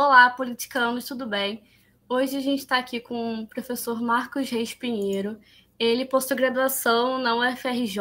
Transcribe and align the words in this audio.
Olá, 0.00 0.30
politicanos, 0.30 1.06
tudo 1.06 1.26
bem? 1.26 1.60
Hoje 2.08 2.36
a 2.36 2.40
gente 2.40 2.60
está 2.60 2.78
aqui 2.78 3.00
com 3.00 3.40
o 3.40 3.48
professor 3.48 4.00
Marcos 4.00 4.48
Reis 4.48 4.72
Pinheiro. 4.72 5.36
Ele 5.76 6.04
possui 6.04 6.36
graduação 6.36 7.18
na 7.18 7.34
UFRJ 7.34 7.98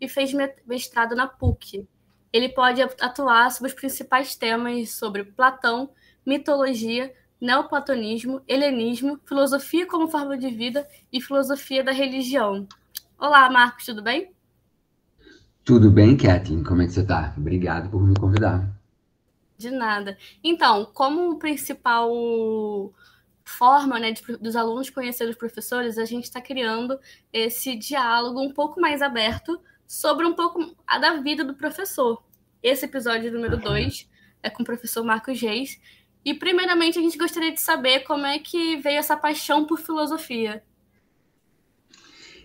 e 0.00 0.08
fez 0.08 0.32
mestrado 0.66 1.14
na 1.14 1.26
PUC. 1.26 1.86
Ele 2.32 2.48
pode 2.48 2.80
atuar 2.80 3.50
sobre 3.50 3.68
os 3.68 3.74
principais 3.74 4.36
temas 4.36 4.92
sobre 4.92 5.22
Platão, 5.22 5.90
mitologia, 6.24 7.12
neoplatonismo, 7.38 8.40
helenismo, 8.48 9.20
filosofia 9.26 9.86
como 9.86 10.08
forma 10.08 10.38
de 10.38 10.48
vida 10.48 10.88
e 11.12 11.20
filosofia 11.20 11.84
da 11.84 11.92
religião. 11.92 12.66
Olá, 13.18 13.50
Marcos, 13.50 13.84
tudo 13.84 14.02
bem? 14.02 14.32
Tudo 15.62 15.90
bem, 15.90 16.16
Kathleen? 16.16 16.64
Como 16.64 16.80
é 16.80 16.86
que 16.86 16.92
você 16.92 17.02
está? 17.02 17.34
Obrigado 17.36 17.90
por 17.90 18.02
me 18.02 18.14
convidar. 18.18 18.77
De 19.58 19.70
nada. 19.72 20.16
Então, 20.42 20.84
como 20.86 21.36
principal 21.38 22.10
forma 23.44 23.98
né, 23.98 24.12
de, 24.12 24.22
dos 24.36 24.54
alunos 24.54 24.88
conhecer 24.88 25.28
os 25.28 25.36
professores, 25.36 25.98
a 25.98 26.04
gente 26.04 26.24
está 26.24 26.40
criando 26.40 26.98
esse 27.32 27.74
diálogo 27.74 28.40
um 28.40 28.52
pouco 28.52 28.80
mais 28.80 29.02
aberto 29.02 29.60
sobre 29.86 30.24
um 30.24 30.34
pouco 30.34 30.76
da 31.00 31.16
vida 31.16 31.42
do 31.42 31.54
professor. 31.54 32.22
Esse 32.62 32.84
episódio 32.84 33.32
número 33.32 33.56
2 33.56 34.08
é 34.42 34.50
com 34.50 34.62
o 34.62 34.66
professor 34.66 35.02
Marcos 35.02 35.40
Reis. 35.40 35.80
E, 36.24 36.34
primeiramente, 36.34 36.98
a 36.98 37.02
gente 37.02 37.18
gostaria 37.18 37.52
de 37.52 37.60
saber 37.60 38.00
como 38.00 38.26
é 38.26 38.38
que 38.38 38.76
veio 38.76 38.98
essa 38.98 39.16
paixão 39.16 39.64
por 39.64 39.80
filosofia. 39.80 40.62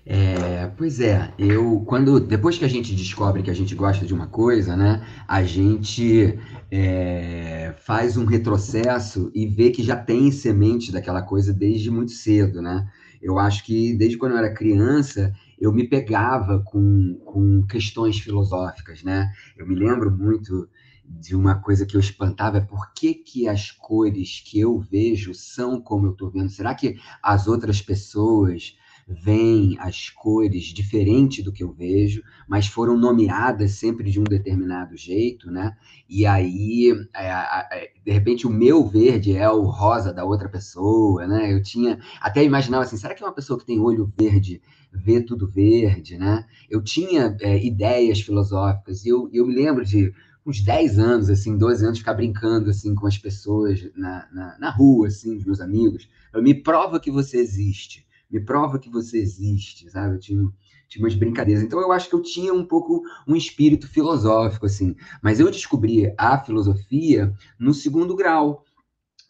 É, 0.05 0.52
pois 0.77 0.99
é, 0.99 1.33
eu 1.37 1.81
quando 1.87 2.19
depois 2.19 2.57
que 2.57 2.65
a 2.65 2.67
gente 2.67 2.93
descobre 2.95 3.43
que 3.43 3.49
a 3.49 3.53
gente 3.53 3.75
gosta 3.75 4.05
de 4.05 4.13
uma 4.13 4.27
coisa, 4.27 4.75
né, 4.75 5.05
a 5.27 5.43
gente 5.43 6.37
é, 6.71 7.73
faz 7.85 8.17
um 8.17 8.25
retrocesso 8.25 9.31
e 9.33 9.47
vê 9.47 9.69
que 9.71 9.83
já 9.83 9.95
tem 9.95 10.31
semente 10.31 10.91
daquela 10.91 11.21
coisa 11.21 11.53
desde 11.53 11.89
muito 11.91 12.11
cedo, 12.11 12.61
né? 12.61 12.87
Eu 13.21 13.39
acho 13.39 13.63
que 13.63 13.93
desde 13.93 14.17
quando 14.17 14.33
eu 14.33 14.37
era 14.37 14.53
criança 14.53 15.33
eu 15.59 15.71
me 15.71 15.87
pegava 15.87 16.59
com, 16.59 17.19
com 17.25 17.65
questões 17.65 18.19
filosóficas, 18.19 19.03
né? 19.03 19.31
Eu 19.57 19.65
me 19.65 19.75
lembro 19.75 20.11
muito 20.11 20.67
de 21.05 21.35
uma 21.35 21.55
coisa 21.55 21.85
que 21.85 21.95
eu 21.95 21.99
espantava 21.99 22.57
é 22.57 22.61
por 22.61 22.93
que, 22.93 23.13
que 23.13 23.47
as 23.47 23.71
cores 23.71 24.41
que 24.45 24.59
eu 24.59 24.79
vejo 24.79 25.33
são 25.33 25.79
como 25.81 26.07
eu 26.07 26.11
estou 26.11 26.29
vendo? 26.29 26.49
Será 26.49 26.73
que 26.73 26.97
as 27.21 27.47
outras 27.47 27.81
pessoas 27.81 28.75
veem 29.07 29.77
as 29.79 30.09
cores 30.09 30.65
diferente 30.65 31.41
do 31.41 31.51
que 31.51 31.63
eu 31.63 31.71
vejo, 31.71 32.23
mas 32.47 32.67
foram 32.67 32.97
nomeadas 32.97 33.71
sempre 33.71 34.09
de 34.09 34.19
um 34.19 34.23
determinado 34.23 34.95
jeito, 34.95 35.51
né? 35.51 35.75
E 36.07 36.25
aí, 36.25 36.91
é, 37.13 37.27
é, 37.27 37.91
de 38.03 38.11
repente, 38.11 38.47
o 38.47 38.49
meu 38.49 38.87
verde 38.87 39.35
é 39.35 39.49
o 39.49 39.63
rosa 39.63 40.13
da 40.13 40.23
outra 40.23 40.49
pessoa, 40.49 41.27
né? 41.27 41.53
Eu 41.53 41.61
tinha 41.61 41.99
até 42.21 42.43
imaginava 42.43 42.83
assim, 42.83 42.97
será 42.97 43.13
que 43.13 43.23
é 43.23 43.25
uma 43.25 43.35
pessoa 43.35 43.59
que 43.59 43.65
tem 43.65 43.79
olho 43.79 44.11
verde 44.17 44.61
vê 44.93 45.21
tudo 45.21 45.47
verde, 45.47 46.17
né? 46.17 46.45
Eu 46.69 46.81
tinha 46.81 47.35
é, 47.41 47.63
ideias 47.65 48.21
filosóficas 48.21 49.03
e 49.05 49.09
eu, 49.09 49.29
eu 49.33 49.45
me 49.45 49.55
lembro 49.55 49.83
de 49.83 50.13
uns 50.45 50.61
10 50.61 50.99
anos, 50.99 51.29
assim, 51.29 51.57
12 51.57 51.85
anos, 51.85 51.99
ficar 51.99 52.13
brincando, 52.13 52.69
assim, 52.69 52.93
com 52.93 53.07
as 53.07 53.17
pessoas 53.17 53.89
na, 53.95 54.27
na, 54.31 54.59
na 54.59 54.69
rua, 54.69 55.07
assim, 55.07 55.35
os 55.37 55.45
meus 55.45 55.61
amigos. 55.61 56.07
Eu 56.33 56.43
me 56.43 56.53
prova 56.53 56.99
que 56.99 57.09
você 57.09 57.37
existe 57.37 58.05
me 58.33 58.39
prova 58.39 58.79
que 58.79 58.89
você 58.89 59.19
existe, 59.19 59.89
sabe? 59.91 60.15
Eu 60.15 60.19
tinha, 60.19 60.49
tinha 60.89 61.05
umas 61.05 61.13
brincadeiras. 61.13 61.63
Então 61.63 61.79
eu 61.79 61.91
acho 61.91 62.09
que 62.09 62.15
eu 62.15 62.21
tinha 62.23 62.51
um 62.51 62.65
pouco 62.65 63.03
um 63.27 63.35
espírito 63.35 63.87
filosófico, 63.87 64.65
assim. 64.65 64.95
Mas 65.21 65.39
eu 65.39 65.51
descobri 65.51 66.11
a 66.17 66.39
filosofia 66.39 67.31
no 67.59 67.73
segundo 67.73 68.15
grau. 68.15 68.65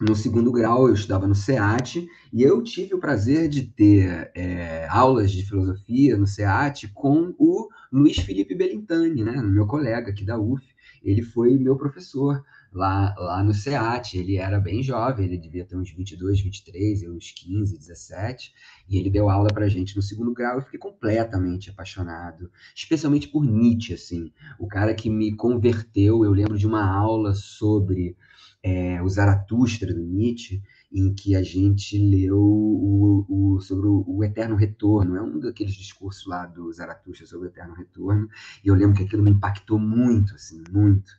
No 0.00 0.16
segundo 0.16 0.50
grau, 0.50 0.88
eu 0.88 0.94
estudava 0.94 1.26
no 1.26 1.36
SEAT 1.36 2.08
e 2.32 2.42
eu 2.42 2.62
tive 2.62 2.94
o 2.94 2.98
prazer 2.98 3.48
de 3.48 3.62
ter 3.62 4.30
é, 4.34 4.88
aulas 4.88 5.30
de 5.30 5.44
filosofia 5.46 6.16
no 6.16 6.26
SEAT 6.26 6.88
com 6.92 7.32
o 7.38 7.68
Luiz 7.92 8.18
Felipe 8.18 8.56
Belintani, 8.56 9.22
né, 9.22 9.40
meu 9.40 9.68
colega 9.68 10.10
aqui 10.10 10.24
da 10.24 10.36
UF. 10.36 10.66
Ele 11.00 11.22
foi 11.22 11.56
meu 11.56 11.76
professor 11.76 12.42
lá, 12.74 13.14
lá 13.16 13.42
no 13.42 13.54
SEAT. 13.54 14.18
Ele 14.18 14.36
era 14.36 14.58
bem 14.60 14.82
jovem, 14.82 15.26
ele 15.26 15.38
devia 15.38 15.64
ter 15.64 15.76
uns 15.76 15.90
22, 15.90 16.40
23, 16.40 17.02
eu 17.02 17.14
uns 17.14 17.30
15, 17.30 17.78
17. 17.78 18.52
E 18.88 18.98
ele 18.98 19.08
deu 19.08 19.30
aula 19.30 19.48
para 19.48 19.68
gente 19.68 19.96
no 19.96 20.02
segundo 20.02 20.34
grau. 20.34 20.56
Eu 20.56 20.62
fiquei 20.62 20.78
completamente 20.78 21.70
apaixonado, 21.70 22.50
especialmente 22.74 23.28
por 23.28 23.44
Nietzsche, 23.44 23.94
assim. 23.94 24.32
O 24.58 24.66
cara 24.66 24.94
que 24.94 25.08
me 25.08 25.34
converteu. 25.34 26.24
Eu 26.24 26.32
lembro 26.32 26.58
de 26.58 26.66
uma 26.66 26.84
aula 26.84 27.34
sobre 27.34 28.16
é, 28.62 29.00
o 29.02 29.08
Zaratustra 29.08 29.92
do 29.92 30.02
Nietzsche, 30.02 30.62
em 30.90 31.12
que 31.12 31.36
a 31.36 31.42
gente 31.42 31.98
leu 31.98 32.38
o, 32.38 33.26
o, 33.28 33.60
sobre 33.60 33.86
o, 33.86 34.04
o, 34.06 34.24
Eterno 34.24 34.56
Retorno. 34.56 35.16
É 35.16 35.22
um 35.22 35.38
daqueles 35.38 35.74
discursos 35.74 36.26
lá 36.26 36.46
do 36.46 36.72
Zaratustra 36.72 37.26
sobre 37.26 37.48
o 37.48 37.50
Eterno 37.50 37.74
Retorno. 37.74 38.28
E 38.64 38.68
eu 38.68 38.74
lembro 38.74 38.96
que 38.96 39.02
aquilo 39.02 39.22
me 39.22 39.30
impactou 39.30 39.78
muito, 39.78 40.34
assim, 40.34 40.62
muito. 40.70 41.12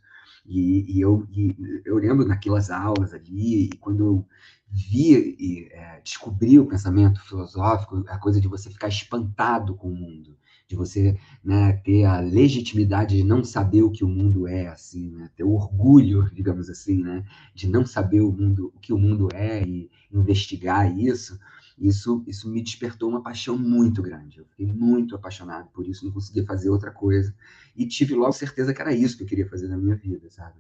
E, 0.46 0.98
e 0.98 1.02
eu, 1.02 1.28
e 1.32 1.56
eu 1.84 1.98
lembro 1.98 2.26
naquelas 2.26 2.70
aulas 2.70 3.14
ali, 3.14 3.66
e 3.66 3.70
quando 3.78 4.06
eu 4.06 4.26
vi 4.70 5.36
e 5.40 5.70
é, 5.72 6.02
descobri 6.04 6.60
o 6.60 6.66
pensamento 6.66 7.22
filosófico, 7.22 8.04
a 8.08 8.18
coisa 8.18 8.42
de 8.42 8.48
você 8.48 8.70
ficar 8.70 8.88
espantado 8.88 9.76
com 9.76 9.88
o 9.90 9.96
mundo, 9.96 10.38
de 10.68 10.76
você 10.76 11.18
né, 11.44 11.74
ter 11.84 12.04
a 12.06 12.20
legitimidade 12.20 13.16
de 13.16 13.24
não 13.24 13.44
saber 13.44 13.84
o 13.84 13.92
que 13.92 14.04
o 14.04 14.08
mundo 14.08 14.48
é, 14.48 14.68
assim, 14.68 15.12
né, 15.12 15.30
ter 15.36 15.44
o 15.44 15.54
orgulho, 15.54 16.30
digamos 16.34 16.70
assim, 16.70 17.02
né, 17.02 17.24
de 17.54 17.68
não 17.68 17.86
saber 17.86 18.22
o 18.22 18.32
mundo, 18.32 18.72
o 18.76 18.80
que 18.80 18.92
o 18.92 18.98
mundo 18.98 19.30
é 19.34 19.64
e 19.64 19.90
investigar 20.12 20.98
isso. 20.98 21.40
Isso, 21.78 22.24
isso 22.26 22.50
me 22.50 22.62
despertou 22.62 23.10
uma 23.10 23.22
paixão 23.22 23.58
muito 23.58 24.02
grande. 24.02 24.40
Eu 24.40 24.46
fiquei 24.46 24.66
muito 24.66 25.16
apaixonado 25.16 25.70
por 25.72 25.86
isso, 25.86 26.06
não 26.06 26.12
conseguia 26.12 26.46
fazer 26.46 26.70
outra 26.70 26.92
coisa. 26.92 27.36
E 27.76 27.86
tive 27.86 28.16
logo 28.16 28.32
certeza 28.32 28.74
que 28.74 28.82
era 28.82 28.94
isso 28.94 29.18
que 29.18 29.24
eu 29.24 29.28
queria 29.28 29.48
fazer 29.50 29.68
na 29.68 29.78
minha 29.78 29.96
vida, 29.96 30.30
sabe? 30.30 30.56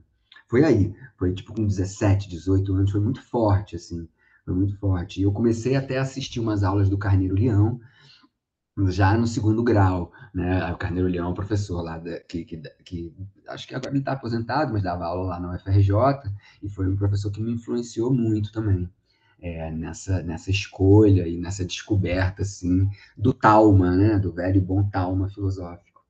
Foi 0.47 0.63
aí, 0.63 0.93
foi 1.17 1.33
tipo 1.33 1.53
com 1.53 1.65
17, 1.65 2.29
18 2.29 2.73
anos, 2.73 2.91
foi 2.91 3.01
muito 3.01 3.21
forte, 3.21 3.75
assim, 3.75 4.07
foi 4.43 4.53
muito 4.53 4.77
forte. 4.77 5.19
E 5.19 5.23
eu 5.23 5.31
comecei 5.31 5.75
até 5.75 5.97
a 5.97 6.01
assistir 6.01 6.39
umas 6.39 6.63
aulas 6.63 6.89
do 6.89 6.97
Carneiro 6.97 7.35
Leão, 7.35 7.79
já 8.89 9.17
no 9.17 9.25
segundo 9.25 9.63
grau, 9.63 10.11
né? 10.33 10.71
O 10.71 10.77
Carneiro 10.77 11.07
Leão 11.07 11.31
é 11.31 11.33
professor 11.33 11.81
lá 11.81 11.97
da, 11.97 12.19
que, 12.19 12.43
que, 12.43 12.61
que, 12.83 13.13
acho 13.47 13.67
que 13.67 13.73
agora 13.73 13.91
ele 13.91 13.99
está 13.99 14.11
aposentado, 14.11 14.73
mas 14.73 14.83
dava 14.83 15.05
aula 15.05 15.29
lá 15.29 15.39
na 15.39 15.55
UFRJ 15.55 15.93
e 16.61 16.69
foi 16.69 16.87
um 16.87 16.95
professor 16.95 17.31
que 17.31 17.41
me 17.41 17.53
influenciou 17.53 18.13
muito 18.13 18.51
também 18.51 18.89
é, 19.45 19.69
nessa, 19.69 20.23
nessa 20.23 20.49
escolha 20.49 21.27
e 21.27 21.37
nessa 21.37 21.63
descoberta 21.63 22.41
assim 22.41 22.89
do 23.15 23.31
Talma, 23.31 23.91
né? 23.91 24.17
Do 24.17 24.31
velho 24.31 24.57
e 24.57 24.61
bom 24.61 24.83
Talma 24.89 25.29
filosófico. 25.29 26.03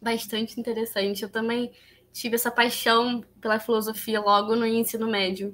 Bastante 0.00 0.60
interessante. 0.60 1.24
Eu 1.24 1.28
também 1.28 1.72
tive 2.12 2.36
essa 2.36 2.52
paixão 2.52 3.24
pela 3.40 3.58
filosofia 3.58 4.20
logo 4.20 4.54
no 4.54 4.64
ensino 4.64 5.10
médio. 5.10 5.52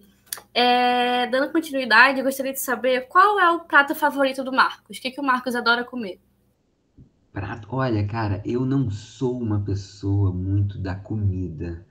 É, 0.53 1.27
dando 1.29 1.51
continuidade, 1.51 2.19
eu 2.19 2.25
gostaria 2.25 2.53
de 2.53 2.61
saber 2.61 3.09
qual 3.09 3.41
é 3.41 3.51
o 3.53 3.61
prato 3.61 3.95
favorito 3.95 4.45
do 4.45 4.53
Marcos. 4.53 4.99
O 4.99 5.01
que, 5.01 5.11
que 5.11 5.21
o 5.21 5.25
Marcos 5.25 5.57
adora 5.57 5.83
comer? 5.83 6.21
Prato? 7.33 7.69
Olha, 7.71 8.07
cara, 8.07 8.43
eu 8.45 8.67
não 8.67 8.91
sou 8.91 9.41
uma 9.41 9.61
pessoa 9.61 10.31
muito 10.31 10.77
da 10.77 10.95
comida. 10.95 11.87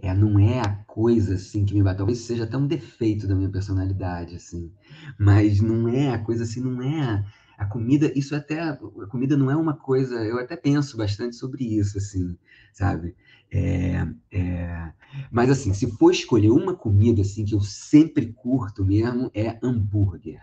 É, 0.00 0.14
não 0.14 0.38
é 0.38 0.60
a 0.60 0.74
coisa 0.86 1.34
assim 1.34 1.64
que 1.64 1.74
me 1.74 1.82
bate. 1.82 1.98
Talvez 1.98 2.18
seja 2.20 2.44
até 2.44 2.56
um 2.56 2.66
defeito 2.66 3.26
da 3.26 3.34
minha 3.34 3.50
personalidade, 3.50 4.36
assim. 4.36 4.72
Mas 5.18 5.60
não 5.60 5.88
é 5.88 6.10
a 6.14 6.18
coisa 6.18 6.44
assim, 6.44 6.60
não 6.60 6.80
é 6.82 7.00
a, 7.00 7.24
a 7.58 7.66
comida. 7.66 8.12
Isso 8.16 8.34
até 8.34 8.60
a 8.60 8.76
comida 9.10 9.36
não 9.36 9.50
é 9.50 9.56
uma 9.56 9.74
coisa. 9.74 10.14
Eu 10.24 10.38
até 10.38 10.56
penso 10.56 10.96
bastante 10.96 11.36
sobre 11.36 11.64
isso, 11.64 11.98
assim, 11.98 12.36
sabe? 12.72 13.16
É, 13.50 14.06
é, 14.30 14.92
mas 15.30 15.50
assim, 15.50 15.72
se 15.72 15.90
for 15.92 16.10
escolher 16.12 16.50
uma 16.50 16.74
comida 16.74 17.22
assim 17.22 17.44
que 17.44 17.54
eu 17.54 17.60
sempre 17.60 18.32
curto 18.32 18.84
mesmo, 18.84 19.30
é 19.34 19.58
hambúrguer. 19.62 20.40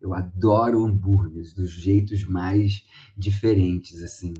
Eu 0.00 0.14
adoro 0.14 0.84
hambúrgueres 0.84 1.52
dos 1.52 1.70
jeitos 1.70 2.24
mais 2.24 2.84
diferentes, 3.16 4.02
assim. 4.02 4.34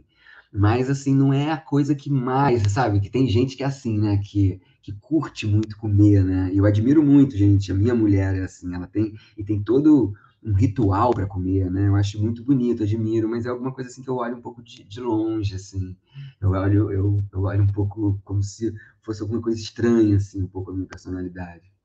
Mas, 0.56 0.88
assim, 0.88 1.14
não 1.14 1.32
é 1.32 1.52
a 1.52 1.56
coisa 1.56 1.94
que 1.94 2.10
mais, 2.10 2.62
sabe? 2.72 3.00
Que 3.00 3.10
tem 3.10 3.28
gente 3.28 3.56
que 3.56 3.62
é 3.62 3.66
assim, 3.66 3.98
né? 3.98 4.16
Que, 4.18 4.60
que 4.82 4.92
curte 4.92 5.46
muito 5.46 5.76
comer, 5.76 6.24
né? 6.24 6.50
Eu 6.54 6.64
admiro 6.64 7.02
muito, 7.02 7.36
gente. 7.36 7.70
A 7.70 7.74
minha 7.74 7.94
mulher 7.94 8.34
é 8.34 8.44
assim, 8.44 8.74
ela 8.74 8.86
tem... 8.86 9.14
E 9.36 9.44
tem 9.44 9.62
todo 9.62 10.14
um 10.42 10.52
ritual 10.52 11.10
para 11.12 11.26
comer, 11.26 11.70
né? 11.70 11.88
Eu 11.88 11.96
acho 11.96 12.22
muito 12.22 12.42
bonito, 12.44 12.84
admiro, 12.84 13.28
mas 13.28 13.44
é 13.46 13.48
alguma 13.48 13.72
coisa 13.72 13.90
assim 13.90 14.02
que 14.02 14.08
eu 14.08 14.16
olho 14.16 14.36
um 14.36 14.40
pouco 14.40 14.62
de, 14.62 14.84
de 14.84 15.00
longe, 15.00 15.54
assim. 15.54 15.96
Eu 16.40 16.50
olho, 16.50 16.90
eu, 16.90 17.22
eu 17.32 17.40
olho 17.42 17.62
um 17.64 17.66
pouco 17.66 18.20
como 18.24 18.42
se 18.42 18.72
fosse 19.02 19.20
alguma 19.22 19.42
coisa 19.42 19.58
estranha, 19.58 20.16
assim, 20.16 20.42
um 20.42 20.46
pouco 20.46 20.70
a 20.70 20.74
minha 20.74 20.86
personalidade. 20.86 21.75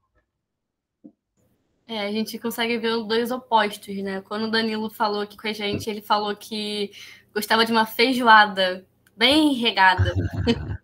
É, 1.92 2.08
a 2.08 2.12
gente 2.14 2.40
consegue 2.40 2.78
ver 2.78 2.94
os 2.94 3.06
dois 3.06 3.32
opostos, 3.32 3.94
né? 3.98 4.22
Quando 4.22 4.44
o 4.44 4.50
Danilo 4.50 4.90
falou 4.90 5.20
aqui 5.20 5.36
com 5.36 5.46
a 5.46 5.52
gente, 5.52 5.90
ele 5.90 6.02
falou 6.02 6.34
que 6.34 6.90
gostava 7.36 7.66
de 7.66 7.72
uma 7.74 7.86
feijoada 7.86 8.86
bem 9.16 9.54
regada. 9.54 10.14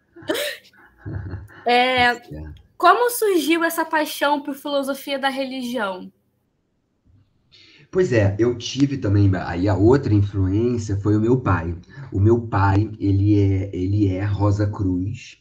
É, 1.65 2.12
é, 2.12 2.21
como 2.77 3.09
surgiu 3.09 3.62
essa 3.62 3.83
paixão 3.83 4.42
por 4.42 4.56
filosofia 4.56 5.19
da 5.19 5.27
religião? 5.27 6.12
Pois 7.92 8.13
é, 8.13 8.36
eu 8.39 8.57
tive 8.57 8.98
também, 8.98 9.30
aí 9.36 9.68
a 9.68 9.75
outra 9.75 10.13
influência 10.13 10.98
foi 10.98 11.18
o 11.18 11.21
meu 11.21 11.39
pai. 11.39 11.77
O 12.12 12.19
meu 12.19 12.42
pai, 12.42 12.89
ele 13.00 13.38
é, 13.38 13.69
ele 13.74 14.07
é 14.07 14.24
Rosa 14.24 14.68
Cruz, 14.68 15.38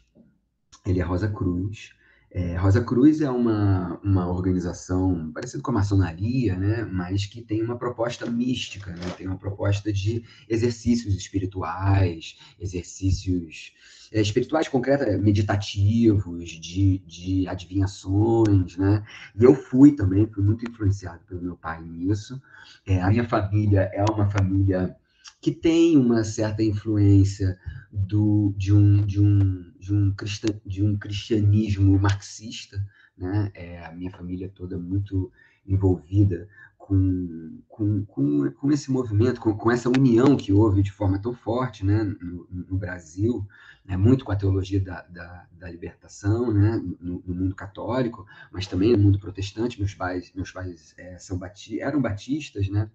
ele 0.84 1.00
é 1.00 1.02
Rosa 1.04 1.28
Cruz, 1.28 1.90
é, 2.36 2.54
Rosa 2.54 2.84
Cruz 2.84 3.22
é 3.22 3.30
uma, 3.30 3.98
uma 4.04 4.28
organização 4.28 5.32
parecida 5.32 5.62
com 5.62 5.70
a 5.70 5.74
maçonaria, 5.74 6.54
né? 6.54 6.84
mas 6.84 7.24
que 7.24 7.40
tem 7.40 7.62
uma 7.62 7.78
proposta 7.78 8.26
mística, 8.26 8.90
né? 8.90 9.08
tem 9.16 9.26
uma 9.26 9.38
proposta 9.38 9.90
de 9.90 10.22
exercícios 10.46 11.14
espirituais, 11.16 12.36
exercícios 12.60 13.72
é, 14.12 14.20
espirituais 14.20 14.68
concretos, 14.68 15.18
meditativos, 15.18 16.50
de, 16.50 16.98
de 17.06 17.48
adivinhações. 17.48 18.76
Né? 18.76 19.02
E 19.34 19.42
eu 19.42 19.54
fui 19.54 19.92
também, 19.92 20.26
fui 20.26 20.44
muito 20.44 20.68
influenciado 20.70 21.20
pelo 21.26 21.40
meu 21.40 21.56
pai 21.56 21.82
nisso. 21.82 22.38
É, 22.86 23.00
a 23.00 23.08
minha 23.08 23.26
família 23.26 23.90
é 23.94 24.04
uma 24.12 24.30
família 24.30 24.94
que 25.40 25.52
tem 25.52 25.96
uma 25.96 26.22
certa 26.22 26.62
influência 26.62 27.58
do, 27.90 28.52
de, 28.56 28.74
um, 28.74 29.06
de, 29.06 29.20
um, 29.20 29.72
de, 29.86 29.94
um 29.94 30.12
cristã, 30.12 30.48
de 30.64 30.82
um 30.82 30.96
cristianismo 30.96 31.98
marxista, 31.98 32.84
né? 33.16 33.50
É, 33.54 33.84
a 33.84 33.92
minha 33.92 34.10
família 34.10 34.50
toda 34.54 34.78
muito 34.78 35.32
envolvida 35.66 36.48
com, 36.76 37.60
com, 37.68 38.04
com, 38.04 38.50
com 38.50 38.70
esse 38.70 38.90
movimento, 38.90 39.40
com, 39.40 39.56
com, 39.56 39.70
essa 39.70 39.88
união 39.88 40.36
que 40.36 40.52
houve 40.52 40.82
de 40.82 40.92
forma 40.92 41.18
tão 41.18 41.34
forte 41.34 41.84
né, 41.84 42.04
no, 42.04 42.46
no 42.50 42.76
Brasil, 42.76 43.44
né, 43.84 43.96
muito 43.96 44.24
com 44.24 44.30
a 44.30 44.36
teologia 44.36 44.80
da, 44.80 45.02
da, 45.02 45.46
da 45.50 45.68
libertação 45.68 46.52
né, 46.52 46.80
no, 47.00 47.22
no, 47.26 47.34
mundo 47.34 47.54
católico, 47.56 48.24
mas 48.52 48.68
também 48.68 48.92
no 48.92 49.02
mundo 49.02 49.18
protestante. 49.18 49.78
Meus 49.78 49.94
pais, 49.94 50.32
meus 50.34 50.52
pais 50.52 50.94
é, 50.96 51.18
são 51.18 51.36
bati 51.36 51.80
eram 51.80 52.00
batistas, 52.00 52.68
né? 52.68 52.88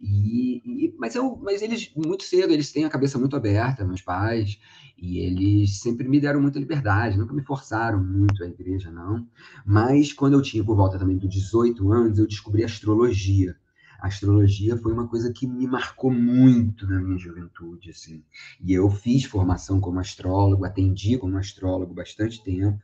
E, 0.00 0.86
e, 0.86 0.94
mas, 0.98 1.14
eu, 1.14 1.36
mas 1.42 1.62
eles, 1.62 1.90
muito 1.96 2.24
cedo, 2.24 2.52
eles 2.52 2.70
têm 2.70 2.84
a 2.84 2.90
cabeça 2.90 3.18
muito 3.18 3.36
aberta, 3.36 3.84
meus 3.84 4.02
pais, 4.02 4.58
e 4.96 5.18
eles 5.18 5.80
sempre 5.80 6.08
me 6.08 6.20
deram 6.20 6.40
muita 6.40 6.58
liberdade, 6.58 7.18
nunca 7.18 7.32
me 7.34 7.42
forçaram 7.42 8.02
muito 8.02 8.42
a 8.44 8.46
igreja, 8.46 8.90
não. 8.90 9.26
Mas 9.64 10.12
quando 10.12 10.34
eu 10.34 10.42
tinha 10.42 10.64
por 10.64 10.76
volta 10.76 10.98
também 10.98 11.16
dos 11.16 11.30
18 11.30 11.92
anos, 11.92 12.18
eu 12.18 12.26
descobri 12.26 12.64
astrologia. 12.64 13.56
A 14.00 14.08
astrologia 14.08 14.76
foi 14.76 14.92
uma 14.92 15.08
coisa 15.08 15.32
que 15.32 15.46
me 15.46 15.66
marcou 15.66 16.10
muito 16.10 16.86
na 16.86 17.00
minha 17.00 17.18
juventude, 17.18 17.90
assim. 17.90 18.22
E 18.60 18.72
eu 18.72 18.90
fiz 18.90 19.24
formação 19.24 19.80
como 19.80 20.00
astrólogo, 20.00 20.64
atendi 20.64 21.18
como 21.18 21.38
astrólogo 21.38 21.94
bastante 21.94 22.42
tempo 22.42 22.82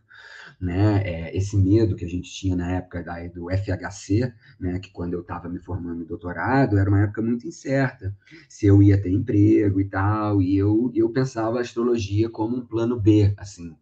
né? 0.60 1.02
É, 1.04 1.36
esse 1.36 1.56
medo 1.56 1.96
que 1.96 2.04
a 2.04 2.08
gente 2.08 2.30
tinha 2.30 2.56
na 2.56 2.70
época 2.72 3.02
da, 3.02 3.26
do 3.28 3.50
FHC, 3.50 4.32
né? 4.60 4.78
Que 4.78 4.90
quando 4.90 5.14
eu 5.14 5.20
estava 5.20 5.48
me 5.48 5.58
formando 5.58 6.02
em 6.02 6.06
doutorado 6.06 6.78
era 6.78 6.88
uma 6.88 7.02
época 7.02 7.22
muito 7.22 7.46
incerta, 7.46 8.14
se 8.48 8.66
eu 8.66 8.82
ia 8.82 9.00
ter 9.00 9.10
emprego 9.10 9.80
e 9.80 9.84
tal, 9.84 10.40
e 10.40 10.56
eu 10.56 10.90
eu 10.94 11.10
pensava 11.10 11.58
a 11.58 11.62
astrologia 11.62 12.28
como 12.30 12.56
um 12.56 12.66
plano 12.66 12.98
B, 12.98 13.34
assim. 13.36 13.74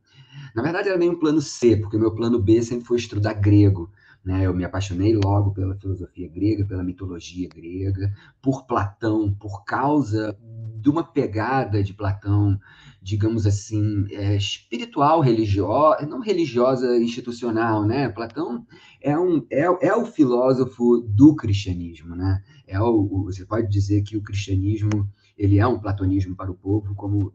Na 0.55 0.63
verdade 0.63 0.89
era 0.89 0.99
meio 0.99 1.13
um 1.13 1.19
plano 1.19 1.41
C, 1.41 1.77
porque 1.77 1.99
meu 1.99 2.15
plano 2.15 2.39
B 2.39 2.63
sempre 2.63 2.87
foi 2.87 2.99
estudar 2.99 3.35
grego. 3.35 3.91
Né? 4.25 4.47
Eu 4.47 4.55
me 4.55 4.65
apaixonei 4.65 5.15
logo 5.15 5.53
pela 5.53 5.77
filosofia 5.77 6.29
grega, 6.29 6.65
pela 6.65 6.85
mitologia 6.85 7.49
grega, 7.49 8.13
por 8.43 8.67
Platão, 8.67 9.35
por 9.35 9.65
causa 9.65 10.37
de 10.77 10.89
uma 10.89 11.05
pegada 11.05 11.83
de 11.83 11.95
Platão 11.95 12.59
digamos 13.03 13.47
assim, 13.47 14.07
é, 14.11 14.37
espiritual, 14.37 15.21
religiosa, 15.21 16.07
não 16.07 16.21
religiosa 16.21 16.99
institucional, 16.99 17.87
né? 17.87 18.09
Platão 18.11 18.67
é, 19.01 19.19
um, 19.19 19.45
é, 19.51 19.65
é 19.89 19.95
o 19.95 20.05
filósofo 20.05 20.99
do 21.01 21.35
cristianismo, 21.35 22.15
né? 22.15 22.43
É 22.67 22.79
o, 22.79 23.09
o, 23.11 23.25
você 23.25 23.45
pode 23.47 23.69
dizer 23.69 24.03
que 24.03 24.17
o 24.17 24.23
cristianismo 24.23 25.09
ele 25.37 25.59
é 25.59 25.67
um 25.67 25.79
platonismo 25.79 26.37
para 26.37 26.51
o 26.51 26.55
povo, 26.55 26.95
como 26.95 27.33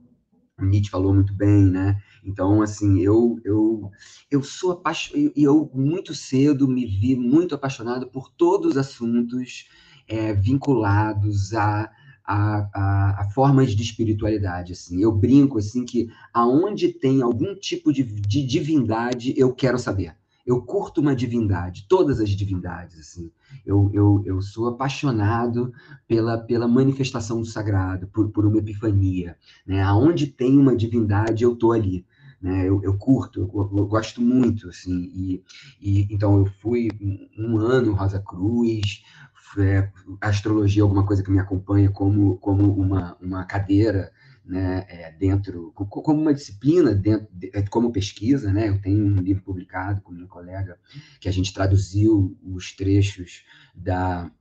Nietzsche 0.59 0.89
falou 0.89 1.13
muito 1.13 1.33
bem, 1.33 1.65
né? 1.65 2.01
Então, 2.23 2.61
assim, 2.61 2.99
eu 3.01 3.37
eu 3.43 3.91
eu 4.31 4.41
sou 4.43 4.71
apaixonado, 4.71 5.33
eu 5.35 5.69
muito 5.73 6.13
cedo 6.15 6.67
me 6.67 6.85
vi 6.85 7.15
muito 7.15 7.53
apaixonado 7.53 8.07
por 8.07 8.29
todos 8.31 8.71
os 8.71 8.77
assuntos 8.77 9.67
é, 10.07 10.33
vinculados 10.33 11.53
a 11.53 11.91
a, 12.27 12.69
a, 12.73 13.21
a, 13.21 13.29
formas 13.29 13.75
de 13.75 13.83
espiritualidade. 13.83 14.73
Assim. 14.73 15.01
Eu 15.01 15.11
brinco 15.11 15.59
assim 15.59 15.85
que 15.85 16.09
aonde 16.33 16.89
tem 16.89 17.21
algum 17.21 17.53
tipo 17.55 17.93
de, 17.93 18.03
de 18.03 18.43
divindade, 18.43 19.33
eu 19.37 19.53
quero 19.53 19.77
saber. 19.77 20.15
Eu 20.45 20.61
curto 20.61 21.01
uma 21.01 21.15
divindade, 21.15 21.85
todas 21.89 22.19
as 22.19 22.29
divindades. 22.29 22.99
assim. 22.99 23.31
Eu, 23.65 23.89
eu, 23.93 24.21
eu 24.25 24.41
sou 24.41 24.67
apaixonado 24.67 25.73
pela, 26.07 26.37
pela 26.37 26.67
manifestação 26.67 27.39
do 27.39 27.47
sagrado, 27.47 28.07
por, 28.07 28.29
por 28.29 28.45
uma 28.45 28.57
epifania. 28.57 29.37
Né? 29.65 29.81
Aonde 29.81 30.27
tem 30.27 30.57
uma 30.57 30.75
divindade, 30.75 31.43
eu 31.43 31.53
estou 31.53 31.71
ali. 31.71 32.05
Né? 32.41 32.69
Eu, 32.69 32.83
eu 32.83 32.95
curto, 32.95 33.39
eu, 33.41 33.77
eu, 33.77 33.87
gosto 33.87 34.21
muito. 34.21 34.69
assim. 34.69 35.11
E, 35.13 35.43
e, 35.81 36.07
então, 36.13 36.37
eu 36.37 36.45
fui 36.61 36.89
um 37.37 37.57
ano 37.57 37.93
Rosa 37.93 38.19
Cruz, 38.19 39.01
é, 39.57 39.89
astrologia 40.21 40.81
é 40.81 40.83
alguma 40.83 41.05
coisa 41.05 41.23
que 41.23 41.31
me 41.31 41.39
acompanha 41.39 41.89
como, 41.89 42.37
como 42.37 42.73
uma, 42.73 43.15
uma 43.21 43.43
cadeira 43.45 44.11
né, 44.45 44.85
é, 44.87 45.11
dentro, 45.11 45.71
como 45.73 46.21
uma 46.21 46.33
disciplina, 46.33 46.93
dentro, 46.93 47.27
é, 47.53 47.61
como 47.63 47.91
pesquisa, 47.91 48.51
né, 48.53 48.69
eu 48.69 48.79
tenho 48.79 49.03
um 49.03 49.21
livro 49.21 49.43
publicado 49.43 50.01
com 50.01 50.11
meu 50.11 50.27
colega, 50.27 50.77
que 51.19 51.27
a 51.27 51.31
gente 51.31 51.53
traduziu 51.53 52.37
os 52.43 52.71
trechos 52.75 53.43
da, 53.73 54.31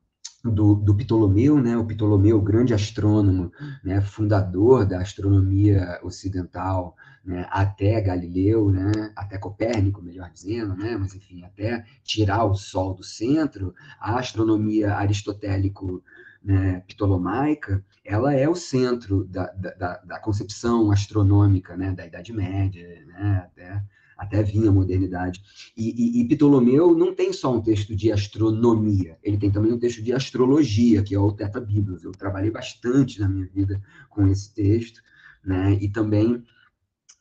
do, 0.45 0.75
do 0.75 0.95
Ptolomeu, 0.95 1.61
né, 1.61 1.77
o 1.77 1.87
Ptolomeu, 1.87 2.41
grande 2.41 2.75
astrônomo, 2.75 3.51
né, 3.83 4.01
fundador 4.03 4.85
da 4.85 5.01
astronomia 5.01 5.99
ocidental, 6.03 6.95
né, 7.25 7.47
até 7.51 7.99
Galileu, 8.03 8.71
né, 8.71 9.13
até 9.17 9.39
Copérnico, 9.39 10.03
melhor 10.03 10.31
dizendo, 10.31 10.77
né, 10.77 10.97
mas 10.99 11.15
enfim, 11.15 11.43
até 11.45 11.85
tirar 12.03 12.45
o 12.45 12.55
Sol 12.55 12.95
do 12.95 13.03
centro, 13.03 13.75
a 13.99 14.19
astronomia 14.19 14.95
aristotélico 14.95 16.03
né, 16.45 16.83
ptolomaica, 16.87 17.83
ela 18.05 18.35
é 18.35 18.47
o 18.49 18.55
centro 18.55 19.25
da, 19.25 19.47
da, 19.53 19.97
da 20.05 20.19
concepção 20.21 20.91
astronômica 20.91 21.77
né, 21.77 21.91
da 21.93 22.07
Idade 22.07 22.33
Média, 22.35 23.03
né, 23.07 23.45
até, 23.47 23.83
até 24.19 24.43
vinha 24.43 24.69
a 24.69 24.73
modernidade. 24.73 25.43
E, 25.75 25.89
e, 25.89 26.21
e, 26.21 26.29
Ptolomeu 26.29 26.95
não 26.95 27.15
tem 27.15 27.33
só 27.33 27.55
um 27.55 27.63
texto 27.63 27.97
de 27.97 28.13
astronomia, 28.13 29.17
ele 29.23 29.39
tem 29.39 29.51
também 29.51 29.73
um 29.73 29.79
texto 29.79 30.03
de 30.03 30.13
astrologia, 30.13 31.03
que 31.03 31.15
é 31.15 31.19
o 31.19 31.33
Tetrabiblos. 31.33 32.05
Eu 32.05 32.13
trabalhei 32.13 32.51
bastante 32.51 33.19
na 33.19 33.29
minha 33.29 33.47
vida 33.47 33.81
com 34.11 34.29
esse 34.29 34.53
texto, 34.53 35.01
né, 35.43 35.79
e 35.81 35.89
também 35.89 36.45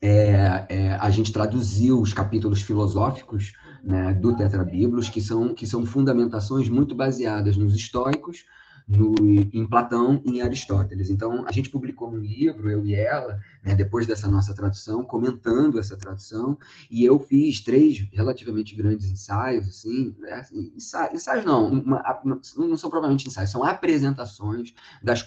é, 0.01 0.65
é, 0.67 0.93
a 0.95 1.09
gente 1.09 1.31
traduziu 1.31 2.01
os 2.01 2.13
capítulos 2.13 2.61
filosóficos 2.61 3.53
né, 3.81 4.13
do 4.13 4.35
Tetrabiblos, 4.35 5.07
que 5.07 5.21
são, 5.21 5.55
que 5.55 5.65
são 5.65 5.85
fundamentações 5.85 6.67
muito 6.67 6.93
baseadas 6.93 7.55
nos 7.55 7.73
estoicos, 7.73 8.43
no, 8.87 9.15
em 9.53 9.65
Platão 9.65 10.21
e 10.25 10.37
em 10.37 10.41
Aristóteles. 10.41 11.09
Então, 11.09 11.45
a 11.47 11.51
gente 11.51 11.69
publicou 11.69 12.11
um 12.11 12.17
livro, 12.17 12.69
eu 12.69 12.85
e 12.85 12.93
ela, 12.95 13.39
né, 13.63 13.73
depois 13.73 14.05
dessa 14.05 14.27
nossa 14.27 14.53
tradução, 14.53 15.03
comentando 15.03 15.79
essa 15.79 15.95
tradução, 15.95 16.57
e 16.91 17.05
eu 17.05 17.17
fiz 17.17 17.61
três 17.61 18.05
relativamente 18.11 18.75
grandes 18.75 19.09
ensaios, 19.09 19.67
assim, 19.67 20.15
né, 20.19 20.33
assim 20.33 20.73
ensaios, 20.75 21.13
ensaios 21.13 21.45
não, 21.45 21.67
uma, 21.67 22.03
não 22.25 22.77
são 22.77 22.89
provavelmente 22.89 23.27
ensaios, 23.27 23.51
são 23.51 23.63
apresentações 23.63 24.73
das, 25.01 25.25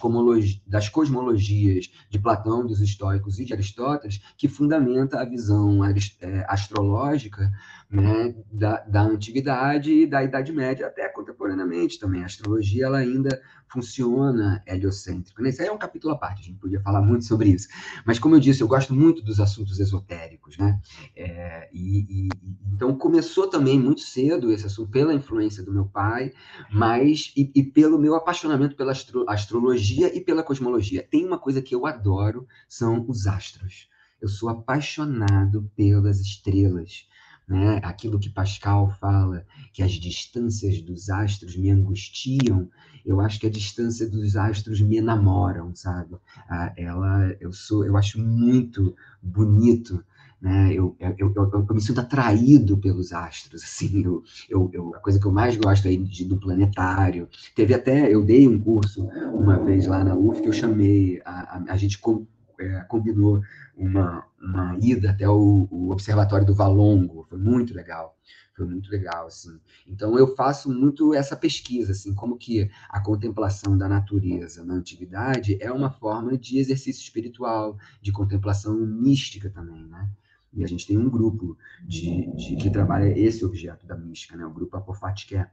das 0.67 0.89
cosmologias 0.89 1.91
de 2.09 2.19
Platão, 2.19 2.65
dos 2.65 2.79
estoicos 2.79 3.39
e 3.39 3.45
de 3.45 3.53
Aristóteles, 3.53 4.21
que 4.37 4.47
fundamenta 4.47 5.19
a 5.19 5.25
visão 5.25 5.83
é, 5.83 6.45
astrológica 6.47 7.51
né, 7.89 8.35
da, 8.51 8.81
da 8.81 9.01
antiguidade 9.01 9.91
e 9.91 10.05
da 10.05 10.23
Idade 10.23 10.51
Média 10.51 10.87
até 10.87 11.07
contemporaneamente 11.09 11.99
também. 11.99 12.21
A 12.21 12.25
astrologia 12.25 12.85
ela 12.85 12.97
ainda 12.97 13.41
funciona 13.69 14.63
heliocêntrico. 14.65 15.41
Né? 15.41 15.49
Isso 15.49 15.61
aí 15.61 15.67
é 15.67 15.71
um 15.71 15.77
capítulo 15.77 16.13
à 16.13 16.17
parte, 16.17 16.41
a 16.41 16.45
gente 16.45 16.59
podia 16.59 16.81
falar 16.81 17.01
muito 17.01 17.25
sobre 17.25 17.49
isso. 17.49 17.67
Mas, 18.05 18.19
como 18.19 18.35
eu 18.35 18.39
disse, 18.39 18.61
eu 18.61 18.67
gosto 18.67 18.93
muito 18.93 19.21
dos 19.21 19.39
assuntos 19.39 19.79
esotéricos. 19.79 20.57
Né? 20.57 20.79
É, 21.15 21.69
e, 21.73 22.27
e, 22.27 22.29
então, 22.73 22.95
começou 22.97 23.47
também 23.47 23.79
muito 23.79 24.01
cedo 24.01 24.51
esse 24.51 24.65
assunto, 24.65 24.91
pela 24.91 25.13
influência 25.13 25.63
do 25.63 25.71
meu 25.71 25.85
pai, 25.85 26.31
mas 26.71 27.33
e, 27.35 27.51
e 27.53 27.63
pelo 27.63 27.99
meu 27.99 28.15
apaixonamento 28.15 28.75
pela 28.75 28.91
astro, 28.91 29.25
astrologia 29.27 30.15
e 30.15 30.21
pela 30.21 30.43
cosmologia. 30.43 31.05
Tem 31.09 31.25
uma 31.25 31.37
coisa 31.37 31.61
que 31.61 31.75
eu 31.75 31.85
adoro, 31.85 32.47
são 32.67 33.05
os 33.07 33.27
astros. 33.27 33.89
Eu 34.21 34.27
sou 34.27 34.49
apaixonado 34.49 35.69
pelas 35.75 36.19
estrelas 36.19 37.07
né? 37.47 37.79
Aquilo 37.81 38.19
que 38.19 38.29
Pascal 38.29 38.91
fala, 38.99 39.45
que 39.71 39.81
as 39.81 39.93
distâncias 39.93 40.81
dos 40.81 41.09
astros 41.09 41.55
me 41.55 41.69
angustiam, 41.69 42.69
eu 43.07 43.19
acho 43.21 43.39
que 43.39 43.47
a 43.47 43.51
distância 43.51 44.07
dos 44.07 44.35
astros 44.35 44.81
me 44.81 44.97
enamoram, 44.97 45.73
sabe? 45.73 46.15
Ah, 46.49 46.73
ela, 46.77 47.35
eu 47.39 47.51
sou, 47.53 47.85
eu 47.85 47.95
acho 47.97 48.19
muito 48.19 48.95
bonito 49.21 50.03
né? 50.41 50.71
Eu, 50.73 50.95
eu, 50.99 51.15
eu, 51.17 51.51
eu, 51.51 51.75
me 51.75 51.81
sinto 51.81 51.99
atraído 51.99 52.77
pelos 52.77 53.11
astros, 53.11 53.63
assim, 53.63 54.03
eu, 54.03 54.23
eu, 54.49 54.69
eu, 54.71 54.95
a 54.95 54.99
coisa 54.99 55.19
que 55.19 55.25
eu 55.25 55.31
mais 55.31 55.57
gosto 55.57 55.87
é 55.87 55.95
de, 55.95 56.25
do 56.25 56.37
planetário. 56.37 57.27
Teve 57.55 57.73
até, 57.73 58.13
eu 58.13 58.23
dei 58.23 58.47
um 58.47 58.59
curso 58.59 59.07
uma 59.33 59.57
vez 59.57 59.87
lá 59.87 60.03
na 60.03 60.15
UF 60.15 60.41
que 60.41 60.47
eu 60.47 60.53
chamei, 60.53 61.21
a, 61.25 61.57
a, 61.57 61.73
a 61.73 61.77
gente 61.77 61.97
com, 61.97 62.25
é, 62.59 62.81
combinou 62.87 63.41
uma, 63.75 64.23
uma 64.39 64.77
ida 64.79 65.11
até 65.11 65.27
o, 65.27 65.67
o 65.71 65.91
Observatório 65.91 66.45
do 66.45 66.55
Valongo, 66.55 67.25
foi 67.29 67.37
muito 67.37 67.73
legal 67.73 68.15
foi 68.57 68.65
muito 68.65 68.89
legal 68.89 69.27
assim. 69.27 69.59
Então 69.87 70.17
eu 70.17 70.35
faço 70.35 70.69
muito 70.69 71.13
essa 71.13 71.37
pesquisa 71.37 71.91
assim 71.91 72.13
como 72.13 72.37
que 72.37 72.69
a 72.89 72.99
contemplação 72.99 73.77
da 73.77 73.87
natureza 73.87 74.65
na 74.65 74.73
antiguidade 74.73 75.57
é 75.61 75.71
uma 75.71 75.91
forma 75.91 76.35
de 76.35 76.57
exercício 76.57 77.01
espiritual 77.01 77.77
de 78.01 78.11
contemplação 78.11 78.75
mística 78.75 79.49
também 79.49 79.85
né? 79.85 80.09
E 80.51 80.63
a 80.63 80.67
gente 80.67 80.87
tem 80.87 80.97
um 80.97 81.09
grupo 81.09 81.55
de, 81.83 82.33
de 82.35 82.55
que 82.55 82.71
trabalha 82.71 83.07
esse 83.17 83.45
objeto 83.45 83.85
da 83.85 83.95
mística 83.95 84.35
né? 84.35 84.45
O 84.45 84.53
grupo 84.53 84.75
Apophatiké 84.75 85.51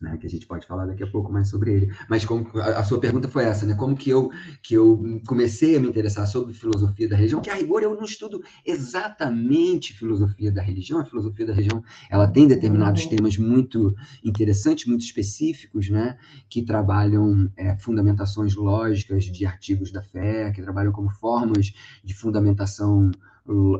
né, 0.00 0.16
que 0.16 0.26
a 0.26 0.30
gente 0.30 0.46
pode 0.46 0.66
falar 0.66 0.86
daqui 0.86 1.02
a 1.02 1.06
pouco 1.10 1.32
mais 1.32 1.48
sobre 1.48 1.72
ele. 1.72 1.92
Mas 2.08 2.24
como, 2.24 2.48
a, 2.58 2.78
a, 2.78 2.84
sua 2.84 3.00
pergunta 3.00 3.28
foi 3.28 3.44
essa, 3.44 3.66
né? 3.66 3.74
Como 3.74 3.96
que 3.96 4.10
eu 4.10 4.30
que 4.62 4.74
eu 4.74 5.20
comecei 5.26 5.76
a 5.76 5.80
me 5.80 5.88
interessar 5.88 6.26
sobre 6.26 6.54
filosofia 6.54 7.08
da 7.08 7.16
religião? 7.16 7.40
Que 7.40 7.50
a 7.50 7.54
rigor 7.54 7.82
eu 7.82 7.94
não 7.94 8.04
estudo 8.04 8.42
exatamente 8.64 9.92
filosofia 9.92 10.52
da 10.52 10.62
religião. 10.62 11.00
A 11.00 11.04
filosofia 11.04 11.46
da 11.46 11.52
religião 11.52 11.82
ela 12.08 12.28
tem 12.28 12.46
determinados 12.46 13.04
uhum. 13.04 13.10
temas 13.10 13.36
muito 13.36 13.94
interessantes, 14.24 14.86
muito 14.86 15.02
específicos, 15.02 15.90
né? 15.90 16.16
Que 16.48 16.62
trabalham 16.62 17.50
é, 17.56 17.76
fundamentações 17.76 18.54
lógicas 18.54 19.24
de 19.24 19.44
artigos 19.44 19.90
da 19.90 20.02
fé, 20.02 20.52
que 20.52 20.62
trabalham 20.62 20.92
como 20.92 21.10
formas 21.10 21.72
de 22.04 22.14
fundamentação 22.14 23.10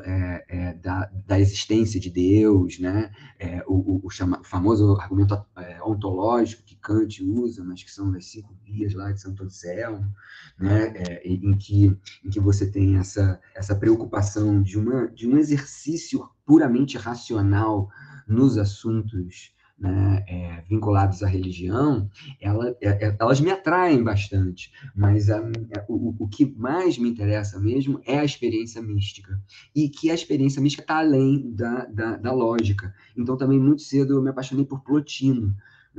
é, 0.02 0.44
é, 0.48 0.74
da, 0.74 1.10
da, 1.26 1.38
existência 1.38 2.00
de 2.00 2.10
Deus, 2.10 2.78
né? 2.78 3.10
É, 3.38 3.62
o, 3.66 4.00
o, 4.02 4.10
chama, 4.10 4.40
o, 4.40 4.44
famoso 4.44 4.94
argumento 4.94 5.34
é, 5.56 5.82
ontológico 5.82 6.62
que 6.64 6.76
Kant 6.76 7.22
usa, 7.22 7.62
mas 7.62 7.82
que 7.82 7.90
são 7.90 8.12
as 8.14 8.26
cinco 8.26 8.54
vias 8.64 8.94
lá 8.94 9.12
de 9.12 9.20
Santo 9.20 9.42
Anselmo, 9.42 10.10
né? 10.58 10.92
É, 10.96 11.28
em, 11.28 11.56
que, 11.56 11.96
em 12.24 12.30
que 12.30 12.40
você 12.40 12.70
tem 12.70 12.96
essa, 12.96 13.40
essa 13.54 13.76
preocupação 13.76 14.62
de, 14.62 14.78
uma, 14.78 15.08
de 15.08 15.28
um 15.28 15.36
exercício 15.36 16.28
puramente 16.46 16.96
racional 16.96 17.90
nos 18.26 18.56
assuntos 18.56 19.52
né, 19.78 20.24
é, 20.26 20.64
vinculados 20.68 21.22
à 21.22 21.28
religião, 21.28 22.10
ela, 22.40 22.76
é, 22.80 23.06
é 23.06 23.16
elas 23.18 23.40
me 23.40 23.50
atraem 23.50 24.02
bastante, 24.02 24.72
mas 24.94 25.30
a, 25.30 25.40
o, 25.88 26.14
o, 26.18 26.28
que 26.28 26.44
mais 26.56 26.98
me 26.98 27.08
interessa 27.08 27.60
mesmo 27.60 28.00
é 28.04 28.18
a 28.18 28.24
experiência 28.24 28.82
mística, 28.82 29.40
e 29.74 29.88
que 29.88 30.10
a 30.10 30.14
experiência 30.14 30.60
mística 30.60 30.82
está 30.82 30.98
além 30.98 31.50
da, 31.52 31.84
da, 31.86 32.16
da, 32.16 32.32
lógica. 32.32 32.92
Então, 33.16 33.36
também, 33.36 33.58
muito 33.58 33.82
cedo, 33.82 34.14
eu 34.14 34.22
me 34.22 34.30
apaixonei 34.30 34.64
por 34.64 34.82
Plotino, 34.82 35.54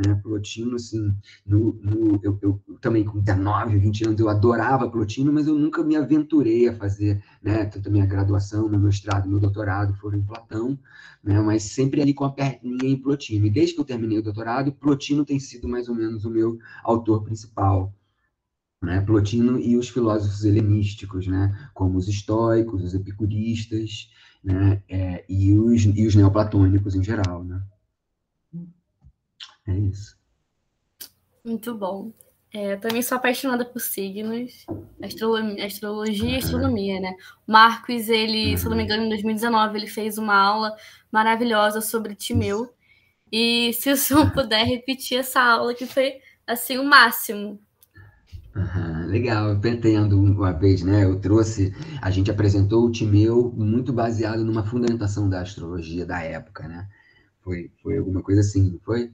né? 0.06 0.16
Plotino, 0.16 0.76
assim, 0.76 1.14
no, 1.46 1.74
no, 1.84 2.20
eu, 2.24 2.38
eu, 2.42 2.62
também 2.80 3.04
com 3.04 3.20
19, 3.20 3.78
20 3.78 4.08
anos, 4.08 4.20
eu 4.20 4.30
adorava 4.30 4.90
Plotino, 4.90 5.32
mas 5.34 5.48
eu 5.48 5.56
nunca 5.56 5.84
me 5.84 5.96
aventurei 5.96 6.68
a 6.68 6.76
fazer, 6.76 7.24
né? 7.42 7.66
Tanto 7.66 7.90
a 7.90 7.92
minha 7.92 8.06
graduação, 8.06 8.70
meu 8.70 8.80
mestrado, 8.80 9.30
meu 9.30 9.40
doutorado 9.40 9.94
foram 9.96 10.18
em 10.18 10.24
Platão, 10.24 10.80
né? 11.24 11.40
Mas 11.42 11.64
sempre 11.64 12.02
ali 12.02 12.14
com 12.14 12.24
a 12.24 12.32
perninha 12.32 12.90
em 12.90 12.98
Plotino. 12.98 13.46
E 13.46 13.50
desde 13.50 13.76
que 13.76 13.82
eu 13.82 13.86
terminei 13.86 14.20
o 14.20 14.24
doutorado, 14.24 14.72
Plotino 14.72 15.26
tem 15.26 15.40
sido 15.40 15.68
mais 15.68 15.90
ou 15.90 15.96
menos 15.96 16.26
o 16.26 16.30
meu 16.30 16.58
autor 16.84 17.24
principal. 17.24 17.94
Né, 18.82 19.02
Plotino 19.02 19.60
e 19.60 19.76
os 19.76 19.90
filósofos 19.90 20.46
helenísticos, 20.46 21.28
né, 21.28 21.70
como 21.74 21.98
os 21.98 22.08
estoicos, 22.08 22.82
os 22.82 22.94
epicuristas, 22.94 24.10
né, 24.42 24.82
é, 24.88 25.26
e, 25.28 25.54
os, 25.54 25.84
e 25.84 26.08
os 26.08 26.16
neoplatônicos 26.16 26.96
em 26.96 27.04
geral. 27.04 27.44
Né. 27.44 27.62
É 29.70 29.78
isso. 29.78 30.18
Muito 31.46 31.76
bom. 31.76 32.12
É, 32.52 32.74
eu 32.74 32.80
também 32.80 33.02
sou 33.04 33.16
apaixonada 33.16 33.64
por 33.64 33.80
signos, 33.80 34.66
astrologia, 35.04 35.66
astrologia 35.66 36.32
e 36.32 36.38
astronomia, 36.38 37.00
né? 37.00 37.16
Marcos, 37.46 38.10
ele, 38.10 38.58
se 38.58 38.66
eu 38.66 38.72
não 38.72 38.78
me 38.78 38.84
engano, 38.84 39.04
em 39.04 39.10
2019, 39.10 39.78
ele 39.78 39.88
fez 39.88 40.18
uma 40.18 40.36
aula 40.36 40.76
maravilhosa 41.12 41.80
sobre 41.80 42.16
Timeu. 42.16 42.74
E 43.32 43.72
se 43.74 43.92
o 43.92 43.98
senhor 43.98 44.32
puder 44.34 44.66
repetir 44.66 45.20
essa 45.20 45.40
aula, 45.40 45.76
que 45.76 45.86
foi, 45.86 46.16
assim, 46.48 46.80
o 46.80 46.84
máximo. 46.84 47.60
Uhum, 48.56 49.06
legal, 49.06 49.50
eu 49.50 49.60
pretendo 49.60 50.20
uma 50.20 50.52
vez, 50.52 50.82
né? 50.82 51.04
Eu 51.04 51.20
trouxe, 51.20 51.72
a 52.02 52.10
gente 52.10 52.32
apresentou 52.32 52.84
o 52.84 52.92
Timeu 52.92 53.54
muito 53.56 53.94
baseado 53.94 54.44
numa 54.44 54.66
fundamentação 54.66 55.30
da 55.30 55.42
astrologia 55.42 56.04
da 56.04 56.20
época, 56.24 56.68
né? 56.68 56.88
Foi, 57.42 57.72
foi 57.84 58.00
alguma 58.00 58.24
coisa 58.24 58.42
assim, 58.42 58.72
não 58.72 58.80
foi? 58.80 59.12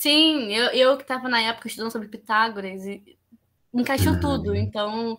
Sim, 0.00 0.52
eu, 0.52 0.66
eu 0.72 0.96
que 0.96 1.04
estava 1.04 1.28
na 1.28 1.40
época 1.40 1.68
estudando 1.68 1.92
sobre 1.92 2.08
Pitágoras 2.08 2.84
e 2.84 3.16
encaixou 3.72 4.18
tudo, 4.18 4.54
então 4.54 5.18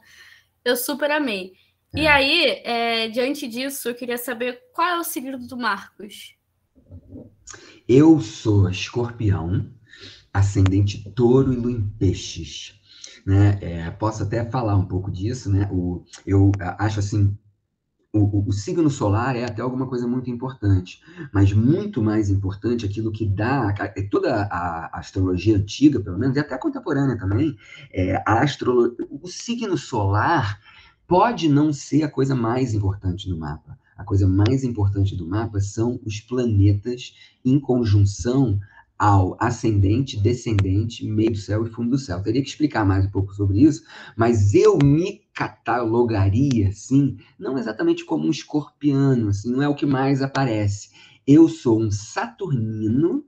eu 0.63 0.75
super 0.75 1.09
amei. 1.11 1.53
E 1.95 2.01
é. 2.01 2.11
aí, 2.11 2.45
é, 2.63 3.07
diante 3.07 3.47
disso, 3.47 3.87
eu 3.87 3.95
queria 3.95 4.17
saber 4.17 4.61
qual 4.73 4.87
é 4.87 4.99
o 4.99 5.03
segredo 5.03 5.47
do 5.47 5.57
Marcos. 5.57 6.35
Eu 7.87 8.19
sou 8.19 8.69
escorpião, 8.69 9.71
ascendente 10.33 11.09
touro 11.11 11.53
e 11.53 11.55
lua 11.55 11.71
em 11.71 11.87
peixes. 11.97 12.75
Né? 13.25 13.57
É, 13.61 13.91
posso 13.91 14.23
até 14.23 14.43
falar 14.43 14.75
um 14.75 14.85
pouco 14.85 15.09
disso, 15.09 15.49
né? 15.49 15.69
O, 15.71 16.03
eu 16.25 16.51
acho 16.59 16.99
assim 16.99 17.35
o, 18.17 18.45
o, 18.47 18.53
signo 18.53 18.89
solar 18.89 19.35
é 19.35 19.43
até 19.43 19.61
alguma 19.61 19.87
coisa 19.87 20.07
muito 20.07 20.29
importante, 20.29 21.01
mas 21.33 21.51
muito 21.51 22.01
mais 22.01 22.29
importante 22.29 22.85
aquilo 22.85 23.11
que 23.11 23.25
dá 23.25 23.73
é 23.95 24.01
toda 24.03 24.43
a, 24.43 24.97
astrologia 24.97 25.57
antiga, 25.57 25.99
pelo 25.99 26.17
menos, 26.17 26.37
e 26.37 26.39
até 26.39 26.55
a 26.55 26.57
contemporânea 26.59 27.17
também, 27.17 27.57
é, 27.91 28.15
a 28.25 28.41
astro, 28.41 28.95
o 29.09 29.27
signo 29.27 29.77
solar 29.77 30.59
pode 31.05 31.49
não 31.49 31.73
ser 31.73 32.03
a 32.03 32.09
coisa 32.09 32.33
mais 32.33 32.73
importante 32.73 33.27
do 33.27 33.37
mapa. 33.37 33.77
A 33.97 34.03
coisa 34.03 34.27
mais 34.27 34.63
importante 34.63 35.15
do 35.15 35.27
mapa 35.27 35.59
são 35.59 35.99
os 36.05 36.19
planetas 36.19 37.13
em 37.43 37.59
conjunção 37.59 38.59
ao 38.97 39.35
ascendente, 39.41 40.17
descendente, 40.17 41.05
meio 41.05 41.31
do 41.31 41.37
céu 41.37 41.65
e 41.65 41.69
fundo 41.69 41.91
do 41.91 41.97
céu. 41.97 42.21
Teria 42.23 42.41
que 42.41 42.47
explicar 42.47 42.85
mais 42.85 43.05
um 43.05 43.09
pouco 43.09 43.33
sobre 43.33 43.59
isso, 43.59 43.83
mas 44.15 44.53
eu 44.53 44.77
me 44.81 45.24
catalogaria, 45.35 46.69
assim, 46.69 47.17
não 47.37 47.57
exatamente 47.57 48.05
como 48.05 48.25
um 48.25 48.31
escorpiano, 48.31 49.27
assim, 49.27 49.51
não 49.51 49.61
é 49.61 49.67
o 49.67 49.75
que 49.75 49.85
mais 49.85 50.21
aparece. 50.21 50.89
Eu 51.27 51.49
sou 51.49 51.81
um 51.81 51.91
saturnino 51.91 53.25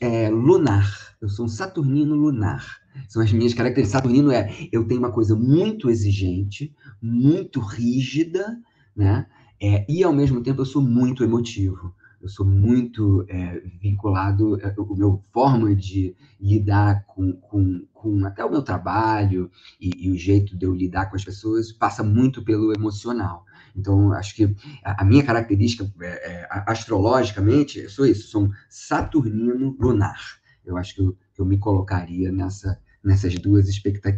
é, 0.00 0.28
lunar. 0.28 1.16
Eu 1.20 1.30
sou 1.30 1.46
um 1.46 1.48
saturnino 1.48 2.14
lunar. 2.14 2.82
São 3.08 3.22
as 3.22 3.32
minhas 3.32 3.54
características. 3.54 4.02
Saturnino 4.02 4.30
é, 4.30 4.54
eu 4.70 4.86
tenho 4.86 5.00
uma 5.00 5.12
coisa 5.12 5.34
muito 5.34 5.88
exigente, 5.88 6.74
muito 7.00 7.58
rígida, 7.58 8.60
né? 8.94 9.26
É, 9.60 9.86
e 9.88 10.04
ao 10.04 10.12
mesmo 10.12 10.42
tempo 10.42 10.60
eu 10.60 10.66
sou 10.66 10.82
muito 10.82 11.24
emotivo 11.24 11.94
eu 12.22 12.28
sou 12.28 12.46
muito 12.46 13.26
é, 13.28 13.60
vinculado, 13.80 14.60
é, 14.60 14.72
o 14.78 14.94
meu 14.94 15.22
forma 15.32 15.74
de 15.74 16.14
lidar 16.40 17.04
com, 17.04 17.32
com, 17.32 17.84
com 17.92 18.24
até 18.24 18.44
o 18.44 18.50
meu 18.50 18.62
trabalho 18.62 19.50
e, 19.80 20.06
e, 20.06 20.10
o 20.10 20.16
jeito 20.16 20.56
de 20.56 20.64
eu 20.64 20.72
lidar 20.72 21.06
com 21.06 21.16
as 21.16 21.24
pessoas 21.24 21.72
passa 21.72 22.02
muito 22.02 22.44
pelo 22.44 22.72
emocional. 22.72 23.44
Então, 23.74 24.12
acho 24.12 24.36
que 24.36 24.54
a, 24.84 25.02
a 25.02 25.04
minha 25.04 25.24
característica 25.24 25.90
é, 26.00 26.06
é, 26.06 26.48
astrologicamente, 26.66 27.80
eu 27.80 27.90
sou 27.90 28.06
isso, 28.06 28.28
sou 28.28 28.44
um 28.44 28.50
saturnino 28.68 29.76
lunar. 29.80 30.20
Eu 30.64 30.76
acho 30.76 30.94
que 30.94 31.00
eu, 31.00 31.16
eu 31.36 31.44
me 31.44 31.58
colocaria 31.58 32.30
nessa, 32.30 32.78
nessas 33.02 33.34
duas 33.34 33.66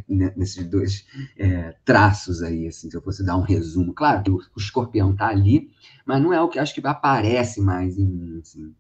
né, 0.09 0.33
nesses 0.37 0.67
dois 0.67 1.07
é, 1.39 1.75
traços 1.85 2.43
aí, 2.43 2.69
assim, 2.69 2.91
se 2.91 2.97
eu 2.97 3.03
fosse 3.03 3.25
dar 3.25 3.37
um 3.37 3.43
resumo. 3.43 3.95
Claro 3.95 4.23
que 4.23 4.31
o, 4.31 4.37
o 4.37 4.59
escorpião 4.59 5.13
está 5.13 5.29
ali, 5.29 5.71
mas 6.05 6.23
não 6.23 6.33
é 6.33 6.41
o 6.41 6.49
que 6.49 6.59
acho 6.59 6.75
que 6.75 6.87
aparece 6.87 7.61
mais 7.61 7.99
em 7.99 8.07
mim, 8.07 8.39
assim. 8.41 8.75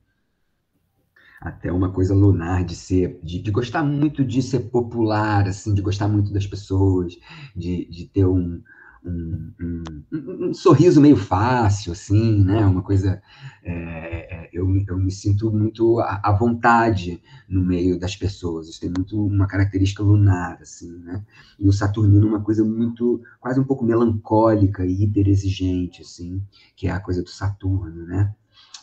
Até 1.40 1.70
uma 1.70 1.90
coisa 1.90 2.14
lunar 2.14 2.64
de 2.64 2.74
ser, 2.74 3.18
de, 3.22 3.38
de 3.38 3.50
gostar 3.50 3.82
muito 3.82 4.24
de 4.24 4.40
ser 4.40 4.60
popular, 4.70 5.46
assim, 5.46 5.74
de 5.74 5.82
gostar 5.82 6.08
muito 6.08 6.32
das 6.32 6.46
pessoas, 6.46 7.14
de, 7.54 7.84
de 7.86 8.06
ter 8.06 8.24
um, 8.24 8.62
um, 9.04 9.52
um, 9.60 10.46
um, 10.48 10.54
sorriso 10.54 11.00
meio 11.00 11.16
fácil, 11.16 11.92
assim, 11.92 12.42
né? 12.44 12.64
Uma 12.64 12.82
coisa. 12.82 13.22
É, 13.62 13.72
é, 13.72 14.50
eu, 14.52 14.66
eu 14.88 14.98
me 14.98 15.10
sinto 15.10 15.50
muito 15.52 16.00
à, 16.00 16.32
vontade 16.32 17.22
no 17.48 17.60
meio 17.60 17.98
das 17.98 18.16
pessoas. 18.16 18.68
Isso 18.68 18.80
tem 18.80 18.90
muito 18.90 19.26
uma 19.26 19.46
característica 19.46 20.02
lunar, 20.02 20.58
assim, 20.60 20.90
né? 20.98 21.22
E 21.58 21.68
o 21.68 21.72
Saturnino 21.72 22.26
uma 22.26 22.40
coisa 22.40 22.64
muito, 22.64 23.22
quase 23.40 23.60
um 23.60 23.64
pouco 23.64 23.84
melancólica 23.84 24.84
e 24.84 25.04
hiperexigente, 25.04 26.02
assim, 26.02 26.42
que 26.74 26.86
é 26.86 26.90
a 26.90 27.00
coisa 27.00 27.22
do 27.22 27.30
Saturno, 27.30 28.06
né? 28.06 28.34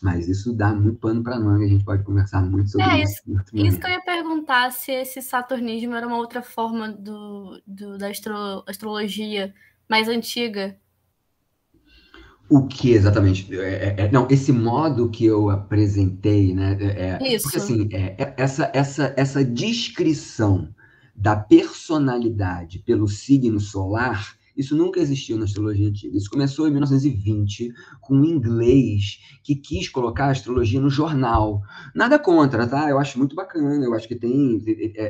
Mas 0.02 0.28
isso 0.28 0.52
dá 0.52 0.74
muito 0.74 0.98
pano 0.98 1.24
para 1.24 1.40
manga, 1.40 1.64
a 1.64 1.68
gente 1.68 1.86
pode 1.86 2.04
conversar 2.04 2.42
muito 2.42 2.72
sobre 2.72 2.88
é, 2.88 3.04
isso. 3.04 3.22
Isso, 3.28 3.56
isso 3.56 3.80
que 3.80 3.86
eu 3.86 3.92
ia 3.92 4.02
perguntar, 4.02 4.72
se 4.72 4.92
esse 4.92 5.22
saturnismo 5.22 5.94
era 5.94 6.08
uma 6.08 6.18
outra 6.18 6.42
forma 6.42 6.92
do, 6.92 7.62
do 7.68 8.00
da 8.00 8.10
astro, 8.10 8.64
astrologia 8.68 9.54
mais 9.90 10.08
antiga? 10.08 10.78
O 12.50 12.68
que 12.68 12.92
exatamente? 12.92 13.58
É, 13.58 13.96
é, 13.98 14.02
é 14.06 14.12
não, 14.12 14.28
esse 14.30 14.52
modo 14.52 15.10
que 15.10 15.26
eu 15.26 15.50
apresentei, 15.50 16.54
né? 16.54 16.78
É, 16.82 17.36
Isso. 17.36 17.44
Porque 17.44 17.58
assim, 17.58 17.90
é, 17.94 18.34
essa, 18.36 18.70
essa, 18.74 19.14
essa 19.16 19.46
descrição 19.46 20.68
da 21.16 21.36
personalidade 21.36 22.80
pelo 22.80 23.08
signo 23.08 23.60
solar, 23.60 24.36
isso 24.56 24.76
nunca 24.76 25.00
existiu 25.00 25.38
na 25.38 25.46
astrologia 25.46 25.88
antiga. 25.88 26.18
Isso 26.18 26.30
começou 26.30 26.68
em 26.68 26.72
1920 26.72 27.74
com 28.00 28.16
um 28.16 28.26
inglês 28.26 29.20
que 29.44 29.56
quis 29.56 29.90
colocar 29.90 30.26
a 30.26 30.32
astrologia 30.32 30.80
no 30.80 30.90
jornal. 30.90 31.62
Nada 31.96 32.20
contra, 32.20 32.68
tá? 32.68 32.90
Eu 32.90 33.00
acho 33.00 33.18
muito 33.18 33.36
bacana. 33.36 33.84
Eu 33.84 33.94
acho 33.94 34.08
que 34.08 34.16
tem, 34.16 34.62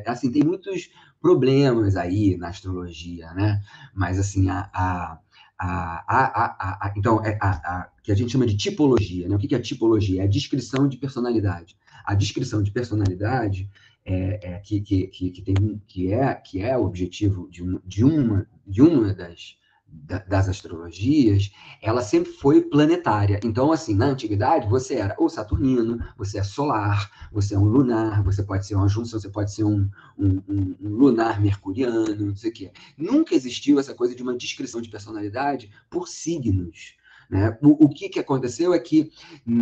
assim, 0.05 0.31
tem 0.31 0.43
muitos 0.43 0.89
problemas 1.21 1.95
aí 1.95 2.37
na 2.37 2.49
astrologia, 2.49 3.33
né? 3.33 3.61
Mas 3.93 4.19
assim, 4.19 4.49
a, 4.49 4.69
a 4.73 5.19
a, 5.63 6.03
a, 6.07 6.87
a, 6.87 6.93
então, 6.97 7.23
é 7.23 7.37
a, 7.39 7.87
que 8.01 8.11
a 8.11 8.15
gente 8.15 8.31
chama 8.31 8.47
de 8.47 8.57
tipologia. 8.57 9.27
Né? 9.27 9.35
O 9.35 9.39
que 9.39 9.53
é 9.53 9.59
tipologia? 9.59 10.21
É 10.21 10.25
a 10.25 10.27
descrição 10.27 10.87
de 10.87 10.97
personalidade. 10.97 11.77
A 12.03 12.15
descrição 12.15 12.63
de 12.63 12.71
personalidade 12.71 13.69
é, 14.03 14.53
é 14.53 14.59
que, 14.59 14.81
que, 14.81 15.07
que, 15.07 15.29
que, 15.29 15.41
tem, 15.43 15.81
que, 15.87 16.11
é, 16.11 16.33
que 16.33 16.61
é 16.61 16.75
o 16.75 16.85
objetivo 16.85 17.47
de, 17.49 17.63
um, 17.63 17.79
de, 17.85 18.03
uma, 18.03 18.47
de 18.71 18.81
uma 18.81 19.13
das, 19.13 19.57
das 20.27 20.47
astrologias, 20.47 21.51
ela 21.81 22.01
sempre 22.01 22.31
foi 22.31 22.61
planetária. 22.61 23.39
Então, 23.43 23.71
assim, 23.71 23.93
na 23.93 24.05
antiguidade, 24.05 24.69
você 24.69 24.95
era 24.95 25.13
ou 25.17 25.29
saturnino, 25.29 25.99
você 26.17 26.39
é 26.39 26.43
solar, 26.43 27.11
você 27.31 27.53
é 27.53 27.59
um 27.59 27.65
lunar, 27.65 28.23
você 28.23 28.41
pode 28.41 28.65
ser 28.65 28.75
uma 28.75 28.87
junção, 28.87 29.19
você 29.19 29.29
pode 29.29 29.53
ser 29.53 29.65
um, 29.65 29.89
um, 30.17 30.41
um, 30.47 30.75
um 30.79 30.89
lunar 30.89 31.41
mercuriano, 31.41 32.15
não 32.15 32.35
sei 32.35 32.49
o 32.49 32.53
quê. 32.53 32.71
Nunca 32.97 33.35
existiu 33.35 33.79
essa 33.79 33.93
coisa 33.93 34.15
de 34.15 34.23
uma 34.23 34.35
descrição 34.35 34.81
de 34.81 34.89
personalidade 34.89 35.69
por 35.89 36.07
signos. 36.07 36.95
Né? 37.31 37.57
O, 37.61 37.85
o 37.85 37.89
que, 37.89 38.09
que 38.09 38.19
aconteceu 38.19 38.73
é 38.73 38.79
que 38.79 39.09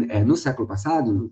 é, 0.09 0.23
no 0.23 0.35
século 0.35 0.67
passado, 0.67 1.31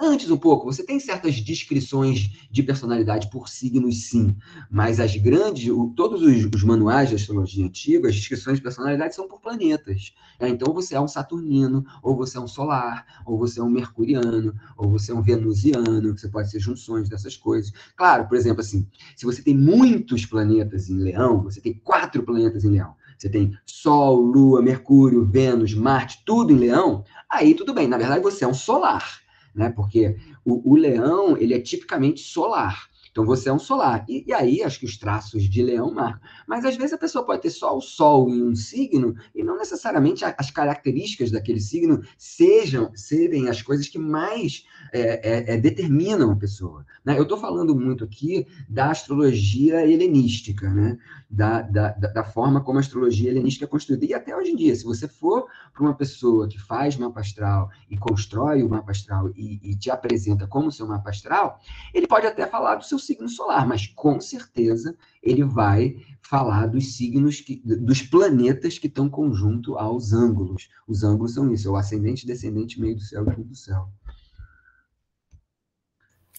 antes 0.00 0.30
um 0.30 0.36
pouco, 0.36 0.64
você 0.64 0.84
tem 0.84 1.00
certas 1.00 1.34
descrições 1.34 2.30
de 2.48 2.62
personalidade 2.62 3.28
por 3.28 3.48
signos, 3.48 4.04
sim, 4.04 4.36
mas 4.70 5.00
as 5.00 5.16
grandes, 5.16 5.68
o, 5.72 5.88
todos 5.88 6.22
os, 6.22 6.48
os, 6.54 6.62
manuais 6.62 7.08
de 7.08 7.16
astrologia 7.16 7.66
antiga, 7.66 8.08
as 8.08 8.14
descrições 8.14 8.58
de 8.58 8.62
personalidade 8.62 9.16
são 9.16 9.26
por 9.26 9.40
planetas. 9.40 10.14
Né? 10.40 10.50
Então 10.50 10.72
você 10.72 10.94
é 10.94 11.00
um 11.00 11.08
saturnino, 11.08 11.84
ou 12.00 12.14
você 12.14 12.38
é 12.38 12.40
um 12.40 12.46
solar, 12.46 13.04
ou 13.26 13.36
você 13.36 13.58
é 13.58 13.62
um 13.64 13.68
mercuriano, 13.68 14.54
ou 14.76 14.88
você 14.88 15.10
é 15.10 15.14
um 15.16 15.22
venusiano, 15.22 16.16
você 16.16 16.28
pode 16.28 16.48
ser 16.48 16.60
junções 16.60 17.08
dessas 17.08 17.36
coisas. 17.36 17.72
Claro, 17.96 18.28
por 18.28 18.36
exemplo, 18.36 18.60
assim, 18.60 18.86
se 19.16 19.26
você 19.26 19.42
tem 19.42 19.56
muitos 19.56 20.24
planetas 20.26 20.88
em 20.88 20.98
leão, 20.98 21.42
você 21.42 21.60
tem 21.60 21.74
quatro 21.74 22.22
planetas 22.22 22.62
em 22.62 22.70
leão, 22.70 22.94
você 23.22 23.28
tem 23.28 23.56
Sol, 23.64 24.20
Lua, 24.20 24.60
Mercúrio, 24.60 25.24
Vênus, 25.24 25.74
Marte, 25.74 26.24
tudo 26.26 26.52
em 26.52 26.56
Leão, 26.56 27.04
aí 27.30 27.54
tudo 27.54 27.72
bem. 27.72 27.86
Na 27.86 27.96
verdade, 27.96 28.20
você 28.20 28.44
é 28.44 28.48
um 28.48 28.54
solar, 28.54 29.20
né? 29.54 29.70
Porque 29.70 30.16
o, 30.44 30.72
o 30.72 30.76
Leão, 30.76 31.36
ele 31.36 31.54
é 31.54 31.60
tipicamente 31.60 32.20
solar. 32.20 32.88
Então 33.12 33.26
você 33.26 33.50
é 33.50 33.52
um 33.52 33.58
solar. 33.58 34.04
E, 34.08 34.24
e, 34.26 34.32
aí 34.32 34.62
acho 34.62 34.80
que 34.80 34.86
os 34.86 34.96
traços 34.96 35.44
de 35.44 35.62
leão 35.62 35.92
marcam. 35.92 36.20
Mas 36.46 36.64
às 36.64 36.76
vezes 36.76 36.94
a 36.94 36.98
pessoa 36.98 37.24
pode 37.24 37.42
ter 37.42 37.50
só 37.50 37.76
o 37.76 37.80
sol 37.80 38.28
em 38.30 38.42
um 38.42 38.56
signo 38.56 39.14
e 39.34 39.44
não 39.44 39.58
necessariamente 39.58 40.24
as 40.24 40.50
características 40.50 41.30
daquele 41.30 41.60
signo 41.60 42.02
sejam 42.16 42.90
serem 42.94 43.48
as 43.48 43.60
coisas 43.60 43.86
que 43.86 43.98
mais 43.98 44.64
é, 44.92 45.00
é, 45.00 45.54
é, 45.54 45.56
determinam 45.58 46.32
a 46.32 46.36
pessoa. 46.36 46.86
Né? 47.04 47.18
Eu 47.18 47.24
estou 47.24 47.36
falando 47.36 47.76
muito 47.76 48.02
aqui 48.02 48.46
da 48.66 48.90
astrologia 48.90 49.86
helenística, 49.86 50.70
né? 50.70 50.98
Da, 51.28 51.62
da, 51.62 51.92
da, 51.92 52.24
forma 52.24 52.60
como 52.60 52.76
a 52.76 52.80
astrologia 52.80 53.30
helenística 53.30 53.64
é 53.64 53.68
construída. 53.68 54.04
E 54.04 54.12
até 54.12 54.36
hoje 54.36 54.50
em 54.50 54.56
dia, 54.56 54.74
se 54.74 54.84
você 54.84 55.08
for 55.08 55.46
para 55.72 55.82
uma 55.82 55.94
pessoa 55.94 56.46
que 56.46 56.60
faz 56.60 56.94
mapa 56.96 57.20
astral 57.20 57.70
e 57.90 57.96
constrói 57.96 58.62
o 58.62 58.68
mapa 58.68 58.90
astral 58.90 59.30
e, 59.34 59.58
e 59.62 59.74
te 59.74 59.90
apresenta 59.90 60.46
como 60.46 60.70
seu 60.70 60.86
mapa 60.86 61.08
astral, 61.08 61.58
ele 61.94 62.06
pode 62.06 62.26
até 62.26 62.46
falar 62.46 62.74
do 62.74 62.84
seu 62.84 62.98
signo 63.02 63.28
solar, 63.28 63.66
mas 63.66 63.86
com 63.86 64.20
certeza 64.20 64.96
ele 65.22 65.44
vai 65.44 65.96
falar 66.22 66.66
dos 66.66 66.96
signos, 66.96 67.40
que, 67.40 67.60
dos 67.64 68.02
planetas 68.02 68.78
que 68.78 68.86
estão 68.86 69.08
conjunto 69.08 69.76
aos 69.76 70.12
ângulos. 70.12 70.70
Os 70.86 71.04
ângulos 71.04 71.34
são 71.34 71.52
isso, 71.52 71.68
é 71.68 71.70
o 71.70 71.76
ascendente, 71.76 72.26
descendente, 72.26 72.80
meio 72.80 72.94
do 72.94 73.02
céu 73.02 73.24
e 73.38 73.44
do 73.44 73.54
céu. 73.54 73.88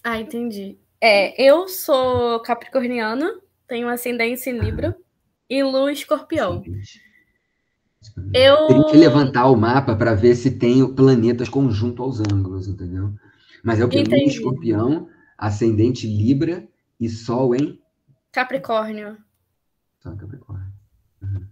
Ah, 0.04 0.20
entendi. 0.20 0.78
É, 1.00 1.42
eu 1.42 1.68
sou 1.68 2.40
capricorniana, 2.42 3.40
tenho 3.68 3.88
ascendência 3.88 4.50
em 4.50 4.58
Libra 4.58 4.98
e 5.50 5.64
lua 5.64 5.92
escorpião. 5.92 6.64
Eu... 8.34 8.68
Tem 8.68 8.86
que 8.88 8.98
levantar 8.98 9.48
o 9.48 9.56
mapa 9.56 9.96
para 9.96 10.14
ver 10.14 10.36
se 10.36 10.52
tem 10.52 10.86
planetas 10.94 11.50
conjunto 11.50 12.02
aos 12.02 12.20
ângulos, 12.20 12.68
entendeu? 12.68 13.14
Mas 13.64 13.80
é 13.80 13.86
o 13.86 13.90
que? 13.90 14.04
Lua 14.04 14.18
escorpião, 14.18 15.08
ascendente 15.38 16.08
Libra 16.08 16.68
e 17.00 17.10
Sol 17.10 17.56
em? 17.56 17.82
Capricórnio. 18.32 19.18
Sol 20.00 20.14
em 20.14 20.18
Capricórnio. 20.18 20.74
Uhum. 21.22 21.48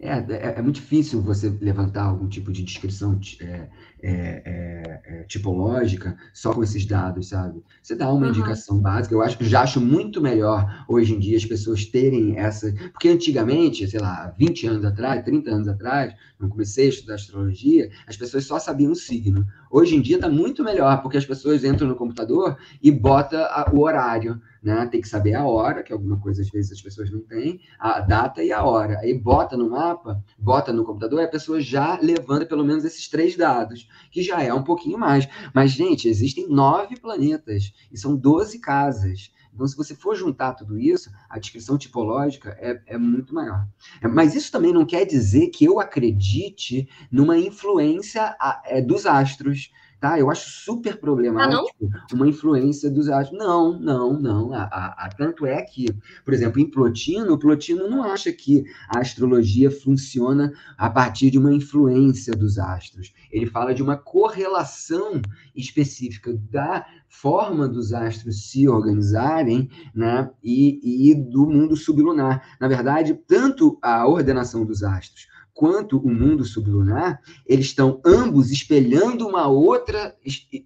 É, 0.00 0.12
é, 0.12 0.58
é, 0.58 0.62
muito 0.62 0.76
difícil 0.76 1.20
você 1.20 1.48
levantar 1.60 2.04
algum 2.04 2.28
tipo 2.28 2.52
de 2.52 2.62
descrição 2.62 3.18
é, 3.40 3.68
é, 4.02 4.42
é, 4.44 5.00
é, 5.04 5.22
tipológica 5.24 6.16
só 6.32 6.52
com 6.52 6.62
esses 6.62 6.84
dados, 6.86 7.28
sabe? 7.28 7.62
Você 7.82 7.94
dá 7.94 8.10
uma 8.12 8.26
uhum. 8.26 8.32
indicação 8.32 8.78
básica, 8.78 9.14
eu 9.14 9.22
acho, 9.22 9.42
já 9.44 9.62
acho 9.62 9.80
muito 9.80 10.20
melhor 10.20 10.84
hoje 10.88 11.14
em 11.14 11.18
dia 11.18 11.36
as 11.36 11.44
pessoas 11.44 11.84
terem 11.84 12.38
essa. 12.38 12.72
Porque 12.92 13.08
antigamente, 13.08 13.86
sei 13.88 14.00
lá, 14.00 14.32
20 14.38 14.66
anos 14.66 14.84
atrás, 14.84 15.24
30 15.24 15.50
anos 15.50 15.68
atrás, 15.68 16.14
quando 16.38 16.50
comecei 16.50 16.86
a 16.86 16.90
estudar 16.90 17.14
astrologia, 17.14 17.90
as 18.06 18.16
pessoas 18.16 18.44
só 18.44 18.58
sabiam 18.58 18.92
o 18.92 18.96
signo. 18.96 19.46
Hoje 19.70 19.96
em 19.96 20.00
dia 20.00 20.16
está 20.16 20.28
muito 20.28 20.62
melhor, 20.62 21.02
porque 21.02 21.16
as 21.16 21.26
pessoas 21.26 21.64
entram 21.64 21.88
no 21.88 21.96
computador 21.96 22.56
e 22.82 22.90
botam 22.90 23.40
o 23.72 23.80
horário 23.80 24.40
né? 24.62 24.86
Tem 24.86 25.00
que 25.00 25.08
saber 25.08 25.34
a 25.34 25.44
hora, 25.46 25.82
que 25.82 25.92
alguma 25.92 26.18
coisa 26.18 26.42
às 26.42 26.50
vezes 26.50 26.72
as 26.72 26.82
pessoas 26.82 27.10
não 27.10 27.20
têm, 27.20 27.60
a 27.78 28.00
data 28.00 28.42
e 28.42 28.52
a 28.52 28.62
hora. 28.62 28.98
Aí 29.00 29.14
bota 29.14 29.56
no 29.56 29.70
mapa, 29.70 30.22
bota 30.38 30.72
no 30.72 30.84
computador, 30.84 31.20
e 31.20 31.24
a 31.24 31.28
pessoa 31.28 31.60
já 31.60 31.98
levanta 32.00 32.46
pelo 32.46 32.64
menos 32.64 32.84
esses 32.84 33.08
três 33.08 33.36
dados, 33.36 33.87
que 34.10 34.22
já 34.22 34.42
é 34.42 34.52
um 34.52 34.62
pouquinho 34.62 34.98
mais. 34.98 35.28
Mas, 35.54 35.72
gente, 35.72 36.08
existem 36.08 36.48
nove 36.48 36.96
planetas 36.96 37.72
e 37.90 37.98
são 37.98 38.16
doze 38.16 38.58
casas. 38.58 39.32
Então, 39.52 39.66
se 39.66 39.76
você 39.76 39.94
for 39.94 40.14
juntar 40.14 40.54
tudo 40.54 40.78
isso, 40.78 41.10
a 41.28 41.38
descrição 41.38 41.76
tipológica 41.76 42.56
é, 42.60 42.80
é 42.86 42.96
muito 42.96 43.34
maior. 43.34 43.66
Mas 44.02 44.34
isso 44.34 44.52
também 44.52 44.72
não 44.72 44.86
quer 44.86 45.04
dizer 45.04 45.48
que 45.48 45.64
eu 45.64 45.80
acredite 45.80 46.88
numa 47.10 47.36
influência 47.36 48.36
é, 48.64 48.80
dos 48.80 49.04
astros 49.04 49.72
tá? 50.00 50.18
Eu 50.18 50.30
acho 50.30 50.48
super 50.50 50.98
problemático 50.98 51.68
ah, 51.92 52.06
uma 52.12 52.28
influência 52.28 52.90
dos 52.90 53.08
astros. 53.08 53.38
Não, 53.38 53.78
não, 53.78 54.18
não. 54.18 54.52
A, 54.52 54.62
a, 54.64 55.06
a, 55.06 55.08
tanto 55.10 55.46
é 55.46 55.62
que, 55.62 55.86
por 56.24 56.32
exemplo, 56.32 56.60
em 56.60 56.70
Plotino, 56.70 57.34
o 57.34 57.38
Plotino 57.38 57.88
não 57.88 58.02
acha 58.02 58.32
que 58.32 58.64
a 58.88 59.00
astrologia 59.00 59.70
funciona 59.70 60.52
a 60.76 60.88
partir 60.88 61.30
de 61.30 61.38
uma 61.38 61.52
influência 61.52 62.34
dos 62.34 62.58
astros. 62.58 63.12
Ele 63.30 63.46
fala 63.46 63.74
de 63.74 63.82
uma 63.82 63.96
correlação 63.96 65.20
específica 65.54 66.32
da 66.50 66.86
forma 67.08 67.66
dos 67.66 67.92
astros 67.92 68.50
se 68.50 68.68
organizarem 68.68 69.68
né, 69.94 70.30
e, 70.42 71.10
e 71.10 71.14
do 71.14 71.46
mundo 71.46 71.76
sublunar. 71.76 72.56
Na 72.60 72.68
verdade, 72.68 73.14
tanto 73.26 73.78
a 73.82 74.06
ordenação 74.06 74.64
dos 74.64 74.82
astros 74.82 75.26
quanto 75.58 75.98
o 75.98 76.08
mundo 76.08 76.44
sublunar, 76.44 77.20
eles 77.44 77.66
estão 77.66 78.00
ambos 78.06 78.52
espelhando 78.52 79.26
uma 79.26 79.48
outra, 79.48 80.16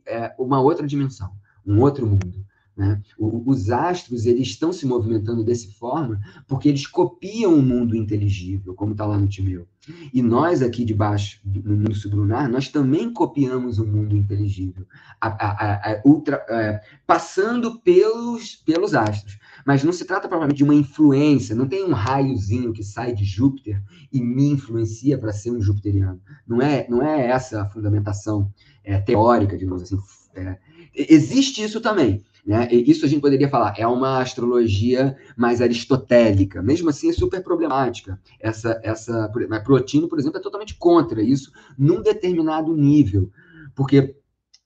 é, 0.05 0.35
uma 0.39 0.61
outra 0.61 0.87
dimensão, 0.87 1.33
um 1.67 1.81
outro 1.81 2.07
mundo. 2.07 2.45
Né? 2.77 3.03
Os 3.19 3.71
astros 3.71 4.25
eles 4.25 4.49
estão 4.49 4.73
se 4.73 4.87
movimentando 4.87 5.45
dessa 5.45 5.71
forma 5.73 6.19
porque 6.49 6.69
eles 6.69 6.87
copiam 6.87 7.55
o 7.55 7.63
mundo 7.63 7.95
inteligível, 7.95 8.75
como 8.75 8.93
está 8.93 9.05
lá 9.05 9.19
no 9.19 9.29
Timeu. 9.29 9.67
E 10.15 10.23
nós 10.23 10.63
aqui 10.63 10.85
de 10.85 10.95
baixo, 10.95 11.41
no 11.45 11.77
mundo 11.77 11.95
sublunar, 11.95 12.49
nós 12.49 12.69
também 12.69 13.13
copiamos 13.13 13.79
o 13.79 13.87
mundo 13.87 14.17
inteligível, 14.17 14.87
a, 15.21 15.29
a, 15.29 15.93
a, 15.93 16.03
ultra, 16.05 16.45
é, 16.49 16.81
passando 17.05 17.81
pelos, 17.81 18.55
pelos 18.55 18.95
astros. 18.95 19.39
Mas 19.67 19.83
não 19.83 19.93
se 19.93 20.05
trata 20.05 20.29
provavelmente 20.29 20.59
de 20.59 20.65
uma 20.65 20.75
influência, 20.75 21.55
não 21.55 21.67
tem 21.67 21.85
um 21.85 21.93
raiozinho 21.93 22.73
que 22.73 22.85
sai 22.85 23.13
de 23.13 23.25
Júpiter 23.25 23.83
e 24.13 24.21
me 24.21 24.51
influencia 24.51 25.19
para 25.19 25.33
ser 25.33 25.51
um 25.51 25.61
jupiteriano. 25.61 26.21
Não 26.47 26.63
é, 26.63 26.87
não 26.89 27.03
é 27.03 27.27
essa 27.27 27.63
a 27.63 27.69
fundamentação 27.69 28.53
é, 28.85 28.99
teórica, 29.01 29.59
digamos 29.59 29.83
assim. 29.83 29.99
É, 30.35 30.59
existe 30.95 31.63
isso 31.63 31.81
também. 31.81 32.25
Né? 32.45 32.69
Isso 32.73 33.05
a 33.05 33.09
gente 33.09 33.21
poderia 33.21 33.49
falar, 33.49 33.75
é 33.79 33.87
uma 33.87 34.21
astrologia 34.21 35.17
mais 35.37 35.61
aristotélica. 35.61 36.61
Mesmo 36.61 36.91
assim, 36.91 37.09
é 37.09 37.13
super 37.13 37.43
problemática. 37.43 38.21
Essa, 38.41 38.81
essa, 38.83 39.31
Plotino, 39.65 40.09
por 40.09 40.19
exemplo, 40.19 40.39
é 40.39 40.43
totalmente 40.43 40.75
contra 40.75 41.23
isso 41.23 41.53
num 41.79 42.03
determinado 42.03 42.75
nível. 42.77 43.31
Porque 43.75 44.17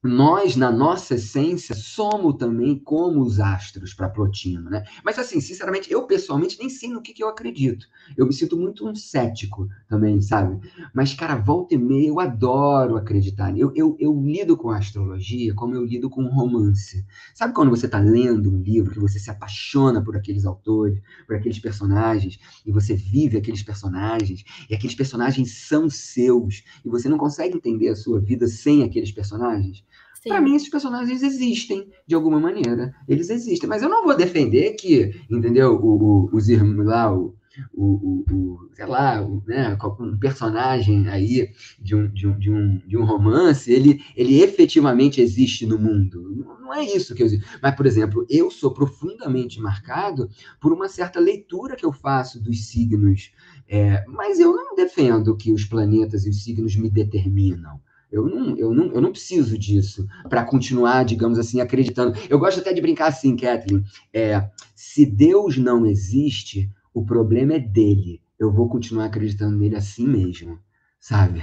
nós, 0.03 0.57
na 0.57 0.71
nossa 0.71 1.15
essência, 1.15 1.75
somos 1.75 2.37
também 2.37 2.79
como 2.79 3.21
os 3.21 3.41
astros 3.41 3.93
para 3.93 4.09
Plotino, 4.09 4.71
né? 4.71 4.85
Mas, 5.05 5.19
assim, 5.19 5.41
sinceramente, 5.41 5.91
eu 5.91 6.07
pessoalmente 6.07 6.59
nem 6.59 6.71
sei 6.71 6.91
no 6.91 7.03
que, 7.03 7.13
que 7.13 7.23
eu 7.23 7.29
acredito. 7.29 7.87
Eu 8.17 8.27
me 8.27 8.33
sinto 8.33 8.57
muito 8.57 8.89
um 8.89 8.95
cético 8.95 9.69
também, 9.89 10.21
sabe? 10.21 10.61
Mas, 10.95 11.15
cara, 11.15 11.35
volta 11.37 11.75
e 11.75 11.79
meia, 11.79 12.09
eu 12.09 12.21
adoro 12.21 12.97
acreditar. 12.97 13.57
Eu, 13.57 13.73
eu, 13.75 13.97
eu 13.99 14.19
lido 14.21 14.57
com 14.57 14.71
a 14.71 14.79
astrologia 14.79 15.55
como 15.55 15.75
eu 15.75 15.85
lido 15.85 16.09
com 16.09 16.27
romance. 16.27 17.05
Sabe 17.35 17.55
quando 17.55 17.71
você 17.71 17.87
está 17.87 17.99
lendo 17.99 18.53
um 18.53 18.63
livro 18.63 18.93
que 18.93 19.01
você 19.01 19.19
se 19.19 19.31
apaixona 19.31 20.03
por 20.03 20.17
aqueles 20.17 20.47
autores, 20.47 21.01
por 21.27 21.37
aqueles 21.37 21.59
personagens, 21.59 22.39
e 22.65 22.71
você 22.71 22.95
vive 22.95 23.39
aqueles 23.39 23.63
personagens, 23.63 24.45
e 24.71 24.75
aqueles 24.75 24.95
personagens 24.95 25.67
são 25.67 25.91
seus, 25.91 26.63
e 26.85 26.89
você 26.89 27.09
não 27.09 27.19
consegue 27.19 27.57
entender 27.57 27.89
a 27.89 27.97
sua 27.97 28.21
vida 28.21 28.47
sem 28.47 28.83
aqueles 28.83 29.11
personagens? 29.11 29.85
Para 30.27 30.41
mim, 30.41 30.55
esses 30.55 30.69
personagens 30.69 31.23
existem 31.23 31.89
de 32.07 32.15
alguma 32.15 32.41
maneira. 32.41 32.95
Eles 33.09 33.31
existem. 33.31 33.69
Mas 33.69 33.83
eu 33.83 33.89
não 33.89 34.05
vou 34.05 34.17
defender 34.17 34.73
que, 34.73 35.15
entendeu? 35.31 35.75
O, 35.75 36.27
o, 36.27 36.31
os 36.33 36.49
irmãos 36.49 36.85
lá, 36.85 37.13
o, 37.13 37.35
o, 37.73 38.25
o, 38.31 38.71
sei 38.75 38.87
lá, 38.87 39.23
o, 39.23 39.43
né, 39.47 39.77
um 40.01 40.19
personagem 40.19 41.09
aí 41.09 41.51
de 41.81 41.95
um, 41.95 42.09
de 42.09 42.27
um, 42.27 42.39
de 42.39 42.51
um, 42.51 42.79
de 42.79 42.97
um 42.97 43.05
romance, 43.05 43.73
ele, 43.73 44.03
ele 44.17 44.43
efetivamente 44.43 45.21
existe 45.21 45.67
no 45.67 45.79
mundo. 45.79 46.45
Não 46.61 46.75
é 46.75 46.85
isso 46.85 47.15
que 47.15 47.23
eu 47.23 47.29
digo. 47.29 47.45
Mas, 47.63 47.75
por 47.75 47.87
exemplo, 47.87 48.27
eu 48.29 48.51
sou 48.51 48.73
profundamente 48.73 49.61
marcado 49.61 50.29
por 50.61 50.73
uma 50.73 50.89
certa 50.89 51.21
leitura 51.21 51.77
que 51.77 51.87
eu 51.87 51.93
faço 51.93 52.43
dos 52.43 52.67
signos. 52.67 53.33
É, 53.69 54.05
mas 54.09 54.39
eu 54.39 54.55
não 54.55 54.75
defendo 54.75 55.37
que 55.37 55.53
os 55.53 55.65
planetas 55.65 56.25
e 56.25 56.31
os 56.31 56.45
signos 56.45 56.77
me 56.77 56.91
determinam. 56.91 57.81
Eu 58.17 58.27
não, 58.27 58.57
eu 58.57 58.73
não, 58.73 58.87
eu 58.93 59.01
não 59.01 59.13
preciso 59.13 59.59
disso 59.59 60.07
para 60.29 60.43
continuar, 60.43 61.05
digamos 61.05 61.39
assim, 61.39 61.61
acreditando. 61.61 62.19
Eu 62.31 62.39
gosto 62.39 62.61
até 62.61 62.73
de 62.73 62.81
brincar 62.81 63.09
assim, 63.09 63.37
Kathleen. 63.37 63.85
É, 64.13 64.49
se 64.75 65.05
Deus 65.05 65.59
não 65.59 65.85
existe, 65.85 66.71
o 66.95 67.05
problema 67.05 67.55
é 67.55 67.59
dele. 67.59 68.23
Eu 68.39 68.51
vou 68.51 68.69
continuar 68.69 69.05
acreditando 69.05 69.59
nele 69.59 69.77
assim 69.77 70.07
mesmo, 70.07 70.59
sabe? 70.99 71.43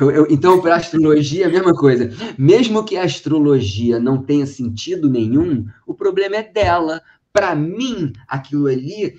Eu, 0.00 0.26
então, 0.30 0.60
para 0.60 0.76
astrologia, 0.76 1.46
a 1.46 1.50
mesma 1.50 1.74
coisa. 1.74 2.10
Mesmo 2.38 2.84
que 2.84 2.96
a 2.96 3.04
astrologia 3.04 3.98
não 3.98 4.22
tenha 4.22 4.46
sentido 4.46 5.10
nenhum, 5.10 5.66
o 5.84 5.94
problema 5.94 6.36
é 6.36 6.42
dela. 6.42 7.02
Para 7.32 7.56
mim, 7.56 8.12
aquilo 8.28 8.68
ali 8.68 9.16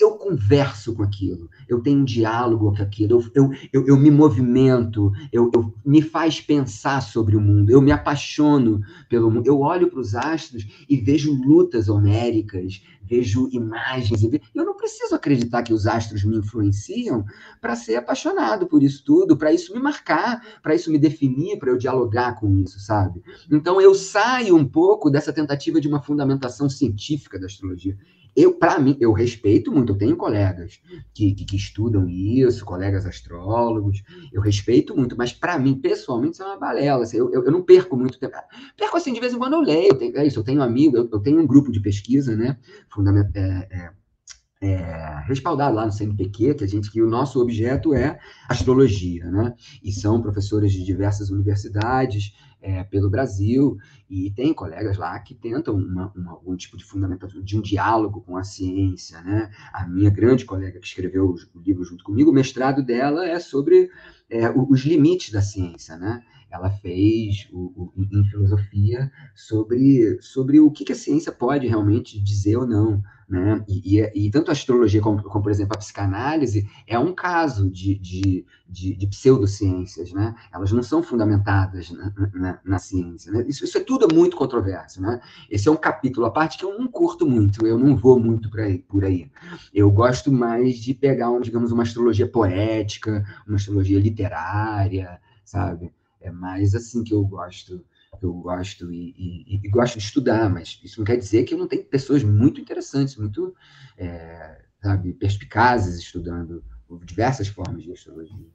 eu 0.00 0.12
converso 0.12 0.94
com 0.94 1.02
aquilo, 1.02 1.48
eu 1.68 1.80
tenho 1.80 2.00
um 2.00 2.04
diálogo 2.04 2.74
com 2.74 2.82
aquilo, 2.82 3.24
eu, 3.34 3.50
eu, 3.72 3.86
eu, 3.86 3.96
me 3.96 4.10
movimento, 4.10 5.12
eu, 5.32 5.50
eu, 5.54 5.74
me 5.84 6.02
faz 6.02 6.40
pensar 6.40 7.00
sobre 7.00 7.36
o 7.36 7.40
mundo, 7.40 7.70
eu 7.70 7.80
me 7.80 7.92
apaixono 7.92 8.80
pelo 9.08 9.30
mundo. 9.30 9.46
Eu 9.46 9.60
olho 9.60 9.90
para 9.90 10.00
os 10.00 10.14
astros 10.14 10.66
e 10.88 10.96
vejo 10.96 11.32
lutas 11.32 11.88
homéricas, 11.88 12.82
vejo 13.02 13.48
imagens. 13.52 14.22
Eu 14.54 14.64
não 14.64 14.76
preciso 14.76 15.14
acreditar 15.14 15.62
que 15.62 15.72
os 15.72 15.86
astros 15.86 16.24
me 16.24 16.36
influenciam 16.36 17.24
para 17.60 17.76
ser 17.76 17.96
apaixonado 17.96 18.66
por 18.66 18.82
isso 18.82 19.04
tudo, 19.04 19.36
para 19.36 19.52
isso 19.52 19.72
me 19.72 19.80
marcar, 19.80 20.42
para 20.62 20.74
isso 20.74 20.90
me 20.90 20.98
definir, 20.98 21.58
para 21.58 21.70
eu 21.70 21.78
dialogar 21.78 22.38
com 22.38 22.50
isso, 22.58 22.80
sabe? 22.80 23.22
Então 23.50 23.80
eu 23.80 23.94
saio 23.94 24.56
um 24.56 24.66
pouco 24.66 25.10
dessa 25.10 25.32
tentativa 25.32 25.80
de 25.80 25.88
uma 25.88 26.02
fundamentação 26.02 26.68
científica 26.68 27.38
da 27.38 27.46
astrologia 27.46 27.96
eu, 28.36 28.52
para 28.52 28.78
mim, 28.78 28.96
eu 29.00 29.12
respeito 29.12 29.72
muito, 29.72 29.92
eu 29.92 29.98
tenho 29.98 30.14
colegas 30.14 30.78
que, 31.14 31.32
que, 31.32 31.44
que, 31.46 31.56
estudam 31.56 32.06
isso, 32.06 32.66
colegas 32.66 33.06
astrólogos, 33.06 34.02
eu 34.30 34.42
respeito 34.42 34.94
muito, 34.94 35.16
mas 35.16 35.32
para 35.32 35.58
mim, 35.58 35.74
pessoalmente, 35.74 36.34
isso 36.34 36.42
é 36.42 36.46
uma 36.46 36.58
balela. 36.58 37.04
Assim, 37.04 37.16
eu, 37.16 37.32
eu, 37.32 37.44
eu, 37.44 37.50
não 37.50 37.62
perco 37.62 37.96
muito 37.96 38.18
tempo. 38.18 38.34
Perco 38.76 38.96
assim, 38.98 39.14
de 39.14 39.20
vez 39.20 39.32
em 39.32 39.38
quando 39.38 39.54
eu 39.54 39.60
leio, 39.60 39.94
tenho, 39.94 40.18
é 40.18 40.26
isso, 40.26 40.38
eu 40.38 40.44
tenho 40.44 40.60
um 40.60 40.64
amigo, 40.64 40.98
eu, 40.98 41.08
eu 41.10 41.18
tenho 41.18 41.40
um 41.40 41.46
grupo 41.46 41.72
de 41.72 41.80
pesquisa, 41.80 42.36
né? 42.36 42.58
É, 43.34 43.68
é, 43.70 43.90
é, 44.60 45.22
respaldado 45.26 45.74
lá 45.74 45.86
no 45.86 45.92
CNPq, 45.92 46.54
que 46.54 46.64
a 46.64 46.68
gente 46.68 46.90
que 46.90 47.00
o 47.00 47.08
nosso 47.08 47.40
objeto 47.40 47.94
é 47.94 48.18
astrologia, 48.48 49.24
né? 49.30 49.54
E 49.82 49.92
são 49.92 50.20
professores 50.20 50.72
de 50.72 50.84
diversas 50.84 51.30
universidades 51.30 52.34
é, 52.66 52.82
pelo 52.82 53.08
Brasil 53.08 53.78
e 54.10 54.30
tem 54.32 54.52
colegas 54.52 54.98
lá 54.98 55.16
que 55.20 55.34
tentam 55.34 55.76
uma, 55.76 56.12
uma, 56.16 56.32
algum 56.32 56.56
tipo 56.56 56.76
de 56.76 56.84
fundamentação 56.84 57.40
de 57.40 57.56
um 57.56 57.62
diálogo 57.62 58.20
com 58.22 58.36
a 58.36 58.42
ciência, 58.42 59.20
né? 59.22 59.50
A 59.72 59.86
minha 59.86 60.10
grande 60.10 60.44
colega 60.44 60.80
que 60.80 60.86
escreveu 60.86 61.36
o 61.54 61.60
livro 61.60 61.84
junto 61.84 62.02
comigo, 62.02 62.30
o 62.30 62.34
mestrado 62.34 62.82
dela 62.82 63.24
é 63.24 63.38
sobre 63.38 63.88
é, 64.28 64.50
os 64.50 64.80
limites 64.80 65.30
da 65.30 65.40
ciência, 65.40 65.96
né? 65.96 66.22
ela 66.50 66.70
fez 66.70 67.48
o, 67.52 67.72
o, 67.76 67.92
em 67.96 68.24
filosofia 68.24 69.10
sobre, 69.34 70.18
sobre 70.20 70.60
o 70.60 70.70
que, 70.70 70.84
que, 70.84 70.92
a 70.92 70.96
ciência 70.96 71.32
pode 71.32 71.66
realmente 71.66 72.20
dizer 72.20 72.56
ou 72.56 72.66
não. 72.66 73.02
Né? 73.28 73.64
E, 73.68 73.98
e, 73.98 74.26
e 74.26 74.30
tanto 74.30 74.50
a 74.50 74.52
astrologia 74.52 75.00
como, 75.00 75.22
como, 75.22 75.42
por 75.42 75.50
exemplo, 75.50 75.74
a 75.74 75.78
psicanálise 75.78 76.68
é 76.86 76.98
um 76.98 77.12
caso 77.12 77.68
de, 77.68 77.98
de, 77.98 78.46
de, 78.68 78.94
de 78.94 79.06
pseudociências. 79.08 80.12
Né? 80.12 80.34
Elas 80.52 80.72
não 80.72 80.82
são 80.82 81.02
fundamentadas 81.02 81.90
na, 81.90 82.12
na, 82.32 82.55
na 82.64 82.78
ciência. 82.78 83.32
Né? 83.32 83.44
Isso, 83.48 83.64
isso 83.64 83.78
é 83.78 83.80
tudo 83.80 84.12
muito 84.14 84.36
controverso. 84.36 85.00
Né? 85.00 85.20
Esse 85.50 85.68
é 85.68 85.70
um 85.70 85.76
capítulo, 85.76 86.26
a 86.26 86.30
parte 86.30 86.58
que 86.58 86.64
eu 86.64 86.78
não 86.78 86.86
curto 86.86 87.26
muito, 87.26 87.66
eu 87.66 87.78
não 87.78 87.96
vou 87.96 88.18
muito 88.18 88.50
por 88.50 88.60
aí. 88.60 88.78
Por 88.78 89.04
aí. 89.04 89.30
Eu 89.72 89.90
gosto 89.90 90.32
mais 90.32 90.78
de 90.78 90.94
pegar, 90.94 91.30
um, 91.30 91.40
digamos, 91.40 91.72
uma 91.72 91.82
astrologia 91.82 92.28
poética, 92.28 93.24
uma 93.46 93.56
astrologia 93.56 93.98
literária, 93.98 95.20
sabe? 95.44 95.92
É 96.20 96.30
mais 96.30 96.74
assim 96.74 97.04
que 97.04 97.14
eu 97.14 97.24
gosto, 97.24 97.84
eu 98.20 98.32
gosto 98.34 98.92
e, 98.92 99.14
e, 99.46 99.60
e, 99.62 99.68
gosto 99.68 99.98
de 99.98 100.04
estudar, 100.04 100.50
mas 100.50 100.80
isso 100.82 101.00
não 101.00 101.04
quer 101.04 101.16
dizer 101.16 101.44
que 101.44 101.54
eu 101.54 101.58
não 101.58 101.68
tenho 101.68 101.84
pessoas 101.84 102.22
muito 102.24 102.60
interessantes, 102.60 103.16
muito, 103.16 103.54
é, 103.96 104.62
sabe, 104.82 105.12
perspicazes 105.12 105.98
estudando 105.98 106.64
diversas 107.04 107.48
formas 107.48 107.82
de 107.82 107.92
astrologia. 107.92 108.46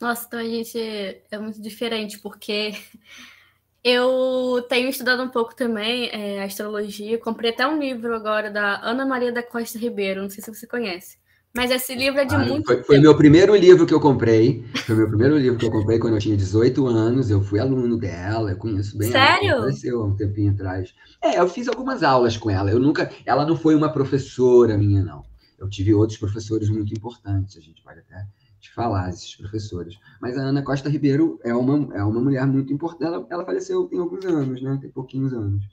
Nossa, 0.00 0.26
então 0.26 0.38
a 0.38 0.44
gente 0.44 0.78
é 0.78 1.38
muito 1.38 1.60
diferente, 1.60 2.18
porque 2.18 2.72
eu 3.82 4.64
tenho 4.68 4.88
estudado 4.88 5.22
um 5.22 5.28
pouco 5.28 5.54
também 5.54 6.08
é, 6.10 6.42
astrologia. 6.42 7.18
Comprei 7.18 7.50
até 7.50 7.66
um 7.66 7.78
livro 7.78 8.14
agora 8.14 8.50
da 8.50 8.80
Ana 8.82 9.04
Maria 9.04 9.32
da 9.32 9.42
Costa 9.42 9.78
Ribeiro, 9.78 10.22
não 10.22 10.30
sei 10.30 10.42
se 10.42 10.54
você 10.54 10.66
conhece. 10.66 11.18
Mas 11.54 11.70
esse 11.70 11.94
livro 11.94 12.20
é 12.20 12.24
de 12.24 12.34
ah, 12.34 12.38
muito 12.38 12.66
foi, 12.66 12.82
foi 12.82 12.98
meu 13.00 13.16
primeiro 13.16 13.56
livro 13.56 13.86
que 13.86 13.94
eu 13.94 14.00
comprei. 14.00 14.64
Foi 14.86 14.94
meu 14.94 15.08
primeiro 15.08 15.36
livro 15.36 15.58
que 15.58 15.66
eu 15.66 15.70
comprei 15.72 15.98
quando 15.98 16.14
eu 16.14 16.20
tinha 16.20 16.36
18 16.36 16.86
anos. 16.86 17.30
Eu 17.30 17.42
fui 17.42 17.58
aluno 17.58 17.98
dela, 17.98 18.50
eu 18.50 18.56
conheço 18.56 18.96
bem 18.96 19.10
Sério? 19.10 19.50
ela. 19.50 19.72
Sério? 19.72 20.02
há 20.02 20.06
um 20.06 20.14
tempinho 20.14 20.52
atrás. 20.52 20.94
É, 21.22 21.40
eu 21.40 21.48
fiz 21.48 21.66
algumas 21.66 22.02
aulas 22.02 22.36
com 22.36 22.50
ela. 22.50 22.70
Eu 22.70 22.78
nunca. 22.78 23.10
Ela 23.24 23.46
não 23.46 23.56
foi 23.56 23.74
uma 23.74 23.90
professora 23.90 24.76
minha, 24.76 25.02
não. 25.02 25.24
Eu 25.58 25.68
tive 25.68 25.92
outros 25.94 26.18
professores 26.18 26.68
muito 26.68 26.92
importantes. 26.92 27.56
A 27.56 27.60
gente 27.60 27.82
pode 27.82 28.00
até 28.00 28.24
te 28.60 28.72
falar, 28.72 29.10
esses 29.10 29.36
professores. 29.36 29.98
Mas 30.20 30.36
a 30.36 30.42
Ana 30.42 30.62
Costa 30.62 30.88
Ribeiro 30.88 31.38
é 31.44 31.54
uma, 31.54 31.94
é 31.94 32.02
uma 32.02 32.20
mulher 32.20 32.46
muito 32.46 32.72
importante. 32.72 33.04
Ela, 33.04 33.26
ela 33.30 33.44
faleceu 33.44 33.86
tem 33.86 33.98
alguns 33.98 34.24
anos, 34.24 34.62
né? 34.62 34.78
Tem 34.80 34.90
pouquinhos 34.90 35.32
anos 35.32 35.64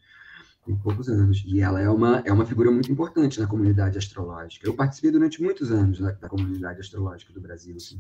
tem 0.65 0.76
poucos 0.76 1.08
anos. 1.08 1.43
E 1.45 1.62
ela 1.62 1.80
é 1.80 1.89
uma, 1.89 2.24
é 2.26 2.34
uma 2.34 2.45
figura 2.45 2.71
muito 2.71 2.91
importante 2.91 3.39
na 3.39 3.45
comunidade 3.45 3.98
astrológica. 3.98 4.67
Eu 4.67 4.74
participei 4.74 5.12
durante 5.12 5.41
muitos 5.41 5.71
anos 5.71 6.00
da, 6.00 6.12
da 6.12 6.28
comunidade 6.28 6.80
astrológica 6.80 7.32
do 7.32 7.39
Brasil, 7.39 7.76
assim. 7.76 8.00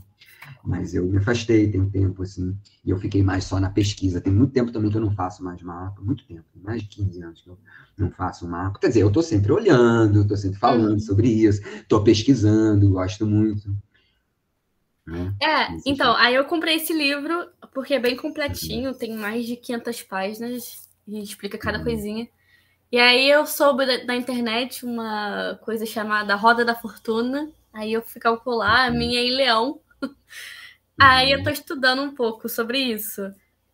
Mas 0.63 0.95
eu 0.95 1.05
me 1.05 1.17
afastei 1.17 1.69
tem 1.69 1.79
um 1.79 1.89
tempo, 1.89 2.23
assim, 2.23 2.57
e 2.83 2.89
eu 2.89 2.97
fiquei 2.97 3.21
mais 3.21 3.43
só 3.43 3.59
na 3.59 3.69
pesquisa. 3.69 4.19
Tem 4.19 4.33
muito 4.33 4.51
tempo 4.51 4.71
também 4.71 4.89
que 4.89 4.97
eu 4.97 5.01
não 5.01 5.11
faço 5.11 5.43
mais 5.43 5.61
mapa, 5.61 6.01
muito 6.01 6.25
tempo, 6.25 6.45
mais 6.63 6.81
de 6.81 6.89
15 6.89 7.21
anos 7.21 7.41
que 7.41 7.49
eu 7.49 7.57
não 7.97 8.09
faço 8.11 8.47
mapa. 8.47 8.79
Quer 8.79 8.87
dizer, 8.87 9.01
eu 9.01 9.09
estou 9.09 9.23
sempre 9.23 9.51
olhando, 9.51 10.21
estou 10.21 10.37
sempre 10.37 10.59
falando 10.59 10.93
uhum. 10.93 10.99
sobre 10.99 11.27
isso, 11.27 11.61
estou 11.61 12.03
pesquisando, 12.03 12.89
gosto 12.89 13.27
muito. 13.27 13.69
Né? 15.05 15.33
É, 15.41 15.67
então, 15.85 16.15
aí 16.15 16.35
eu 16.35 16.45
comprei 16.45 16.75
esse 16.75 16.93
livro 16.93 17.47
porque 17.73 17.93
é 17.93 17.99
bem 17.99 18.15
completinho, 18.15 18.91
uhum. 18.91 18.97
tem 18.97 19.15
mais 19.15 19.45
de 19.45 19.55
500 19.55 20.01
páginas 20.03 20.89
e 21.07 21.21
explica 21.21 21.57
cada 21.57 21.77
uhum. 21.77 21.83
coisinha. 21.83 22.27
E 22.91 22.97
aí 22.97 23.29
eu 23.29 23.45
soube 23.45 23.85
da, 23.85 24.05
da, 24.05 24.15
internet 24.15 24.85
uma 24.85 25.59
coisa 25.61 25.85
chamada 25.85 26.35
Roda 26.35 26.63
da 26.63 26.75
Fortuna. 26.75 27.51
Aí 27.73 27.91
eu 27.91 28.01
fui 28.01 28.21
calcular 28.21 28.87
a 28.87 28.91
uhum. 28.91 28.97
minha 28.97 29.19
em 29.19 29.35
Leão. 29.35 29.79
aí 30.99 31.31
eu 31.31 31.43
tô 31.43 31.49
estudando 31.49 32.01
um 32.01 32.15
pouco 32.15 32.47
sobre 32.47 32.79
isso. 32.79 33.21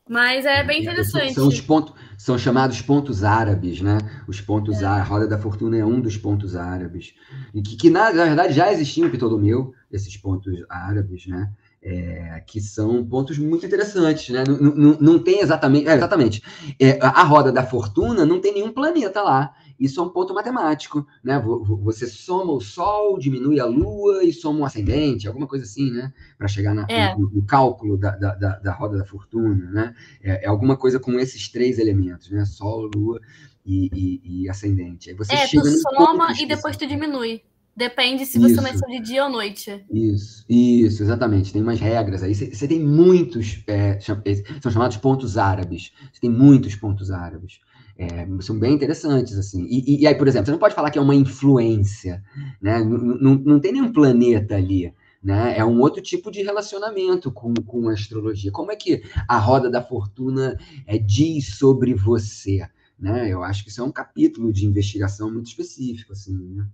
Mas 0.10 0.46
é 0.46 0.64
bem 0.64 0.82
interessante. 0.82 1.36
São, 1.36 1.48
os 1.48 1.62
pontos, 1.62 1.94
são 2.18 2.38
chamados 2.38 2.82
pontos 2.82 3.24
árabes, 3.24 3.80
né? 3.82 3.98
Os 4.28 4.42
pontos 4.42 4.82
é. 4.82 4.86
árabes. 4.86 5.02
A 5.02 5.14
Roda 5.14 5.28
da 5.28 5.38
Fortuna 5.38 5.78
é 5.78 5.86
um 5.86 6.02
dos 6.02 6.18
pontos 6.18 6.56
árabes. 6.56 7.14
E 7.54 7.62
que, 7.62 7.78
que 7.78 7.90
na, 7.90 8.12
na 8.12 8.26
verdade, 8.26 8.54
já 8.54 8.74
existiam 8.74 9.08
em 9.08 9.12
Ptolomeu, 9.12 9.74
esses 9.92 10.16
pontos 10.18 10.64
árabes, 10.70 11.28
né? 11.28 11.52
É, 11.84 12.44
que 12.46 12.62
são 12.62 13.04
pontos 13.04 13.40
muito 13.40 13.66
interessantes, 13.66 14.30
né? 14.30 14.44
Não, 14.48 14.56
não, 14.58 14.98
não 15.00 15.20
tem 15.20 15.40
exatamente. 15.40 15.88
É, 15.88 15.96
exatamente. 15.96 16.44
É, 16.80 17.00
a 17.02 17.24
roda 17.24 17.52
da 17.52 17.64
fortuna 17.64 18.24
não 18.24 18.40
tem 18.40 18.54
nenhum 18.54 18.72
planeta 18.72 19.22
lá. 19.22 19.56
isso 19.80 20.00
é 20.00 20.04
um 20.04 20.10
ponto 20.10 20.32
matemático, 20.34 21.06
né? 21.24 21.42
Você 21.82 22.06
soma 22.06 22.54
o 22.54 22.62
Sol, 22.62 23.18
diminui 23.18 23.60
a 23.60 23.66
Lua 23.66 24.24
e 24.24 24.32
soma 24.32 24.60
o 24.60 24.66
ascendente, 24.66 25.28
alguma 25.28 25.48
coisa 25.48 25.66
assim, 25.66 25.90
né? 25.92 26.14
Para 26.38 26.48
chegar 26.48 26.76
na, 26.76 26.86
é. 26.88 27.16
no, 27.16 27.32
no, 27.32 27.44
cálculo 27.44 27.98
da, 27.98 28.12
da, 28.12 28.36
da, 28.36 28.60
da, 28.60 28.74
roda 28.74 29.00
da 29.00 29.06
fortuna, 29.06 29.72
né? 29.72 29.96
É, 30.24 30.46
é, 30.46 30.48
alguma 30.48 30.78
coisa 30.78 31.00
com 31.00 31.20
esses 31.20 31.50
três 31.50 31.80
elementos, 31.80 32.30
né? 32.30 32.46
Sol, 32.46 32.92
Lua 32.94 33.20
e, 33.66 33.90
e, 33.92 34.44
e 34.44 34.50
ascendente. 34.50 35.10
Aí 35.10 35.16
você 35.16 35.34
é, 35.34 35.48
tu 35.48 35.66
soma 35.66 36.32
e 36.40 36.46
depois 36.46 36.78
tu 36.78 36.86
diminui. 36.86 37.42
Depende 37.76 38.26
se 38.26 38.38
você 38.38 38.60
nasceu 38.60 38.88
de 38.88 39.00
dia 39.00 39.24
ou 39.24 39.30
noite. 39.30 39.84
Isso, 39.90 40.46
isso, 40.50 41.02
exatamente. 41.02 41.54
Tem 41.54 41.62
umas 41.62 41.80
regras 41.80 42.22
aí. 42.22 42.36
Você 42.36 42.68
tem 42.68 42.80
muitos, 42.80 43.64
é, 43.66 43.98
são 44.00 44.72
chamados 44.72 44.98
pontos 44.98 45.38
árabes. 45.38 45.92
Você 46.12 46.22
tem 46.22 46.30
muitos 46.30 46.76
pontos 46.76 47.12
árabes. 47.12 47.60
É, 47.98 48.28
são 48.42 48.58
bem 48.60 48.74
interessantes, 48.74 49.38
assim. 49.38 49.66
E, 49.70 49.96
e, 49.96 50.02
e, 50.02 50.08
aí, 50.08 50.16
por 50.16 50.28
exemplo, 50.28 50.48
você 50.48 50.52
não 50.52 50.60
pode 50.60 50.76
falar 50.76 50.92
que 50.92 51.00
é 51.00 51.02
uma 51.02 51.16
influência, 51.16 52.24
né? 52.62 52.80
Não, 52.80 52.98
não, 52.98 53.36
não 53.36 53.60
tem 53.60 53.72
nenhum 53.72 53.94
planeta 53.94 54.56
ali. 54.56 54.94
Né? 55.24 55.58
É 55.58 55.64
um 55.64 55.80
outro 55.80 56.02
tipo 56.02 56.32
de 56.32 56.42
relacionamento 56.42 57.32
com, 57.32 57.54
com 57.54 57.88
a 57.88 57.94
astrologia. 57.94 58.52
Como 58.52 58.72
é 58.72 58.76
que 58.76 59.04
a 59.28 59.38
roda 59.38 59.70
da 59.70 59.82
fortuna 59.82 60.58
é, 60.86 60.98
diz 60.98 61.58
sobre 61.58 61.94
você? 61.94 62.68
Né? 63.00 63.30
Eu 63.30 63.44
acho 63.44 63.64
que 63.64 63.70
isso 63.70 63.82
é 63.82 63.84
um 63.84 63.92
capítulo 63.92 64.52
de 64.52 64.66
investigação 64.66 65.32
muito 65.32 65.48
específico, 65.48 66.14
assim, 66.14 66.36
né? 66.56 66.68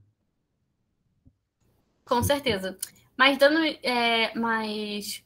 Com 2.07 2.23
certeza. 2.23 2.77
Mas 3.17 3.37
dando 3.37 3.59
é, 3.83 4.33
mais 4.37 5.23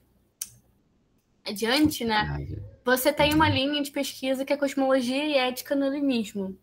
adiante, 1.45 2.03
né? 2.05 2.47
Você 2.83 3.13
tem 3.13 3.33
uma 3.33 3.49
linha 3.49 3.81
de 3.81 3.91
pesquisa 3.91 4.43
que 4.43 4.53
é 4.53 4.57
cosmologia 4.57 5.23
e 5.25 5.37
ética 5.37 5.75
no 5.75 5.89
limismo. 5.89 6.57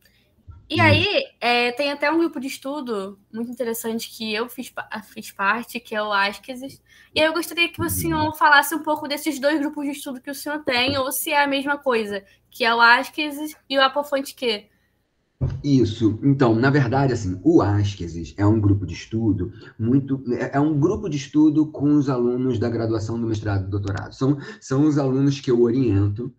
E 0.71 0.83
aí, 0.83 1.25
é, 1.41 1.73
tem 1.73 1.91
até 1.91 2.11
um 2.11 2.19
grupo 2.19 2.39
de 2.39 2.47
estudo 2.47 3.19
muito 3.33 3.51
interessante 3.51 4.11
que 4.11 4.35
eu 4.35 4.51
fiz, 4.51 4.71
fiz 5.15 5.33
parte, 5.33 5.81
que 5.81 5.95
é 5.95 6.03
o 6.03 6.13
Askesis. 6.13 6.83
E 7.15 7.21
aí 7.21 7.27
eu 7.27 7.33
gostaria 7.33 7.71
que 7.71 7.81
o 7.81 7.89
senhor 7.89 8.37
falasse 8.37 8.75
um 8.75 8.83
pouco 8.83 9.09
desses 9.09 9.39
dois 9.41 9.59
grupos 9.59 9.87
de 9.87 9.93
estudo 9.93 10.21
que 10.21 10.31
o 10.31 10.35
senhor 10.35 10.63
tem, 10.65 10.99
ou 10.99 11.11
se 11.11 11.33
é 11.33 11.43
a 11.43 11.47
mesma 11.47 11.79
coisa, 11.79 12.23
que 12.51 12.67
é 12.67 12.75
o 12.75 12.83
Askesis 12.83 13.57
e 13.69 13.79
o 13.79 13.83
Apofonte 13.83 14.35
Q. 14.35 14.69
Isso. 15.63 16.19
Então, 16.23 16.55
na 16.55 16.69
verdade, 16.69 17.13
assim, 17.13 17.41
o 17.45 17.63
Askesis 17.63 18.35
é 18.37 18.45
um 18.45 18.61
grupo 18.61 18.85
de 18.85 18.95
estudo 18.95 19.53
muito. 19.79 20.23
É, 20.33 20.57
é 20.57 20.61
um 20.61 20.79
grupo 20.79 21.09
de 21.09 21.17
estudo 21.17 21.67
com 21.67 21.95
os 21.95 22.09
alunos 22.09 22.59
da 22.59 22.69
graduação 22.69 23.21
do 23.21 23.27
mestrado 23.27 23.67
e 23.67 23.71
doutorado. 23.71 24.13
São, 24.13 24.39
são 24.61 24.85
os 24.87 24.99
alunos 24.99 25.41
que 25.41 25.51
eu 25.51 25.61
oriento 25.63 26.33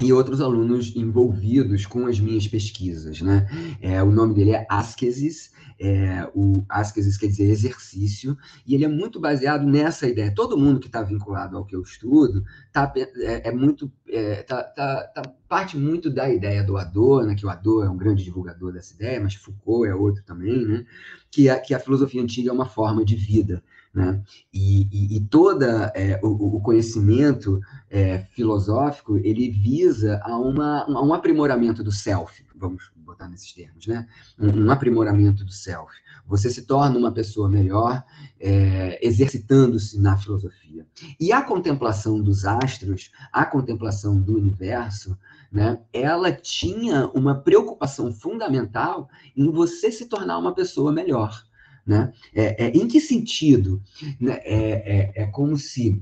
e 0.00 0.12
outros 0.12 0.40
alunos 0.40 0.94
envolvidos 0.94 1.86
com 1.86 2.06
as 2.06 2.20
minhas 2.20 2.46
pesquisas, 2.46 3.20
né? 3.20 3.48
É, 3.80 4.02
o 4.02 4.12
nome 4.12 4.34
dele 4.34 4.52
é 4.52 4.66
Askesis, 4.68 5.50
é, 5.80 6.28
o 6.34 6.64
Askesis 6.68 7.16
quer 7.16 7.28
dizer 7.28 7.50
exercício, 7.50 8.36
e 8.66 8.74
ele 8.74 8.84
é 8.84 8.88
muito 8.88 9.20
baseado 9.20 9.64
nessa 9.64 10.08
ideia. 10.08 10.34
Todo 10.34 10.58
mundo 10.58 10.80
que 10.80 10.88
está 10.88 11.02
vinculado 11.02 11.56
ao 11.56 11.64
que 11.64 11.76
eu 11.76 11.82
estudo 11.82 12.44
tá, 12.72 12.92
é, 12.96 13.48
é 13.48 13.52
muito 13.52 13.90
é, 14.08 14.42
tá, 14.42 14.62
tá, 14.62 15.04
tá, 15.14 15.22
parte 15.48 15.76
muito 15.76 16.10
da 16.10 16.28
ideia 16.28 16.64
do 16.64 16.76
Adorno, 16.76 17.28
né? 17.28 17.34
que 17.34 17.46
o 17.46 17.50
Adorno 17.50 17.86
é 17.86 17.90
um 17.90 17.96
grande 17.96 18.24
divulgador 18.24 18.72
dessa 18.72 18.94
ideia, 18.94 19.20
mas 19.20 19.34
Foucault 19.34 19.88
é 19.88 19.94
outro 19.94 20.22
também, 20.24 20.66
né? 20.66 20.84
Que 21.30 21.48
a, 21.48 21.60
que 21.60 21.74
a 21.74 21.78
filosofia 21.78 22.22
antiga 22.22 22.50
é 22.50 22.52
uma 22.52 22.66
forma 22.66 23.04
de 23.04 23.14
vida. 23.14 23.62
Né? 23.94 24.22
E, 24.52 24.82
e, 24.92 25.16
e 25.16 25.20
toda 25.20 25.90
é, 25.94 26.20
o, 26.22 26.56
o, 26.56 26.60
conhecimento 26.60 27.58
é, 27.90 28.18
filosófico 28.34 29.16
ele 29.16 29.50
visa 29.50 30.20
a, 30.22 30.36
uma, 30.36 30.84
a 30.84 31.02
um 31.02 31.14
aprimoramento 31.14 31.82
do 31.82 31.90
self, 31.90 32.44
vamos 32.54 32.90
botar 32.96 33.28
nesses 33.28 33.52
termos, 33.52 33.86
né? 33.86 34.06
Um, 34.38 34.66
um 34.66 34.70
aprimoramento 34.70 35.44
do 35.44 35.52
self. 35.52 35.90
Você 36.26 36.50
se 36.50 36.66
torna 36.66 36.98
uma 36.98 37.10
pessoa 37.10 37.48
melhor 37.48 38.04
é, 38.38 38.98
exercitando-se 39.04 39.98
na 39.98 40.16
filosofia. 40.18 40.86
E 41.18 41.32
a 41.32 41.42
contemplação 41.42 42.20
dos 42.20 42.44
astros, 42.44 43.10
a 43.32 43.46
contemplação 43.46 44.20
do 44.20 44.36
universo, 44.36 45.18
né? 45.50 45.80
Ela 45.90 46.30
tinha 46.30 47.06
uma 47.14 47.34
preocupação 47.34 48.12
fundamental 48.12 49.08
em 49.34 49.50
você 49.50 49.90
se 49.90 50.06
tornar 50.06 50.38
uma 50.38 50.54
pessoa 50.54 50.92
melhor. 50.92 51.42
Né? 51.88 52.12
É, 52.34 52.66
é, 52.66 52.68
em 52.68 52.86
que 52.86 53.00
sentido? 53.00 53.82
Né? 54.20 54.38
É, 54.44 55.12
é, 55.16 55.22
é 55.22 55.26
como 55.26 55.56
se 55.56 55.98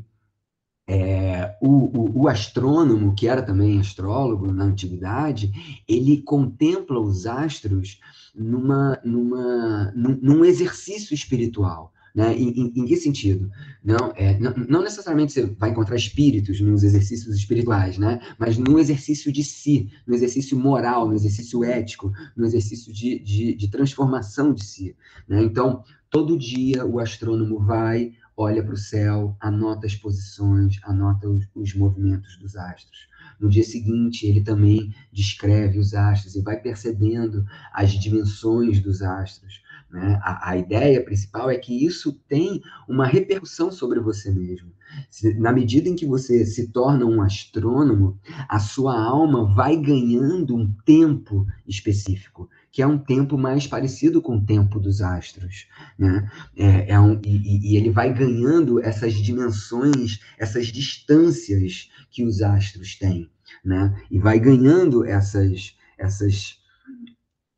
é, 0.88 1.56
o, 1.60 1.68
o, 1.68 2.22
o, 2.22 2.28
astrônomo, 2.28 3.14
que 3.14 3.28
era 3.28 3.40
também 3.40 3.78
astrólogo 3.78 4.52
na 4.52 4.64
antiguidade, 4.64 5.52
ele 5.86 6.22
contempla 6.22 6.98
os 6.98 7.24
astros 7.24 8.00
numa, 8.34 9.00
numa, 9.04 9.92
num, 9.94 10.18
num 10.20 10.44
exercício 10.44 11.14
espiritual. 11.14 11.92
Né? 12.16 12.34
Em, 12.34 12.48
em, 12.48 12.72
em, 12.74 12.86
que 12.86 12.96
sentido? 12.96 13.50
Não, 13.84 14.10
é, 14.16 14.38
não, 14.38 14.54
não, 14.66 14.82
necessariamente 14.82 15.34
você 15.34 15.44
vai 15.44 15.68
encontrar 15.68 15.96
espíritos 15.96 16.58
nos 16.62 16.82
exercícios 16.82 17.36
espirituais, 17.36 17.98
né? 17.98 18.18
mas 18.38 18.56
no 18.56 18.78
exercício 18.78 19.30
de 19.30 19.44
si, 19.44 19.90
no 20.06 20.14
exercício 20.14 20.58
moral, 20.58 21.06
no 21.06 21.14
exercício 21.14 21.62
ético, 21.62 22.10
no 22.34 22.46
exercício 22.46 22.90
de, 22.90 23.18
de, 23.18 23.54
de 23.54 23.68
transformação 23.68 24.54
de 24.54 24.64
si. 24.64 24.96
Né? 25.28 25.42
Então, 25.42 25.84
todo 26.08 26.38
dia 26.38 26.86
o 26.86 26.98
astrônomo 26.98 27.60
vai, 27.60 28.12
olha 28.34 28.64
para 28.64 28.72
o 28.72 28.78
céu, 28.78 29.36
anota 29.38 29.86
as 29.86 29.94
posições, 29.94 30.80
anota 30.84 31.28
os, 31.28 31.46
os 31.54 31.74
movimentos 31.74 32.38
dos 32.38 32.56
astros. 32.56 33.08
No 33.38 33.50
dia 33.50 33.62
seguinte, 33.64 34.26
ele 34.26 34.40
também 34.40 34.94
descreve 35.12 35.78
os 35.78 35.92
astros 35.92 36.34
e 36.34 36.40
vai 36.40 36.58
percebendo 36.58 37.44
as 37.74 37.90
dimensões 37.90 38.80
dos 38.80 39.02
astros. 39.02 39.60
Né? 39.90 40.18
A, 40.22 40.50
a, 40.50 40.56
ideia 40.56 41.02
principal 41.02 41.48
é 41.48 41.56
que 41.56 41.84
isso 41.84 42.12
tem 42.28 42.60
uma 42.88 43.06
repercussão 43.06 43.70
sobre 43.70 44.00
você 44.00 44.30
mesmo. 44.32 44.72
Se, 45.08 45.34
na 45.34 45.52
medida 45.52 45.88
em 45.88 45.94
que 45.94 46.06
você 46.06 46.44
se 46.44 46.68
torna 46.68 47.04
um 47.04 47.22
astrônomo, 47.22 48.18
a 48.48 48.58
sua 48.58 48.98
alma 48.98 49.54
vai 49.54 49.76
ganhando 49.76 50.56
um 50.56 50.72
tempo 50.84 51.46
específico, 51.66 52.48
que 52.72 52.82
é 52.82 52.86
um 52.86 52.98
tempo 52.98 53.38
mais 53.38 53.66
parecido 53.66 54.20
com 54.20 54.36
o 54.36 54.44
tempo 54.44 54.80
dos 54.80 55.00
astros. 55.00 55.66
Né? 55.98 56.30
É, 56.56 56.92
é 56.92 57.00
um, 57.00 57.20
e, 57.24 57.72
e 57.72 57.76
ele 57.76 57.90
vai 57.90 58.12
ganhando 58.12 58.80
essas 58.80 59.14
dimensões, 59.14 60.20
essas 60.36 60.66
distâncias 60.66 61.90
que 62.10 62.24
os 62.24 62.42
astros 62.42 62.96
têm. 62.96 63.30
Né? 63.64 63.94
E 64.10 64.18
vai 64.18 64.38
ganhando 64.38 65.04
essas, 65.04 65.76
essas 65.96 66.58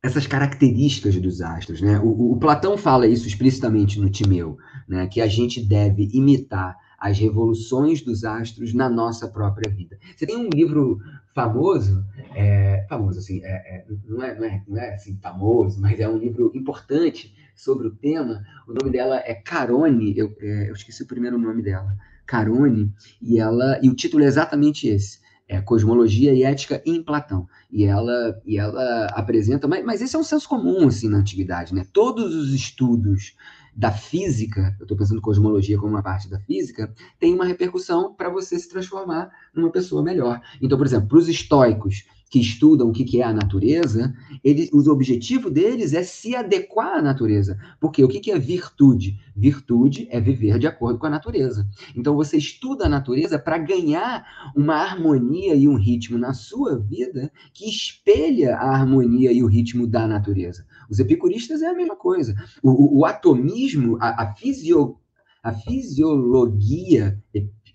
essas 0.03 0.27
características 0.27 1.17
dos 1.17 1.41
astros. 1.41 1.81
Né? 1.81 1.99
O, 1.99 2.33
o, 2.33 2.37
Platão 2.39 2.77
fala 2.77 3.07
isso 3.07 3.27
explicitamente 3.27 4.01
no 4.01 4.11
Timeu, 4.11 4.57
né? 4.87 5.07
que 5.07 5.21
a 5.21 5.27
gente 5.27 5.61
deve 5.61 6.09
imitar 6.13 6.77
as 6.99 7.19
revoluções 7.19 8.03
dos 8.03 8.25
astros 8.25 8.73
na 8.75 8.89
nossa 8.89 9.29
própria 9.29 9.73
vida. 9.73 9.99
Você 10.17 10.27
tem 10.27 10.37
um 10.37 10.49
livro 10.49 11.01
famoso, 11.35 12.05
é, 12.35 12.85
famoso 12.89 13.21
assim, 13.21 13.41
é, 13.45 13.51
é, 13.51 13.85
não, 14.09 14.23
é, 14.23 14.35
não, 14.35 14.45
é, 14.45 14.63
não 14.67 14.79
é 14.79 14.95
assim 14.95 15.17
famoso, 15.23 15.81
mas 15.81 16.01
é 16.01 16.09
um 16.09 16.19
livro 16.19 16.51
importante 16.55 17.33
sobre 17.55 17.87
o 17.87 17.95
tema. 17.95 18.43
O 18.67 18.73
nome 18.73 18.91
dela 18.91 19.23
é 19.25 19.35
Carone, 19.35 20.17
eu, 20.17 20.37
é, 20.41 20.69
eu 20.69 20.73
esqueci 20.73 21.03
o 21.03 21.07
primeiro 21.07 21.39
nome 21.39 21.63
dela, 21.63 21.97
Carone, 22.27 22.93
e 23.23 23.39
ela 23.39 23.79
e 23.81 23.89
o 23.89 23.95
título 23.95 24.25
é 24.25 24.27
exatamente 24.27 24.89
esse 24.89 25.21
é, 25.49 25.61
Cosmologia 25.61 26.35
e 26.35 26.43
Ética 26.43 26.83
em 26.85 27.03
Platão. 27.03 27.49
E 27.71 27.85
ela, 27.85 28.41
e 28.45 28.59
ela 28.59 29.07
apresenta, 29.07 29.67
mas, 29.67 29.85
mas 29.85 30.03
esse 30.03 30.15
é 30.15 30.19
um 30.19 30.25
senso 30.25 30.49
comum 30.49 30.87
assim, 30.87 31.09
na 31.09 31.19
antiguidade, 31.19 31.75
né? 31.75 31.87
Todos 31.93 32.35
os 32.35 32.53
estudos 32.53 33.35
da 33.75 33.93
física, 33.93 34.75
eu 34.79 34.85
estou 34.85 34.97
pensando 34.97 35.21
cosmologia 35.21 35.79
como 35.79 35.93
uma 35.93 36.03
parte 36.03 36.29
da 36.29 36.41
física, 36.41 36.93
tem 37.19 37.33
uma 37.33 37.45
repercussão 37.45 38.13
para 38.13 38.29
você 38.29 38.59
se 38.59 38.69
transformar 38.69 39.31
numa 39.55 39.71
pessoa 39.71 40.03
melhor. 40.03 40.41
Então, 40.61 40.77
por 40.77 40.87
exemplo, 40.87 41.09
para 41.09 41.19
os 41.19 41.29
estoicos, 41.29 42.05
que 42.31 42.39
estudam 42.39 42.89
o 42.89 42.93
que, 42.93 43.21
é 43.21 43.25
a 43.25 43.33
natureza, 43.33 44.15
eles, 44.45 44.71
o 44.73 44.91
objetivo 44.91 45.51
deles 45.51 45.95
é 45.95 46.03
se 46.03 46.37
adequar 46.37 46.99
à 46.99 47.03
natureza. 47.03 47.59
Porque 47.81 48.05
o 48.05 48.09
que, 48.09 48.31
é 48.31 48.39
virtude? 48.39 49.19
Virtude 49.35 50.07
é 50.11 50.21
viver 50.21 50.59
de 50.59 50.67
acordo 50.67 50.99
com 50.99 51.07
a 51.07 51.11
natureza. 51.11 51.67
Então 51.97 52.15
você 52.15 52.37
estuda 52.37 52.87
a 52.87 52.89
natureza 52.89 53.39
para 53.39 53.57
ganhar 53.57 54.27
uma 54.55 54.75
harmonia 54.75 55.55
e 55.55 55.67
um 55.69 55.77
ritmo 55.77 56.19
na 56.19 56.35
sua 56.35 56.79
vida 56.79 57.33
que 57.55 57.69
espelha 57.69 58.57
a 58.57 58.75
harmonia 58.75 59.33
e 59.33 59.43
o 59.43 59.47
ritmo 59.47 59.87
da 59.87 60.07
natureza. 60.07 60.67
Os 60.91 60.99
epicuristas 60.99 61.63
é 61.63 61.69
a 61.69 61.75
mesma 61.75 61.97
coisa. 61.97 62.35
O, 62.63 62.71
o, 62.71 62.99
o 62.99 63.07
atomismo, 63.07 63.97
a, 64.01 64.23
a, 64.23 64.35
fisio, 64.35 64.97
a 65.43 65.53
fisiologia 65.53 67.23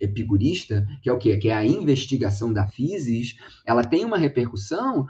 epicurista, 0.03 0.87
que 1.01 1.09
é 1.09 1.13
o 1.13 1.17
quê? 1.17 1.37
Que 1.37 1.49
é 1.49 1.53
a 1.53 1.65
investigação 1.65 2.51
da 2.51 2.67
physis, 2.67 3.35
ela 3.65 3.83
tem 3.83 4.05
uma 4.05 4.17
repercussão 4.17 5.07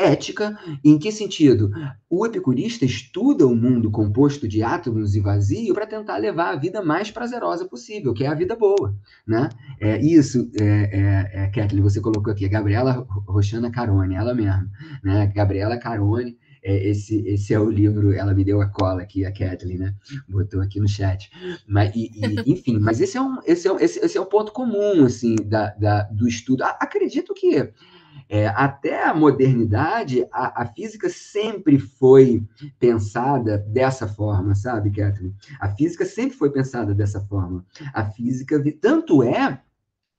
ética. 0.00 0.58
Em 0.82 0.98
que 0.98 1.12
sentido? 1.12 1.70
O 2.08 2.24
epicurista 2.24 2.84
estuda 2.84 3.46
o 3.46 3.54
mundo 3.54 3.90
composto 3.90 4.48
de 4.48 4.62
átomos 4.62 5.14
e 5.14 5.20
vazio 5.20 5.74
para 5.74 5.86
tentar 5.86 6.16
levar 6.16 6.52
a 6.52 6.56
vida 6.56 6.82
mais 6.82 7.10
prazerosa 7.10 7.66
possível, 7.66 8.14
que 8.14 8.24
é 8.24 8.28
a 8.28 8.34
vida 8.34 8.56
boa, 8.56 8.96
né? 9.26 9.50
É 9.78 10.00
isso, 10.00 10.50
é, 10.58 10.64
é, 10.64 11.44
é 11.44 11.46
Kathleen, 11.48 11.82
você 11.82 12.00
colocou 12.00 12.32
aqui, 12.32 12.48
Gabriela 12.48 13.06
Roxana 13.26 13.70
Carone, 13.70 14.14
ela 14.14 14.34
mesma, 14.34 14.70
né? 15.04 15.30
Gabriela 15.34 15.76
Carone, 15.76 16.38
esse, 16.62 17.26
esse 17.26 17.54
é 17.54 17.60
o 17.60 17.70
livro, 17.70 18.12
ela 18.12 18.34
me 18.34 18.44
deu 18.44 18.60
a 18.60 18.68
cola 18.68 19.02
aqui, 19.02 19.24
a 19.24 19.32
Kathleen, 19.32 19.78
né? 19.78 19.94
Botou 20.28 20.60
aqui 20.60 20.80
no 20.80 20.88
chat. 20.88 21.30
Mas, 21.66 21.94
e, 21.94 22.10
e, 22.14 22.42
enfim, 22.52 22.78
mas 22.78 23.00
esse 23.00 23.16
é, 23.16 23.20
um, 23.20 23.38
esse, 23.46 23.66
é 23.66 23.72
um, 23.72 23.78
esse, 23.78 23.98
esse 23.98 24.18
é 24.18 24.20
um 24.20 24.26
ponto 24.26 24.52
comum, 24.52 25.04
assim, 25.04 25.36
da, 25.36 25.70
da 25.70 26.02
do 26.04 26.28
estudo. 26.28 26.62
Acredito 26.62 27.34
que 27.34 27.72
é, 28.28 28.46
até 28.48 29.04
a 29.04 29.12
modernidade, 29.14 30.24
a, 30.30 30.62
a, 30.62 30.66
física 30.66 31.08
sempre 31.08 31.78
foi 31.78 32.46
pensada 32.78 33.58
dessa 33.58 34.06
forma, 34.06 34.54
sabe, 34.54 34.90
Kathleen? 34.90 35.34
A 35.60 35.68
física 35.70 36.04
sempre 36.04 36.36
foi 36.36 36.50
pensada 36.50 36.94
dessa 36.94 37.20
forma. 37.20 37.64
A 37.92 38.04
física, 38.04 38.62
tanto 38.80 39.22
é 39.22 39.60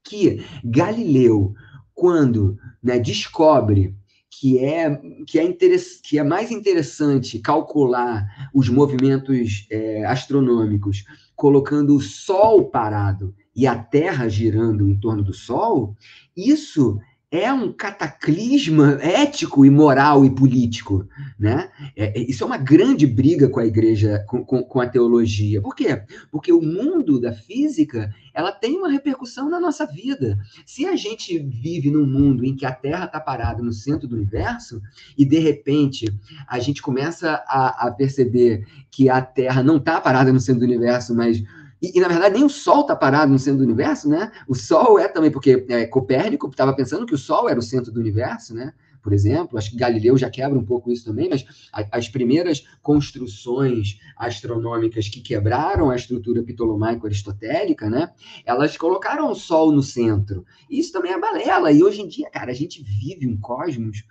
que 0.03 0.45
Galileu, 0.63 1.53
quando 1.93 2.57
né, 2.83 2.99
descobre 2.99 3.95
que 4.31 4.59
é, 4.59 4.89
que, 5.27 5.37
é 5.37 5.57
que 6.01 6.17
é 6.17 6.23
mais 6.23 6.51
interessante 6.51 7.37
calcular 7.37 8.49
os 8.53 8.69
movimentos 8.69 9.67
é, 9.69 10.05
astronômicos 10.05 11.03
colocando 11.35 11.95
o 11.95 12.01
Sol 12.01 12.69
parado 12.69 13.35
e 13.53 13.67
a 13.67 13.75
Terra 13.77 14.29
girando 14.29 14.87
em 14.87 14.97
torno 14.97 15.21
do 15.21 15.33
Sol, 15.33 15.97
isso 16.35 16.97
é 17.31 17.51
um 17.53 17.71
cataclisma 17.71 18.99
ético 19.01 19.65
e 19.65 19.69
moral 19.69 20.25
e 20.25 20.29
político, 20.29 21.07
né? 21.39 21.69
É, 21.95 22.19
é, 22.19 22.29
isso 22.29 22.43
é 22.43 22.47
uma 22.47 22.57
grande 22.57 23.07
briga 23.07 23.47
com 23.47 23.61
a 23.61 23.65
igreja, 23.65 24.21
com, 24.27 24.43
com, 24.43 24.61
com, 24.61 24.81
a 24.81 24.87
teologia. 24.87 25.61
Por 25.61 25.73
quê? 25.73 26.03
Porque 26.29 26.51
o 26.51 26.61
mundo 26.61 27.21
da 27.21 27.31
física, 27.31 28.13
ela 28.33 28.51
tem 28.51 28.75
uma 28.75 28.91
repercussão 28.91 29.49
na 29.49 29.61
nossa 29.61 29.85
vida. 29.85 30.37
Se 30.65 30.85
a 30.85 30.97
gente 30.97 31.39
vive 31.39 31.89
num 31.89 32.05
mundo 32.05 32.43
em 32.43 32.53
que 32.53 32.65
a 32.65 32.73
Terra 32.73 33.05
está 33.05 33.19
parada 33.21 33.63
no 33.63 33.71
centro 33.71 34.09
do 34.09 34.17
universo 34.17 34.81
e, 35.17 35.23
de 35.23 35.39
repente, 35.39 36.13
a 36.45 36.59
gente 36.59 36.81
começa 36.81 37.41
a, 37.47 37.87
a 37.87 37.91
perceber 37.91 38.67
que 38.91 39.09
a 39.09 39.21
Terra 39.21 39.63
não 39.63 39.77
está 39.77 40.01
parada 40.01 40.33
no 40.33 40.39
centro 40.41 40.59
do 40.59 40.65
universo, 40.65 41.15
mas 41.15 41.41
e, 41.81 41.97
e, 41.97 41.99
na 41.99 42.07
verdade, 42.07 42.35
nem 42.35 42.43
o 42.43 42.49
Sol 42.49 42.81
está 42.81 42.95
parado 42.95 43.31
no 43.31 43.39
centro 43.39 43.59
do 43.59 43.63
universo, 43.63 44.07
né? 44.07 44.31
O 44.47 44.53
Sol 44.53 44.99
é 44.99 45.07
também, 45.07 45.31
porque 45.31 45.65
é, 45.67 45.85
Copérnico 45.87 46.47
estava 46.47 46.73
pensando 46.73 47.05
que 47.05 47.15
o 47.15 47.17
Sol 47.17 47.49
era 47.49 47.59
o 47.59 47.63
centro 47.63 47.91
do 47.91 47.99
universo, 47.99 48.53
né? 48.53 48.73
Por 49.01 49.13
exemplo, 49.13 49.57
acho 49.57 49.71
que 49.71 49.77
Galileu 49.77 50.15
já 50.15 50.29
quebra 50.29 50.57
um 50.57 50.63
pouco 50.63 50.91
isso 50.91 51.05
também, 51.05 51.27
mas 51.27 51.43
a, 51.73 51.97
as 51.97 52.07
primeiras 52.07 52.63
construções 52.83 53.99
astronômicas 54.15 55.09
que 55.09 55.21
quebraram 55.21 55.89
a 55.89 55.95
estrutura 55.95 56.43
ptolomaico-aristotélica, 56.43 57.89
né? 57.89 58.11
Elas 58.45 58.77
colocaram 58.77 59.31
o 59.31 59.35
Sol 59.35 59.71
no 59.71 59.81
centro. 59.81 60.45
Isso 60.69 60.91
também 60.91 61.13
é 61.13 61.19
balela. 61.19 61.71
E 61.71 61.83
hoje 61.83 62.01
em 62.01 62.07
dia, 62.07 62.29
cara, 62.29 62.51
a 62.51 62.55
gente 62.55 62.83
vive 62.83 63.25
um 63.25 63.37
cosmos 63.37 64.03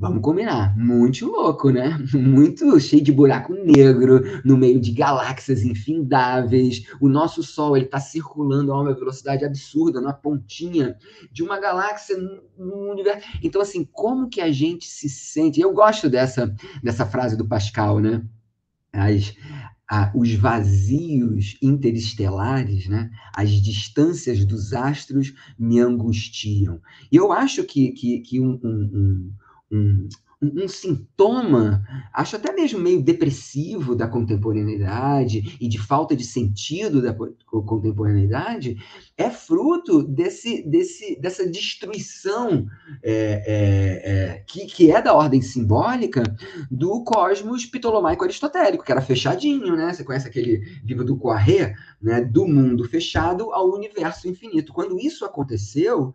Vamos 0.00 0.22
combinar, 0.22 0.78
muito 0.78 1.26
louco, 1.26 1.70
né? 1.70 1.98
Muito 2.14 2.78
cheio 2.78 3.02
de 3.02 3.10
buraco 3.10 3.52
negro, 3.52 4.22
no 4.44 4.56
meio 4.56 4.80
de 4.80 4.92
galáxias 4.92 5.64
infindáveis. 5.64 6.84
O 7.00 7.08
nosso 7.08 7.42
Sol 7.42 7.76
está 7.76 7.98
circulando 7.98 8.72
a 8.72 8.80
uma 8.80 8.94
velocidade 8.94 9.44
absurda 9.44 10.00
na 10.00 10.12
pontinha 10.12 10.96
de 11.32 11.42
uma 11.42 11.58
galáxia 11.58 12.16
no 12.56 12.92
universo. 12.92 13.26
Então, 13.42 13.60
assim, 13.60 13.84
como 13.84 14.28
que 14.28 14.40
a 14.40 14.52
gente 14.52 14.86
se 14.86 15.08
sente? 15.08 15.60
Eu 15.60 15.72
gosto 15.72 16.08
dessa, 16.08 16.54
dessa 16.80 17.04
frase 17.04 17.36
do 17.36 17.48
Pascal, 17.48 17.98
né? 17.98 18.24
As, 18.92 19.34
os 20.14 20.32
vazios 20.34 21.56
interestelares, 21.60 22.88
né? 22.88 23.10
as 23.34 23.50
distâncias 23.50 24.44
dos 24.44 24.72
astros 24.72 25.34
me 25.58 25.80
angustiam. 25.80 26.80
E 27.10 27.16
eu 27.16 27.32
acho 27.32 27.64
que, 27.64 27.90
que, 27.90 28.20
que 28.20 28.40
um, 28.40 28.60
um, 28.62 28.68
um, 28.68 29.32
um, 29.70 30.08
sintoma, 30.68 31.82
acho 32.12 32.36
até 32.36 32.52
mesmo 32.52 32.78
meio 32.78 33.02
depressivo 33.02 33.96
da 33.96 34.06
contemporaneidade 34.06 35.56
e 35.60 35.66
de 35.66 35.78
falta 35.78 36.14
de 36.14 36.24
sentido 36.24 37.02
da 37.02 37.12
contemporaneidade, 37.44 38.76
é 39.16 39.30
fruto 39.30 40.02
desse, 40.02 40.62
desse, 40.62 41.20
dessa 41.20 41.44
destruição 41.48 42.66
é, 43.02 43.42
é, 43.46 44.12
é, 44.12 44.44
que, 44.46 44.66
que 44.66 44.92
é 44.92 45.02
da 45.02 45.12
ordem 45.12 45.42
simbólica 45.42 46.22
do 46.70 47.02
cosmos 47.02 47.66
ptolomaico-aristotélico, 47.66 48.84
que 48.84 48.92
era 48.92 49.02
fechadinho, 49.02 49.74
né? 49.74 49.92
Você 49.92 50.04
conhece 50.04 50.28
aquele 50.28 50.60
livro 50.84 51.04
do 51.04 51.16
Poiré, 51.16 51.74
né? 52.00 52.20
Do 52.20 52.46
mundo 52.46 52.84
fechado 52.84 53.52
ao 53.52 53.72
universo 53.72 54.28
infinito. 54.28 54.72
Quando 54.72 55.00
isso 55.00 55.24
aconteceu, 55.24 56.14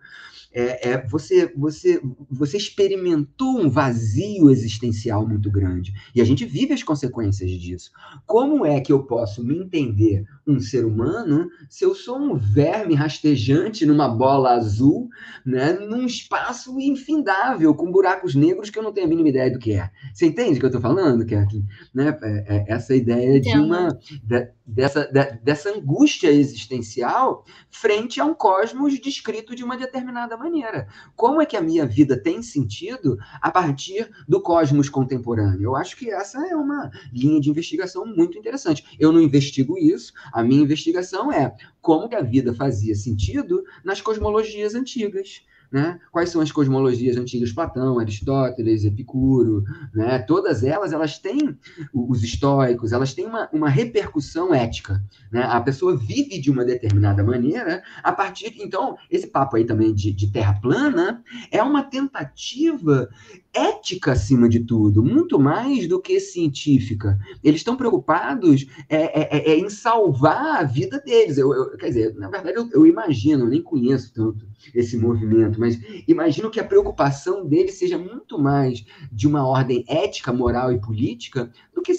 é, 0.54 0.92
é, 0.92 1.08
você, 1.08 1.52
você, 1.58 2.00
você 2.30 2.58
experimentou 2.58 3.60
um 3.60 3.70
vazio 3.70 4.52
existencial 4.52 5.28
muito 5.28 5.50
grande. 5.50 5.94
E 6.14 6.22
a 6.22 6.26
gente 6.26 6.46
vive 6.46 6.74
as 6.74 6.84
consequências 6.84 7.50
disso. 7.52 7.92
Como 8.26 8.66
é 8.66 8.80
que 8.80 8.94
eu 8.94 9.04
posso 9.04 9.44
me 9.44 9.58
entender 9.58 10.24
um 10.46 10.60
ser 10.60 10.86
humano 10.86 11.50
se 11.70 11.84
eu 11.84 11.96
sou 11.96 12.18
um 12.18 12.36
verme 12.36 12.94
rastejante 12.94 13.86
numa 13.86 14.08
bola 14.08 14.52
azul, 14.52 15.10
né, 15.46 15.74
num 15.74 16.06
espaço 16.06 16.80
infindável, 16.80 17.74
com 17.74 17.92
buracos 17.92 18.36
negros 18.36 18.70
que 18.70 18.78
eu 18.78 18.84
não 18.84 18.94
tenho 18.94 19.08
a 19.08 19.10
mínima 19.10 19.30
ideia 19.30 19.52
do 19.52 19.60
que 19.60 19.74
é? 19.74 19.90
Você 20.14 20.28
entende 20.28 20.58
o 20.58 20.60
que 20.60 20.66
eu 20.66 20.68
estou 20.68 20.82
falando, 20.82 21.26
Kathleen? 21.26 21.66
Né? 21.94 22.18
É, 22.22 22.56
é, 22.56 22.66
essa 22.68 22.96
ideia 22.96 23.40
de 23.40 23.58
uma. 23.58 23.98
De, 24.24 24.52
dessa, 24.66 25.06
de, 25.06 25.40
dessa 25.44 25.70
angústia 25.70 26.32
existencial 26.32 27.44
frente 27.70 28.22
a 28.22 28.26
um 28.26 28.34
cosmos 28.34 29.00
descrito 29.00 29.56
de 29.56 29.64
uma 29.64 29.78
determinada 29.78 30.38
maneira. 30.44 30.88
Como 31.16 31.42
é 31.42 31.46
que 31.46 31.56
a 31.56 31.62
minha 31.62 31.86
vida 31.86 32.18
tem 32.18 32.42
sentido 32.42 33.18
a 33.42 33.50
partir 33.50 34.10
do 34.28 34.42
cosmos 34.42 34.90
contemporâneo? 34.90 35.64
Eu 35.64 35.76
acho 35.76 35.96
que 35.96 36.12
essa 36.12 36.46
é 36.48 36.56
uma 36.56 36.92
linha 37.12 37.40
de 37.40 37.50
investigação 37.50 38.06
muito 38.06 38.38
interessante. 38.38 38.86
Eu 39.00 39.12
não 39.12 39.22
investigo 39.22 39.78
isso, 39.78 40.14
a 40.32 40.44
minha 40.44 40.62
investigação 40.62 41.32
é 41.32 41.56
como 41.82 42.10
que 42.10 42.16
a 42.16 42.22
vida 42.22 42.54
fazia 42.54 42.96
sentido 42.96 43.64
nas 43.84 44.02
cosmologias 44.02 44.76
antigas. 44.76 45.44
Né? 45.74 46.00
Quais 46.12 46.30
são 46.30 46.40
as 46.40 46.52
cosmologias 46.52 47.18
antigas? 47.18 47.52
Platão, 47.52 47.98
Aristóteles, 47.98 48.86
Epicuro, 48.86 49.64
né? 49.92 50.20
Todas 50.20 50.64
elas, 50.64 50.94
elas 50.94 51.18
têm 51.18 51.58
os 51.92 52.24
estoicos, 52.24 52.92
elas 52.92 53.16
têm 53.16 53.26
uma, 53.26 53.50
uma 53.52 53.70
repercussão 53.70 54.54
ética, 54.54 55.04
né? 55.32 55.42
A 55.42 55.60
pessoa 55.60 55.98
vive 55.98 56.40
de 56.40 56.52
uma 56.52 56.64
determinada 56.64 57.24
maneira 57.24 57.82
a 58.04 58.12
partir, 58.12 58.54
então, 58.60 58.96
esse 59.10 59.26
papo 59.26 59.58
aí 59.58 59.66
também 59.66 59.92
de, 59.92 60.14
de 60.14 60.32
terra 60.32 60.54
plana 60.62 61.24
é 61.50 61.64
uma 61.64 61.82
tentativa 61.82 63.10
ética 63.54 64.14
acima 64.14 64.50
de 64.50 64.60
tudo, 64.60 65.04
muito 65.04 65.40
mais 65.40 65.88
do 65.88 66.02
que 66.02 66.20
científica. 66.20 67.20
Eles 67.44 67.60
estão 67.60 67.76
preocupados 67.76 68.66
é, 68.90 68.98
é, 68.98 69.38
é, 69.38 69.52
é 69.52 69.60
em 69.60 69.70
salvar 69.70 70.62
a 70.62 70.64
vida 70.64 71.00
deles. 71.00 71.38
Eu, 71.38 71.54
eu, 71.54 71.78
quer 71.78 71.88
dizer, 71.88 72.16
na 72.16 72.30
verdade, 72.30 72.58
eu, 72.58 72.70
eu 72.72 72.88
imagino, 72.88 73.46
eu 73.46 73.50
nem 73.50 73.62
conheço 73.62 74.14
tanto 74.14 74.46
esse 74.74 74.98
movimento, 74.98 75.60
mas 75.60 75.80
imagino 76.08 76.50
que 76.50 76.60
a 76.60 76.64
preocupação 76.64 77.46
deles 77.46 77.76
seja 77.76 77.98
muito 77.98 78.40
mais 78.40 78.86
de 79.12 79.28
uma 79.28 79.46
ordem 79.46 79.84
ética, 79.88 80.34
moral 80.34 80.72
e 80.72 80.80
política 80.80 81.52
do 81.74 81.82
que 81.82 81.94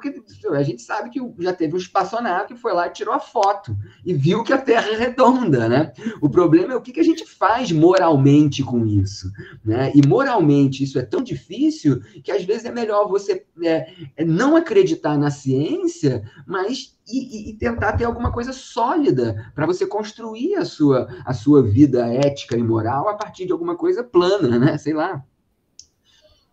porque 0.00 0.48
a 0.48 0.62
gente 0.62 0.82
sabe 0.82 1.10
que 1.10 1.20
já 1.38 1.52
teve 1.52 1.74
um 1.74 1.78
espaçonave 1.78 2.54
que 2.54 2.60
foi 2.60 2.72
lá 2.72 2.86
e 2.86 2.92
tirou 2.92 3.12
a 3.12 3.20
foto 3.20 3.76
e 4.04 4.14
viu 4.14 4.42
que 4.42 4.52
a 4.52 4.58
Terra 4.58 4.88
é 4.88 4.96
redonda, 4.96 5.68
né? 5.68 5.92
O 6.20 6.28
problema 6.28 6.72
é 6.72 6.76
o 6.76 6.80
que, 6.80 6.92
que 6.92 7.00
a 7.00 7.04
gente 7.04 7.26
faz 7.26 7.70
moralmente 7.70 8.62
com 8.62 8.86
isso, 8.86 9.30
né? 9.64 9.92
E 9.94 10.06
moralmente 10.06 10.82
isso 10.82 10.98
é 10.98 11.02
tão 11.02 11.22
difícil 11.22 12.00
que 12.24 12.32
às 12.32 12.44
vezes 12.44 12.64
é 12.64 12.72
melhor 12.72 13.08
você 13.08 13.44
é, 13.62 13.92
é 14.16 14.24
não 14.24 14.56
acreditar 14.56 15.18
na 15.18 15.30
ciência, 15.30 16.22
mas 16.46 16.98
e, 17.06 17.50
e, 17.50 17.54
tentar 17.54 17.94
ter 17.94 18.04
alguma 18.04 18.32
coisa 18.32 18.52
sólida 18.52 19.50
para 19.54 19.66
você 19.66 19.84
construir 19.84 20.54
a 20.54 20.64
sua, 20.64 21.08
a 21.24 21.34
sua 21.34 21.62
vida 21.62 22.06
ética 22.06 22.56
e 22.56 22.62
moral 22.62 23.08
a 23.08 23.14
partir 23.14 23.46
de 23.46 23.52
alguma 23.52 23.76
coisa 23.76 24.04
plana, 24.04 24.58
né? 24.58 24.78
Sei 24.78 24.92
lá. 24.92 25.24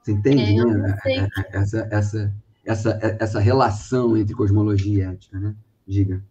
Você 0.02 0.14
entende, 0.14 0.60
é, 0.60 0.66
né? 0.66 0.98
Essa, 1.52 1.88
essa, 1.92 2.34
essa, 2.68 3.00
essa 3.20 3.40
relação 3.40 4.18
entre 4.18 4.36
cosmologia 4.36 5.06
e 5.06 5.14
ética, 5.14 5.40
né? 5.40 5.56
Diga. 5.88 6.24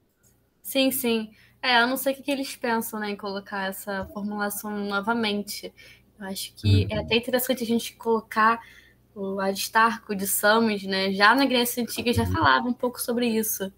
Sim, 0.63 0.91
sim. 0.91 1.31
É, 1.63 1.83
eu 1.83 1.87
não 1.87 1.97
sei 1.97 2.13
o 2.13 2.17
que 2.23 2.31
eles 2.31 2.55
pensam 2.55 3.01
né, 3.01 3.11
em 3.11 3.17
colocar 3.17 3.69
essa 3.69 4.05
formulação 4.13 4.71
novamente. 4.85 5.73
Eu 6.21 6.27
acho 6.27 6.55
que 6.55 6.85
uhum. 6.85 6.89
é 6.91 6.99
até 6.99 7.17
interessante 7.17 7.65
a 7.65 7.67
gente 7.67 7.95
colocar 7.95 8.61
o 9.15 9.41
Aristarco 9.41 10.15
de 10.15 10.27
Samos, 10.27 10.83
né? 10.85 11.11
Já 11.13 11.35
na 11.35 11.47
Grécia 11.47 11.83
Antiga 11.83 12.13
já 12.13 12.25
uhum. 12.25 12.33
falava 12.33 12.69
um 12.69 12.75
pouco 12.75 13.01
sobre 13.01 13.27
isso. 13.27 13.73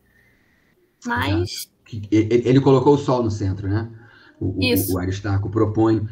Mas. 1.06 1.72
Ele, 2.10 2.42
ele 2.48 2.60
colocou 2.60 2.94
o 2.94 2.98
Sol 2.98 3.22
no 3.22 3.30
centro, 3.30 3.68
né? 3.68 3.88
O, 4.40 4.56
o, 4.94 4.98
Aristarco 4.98 5.50
propõe, 5.50 6.06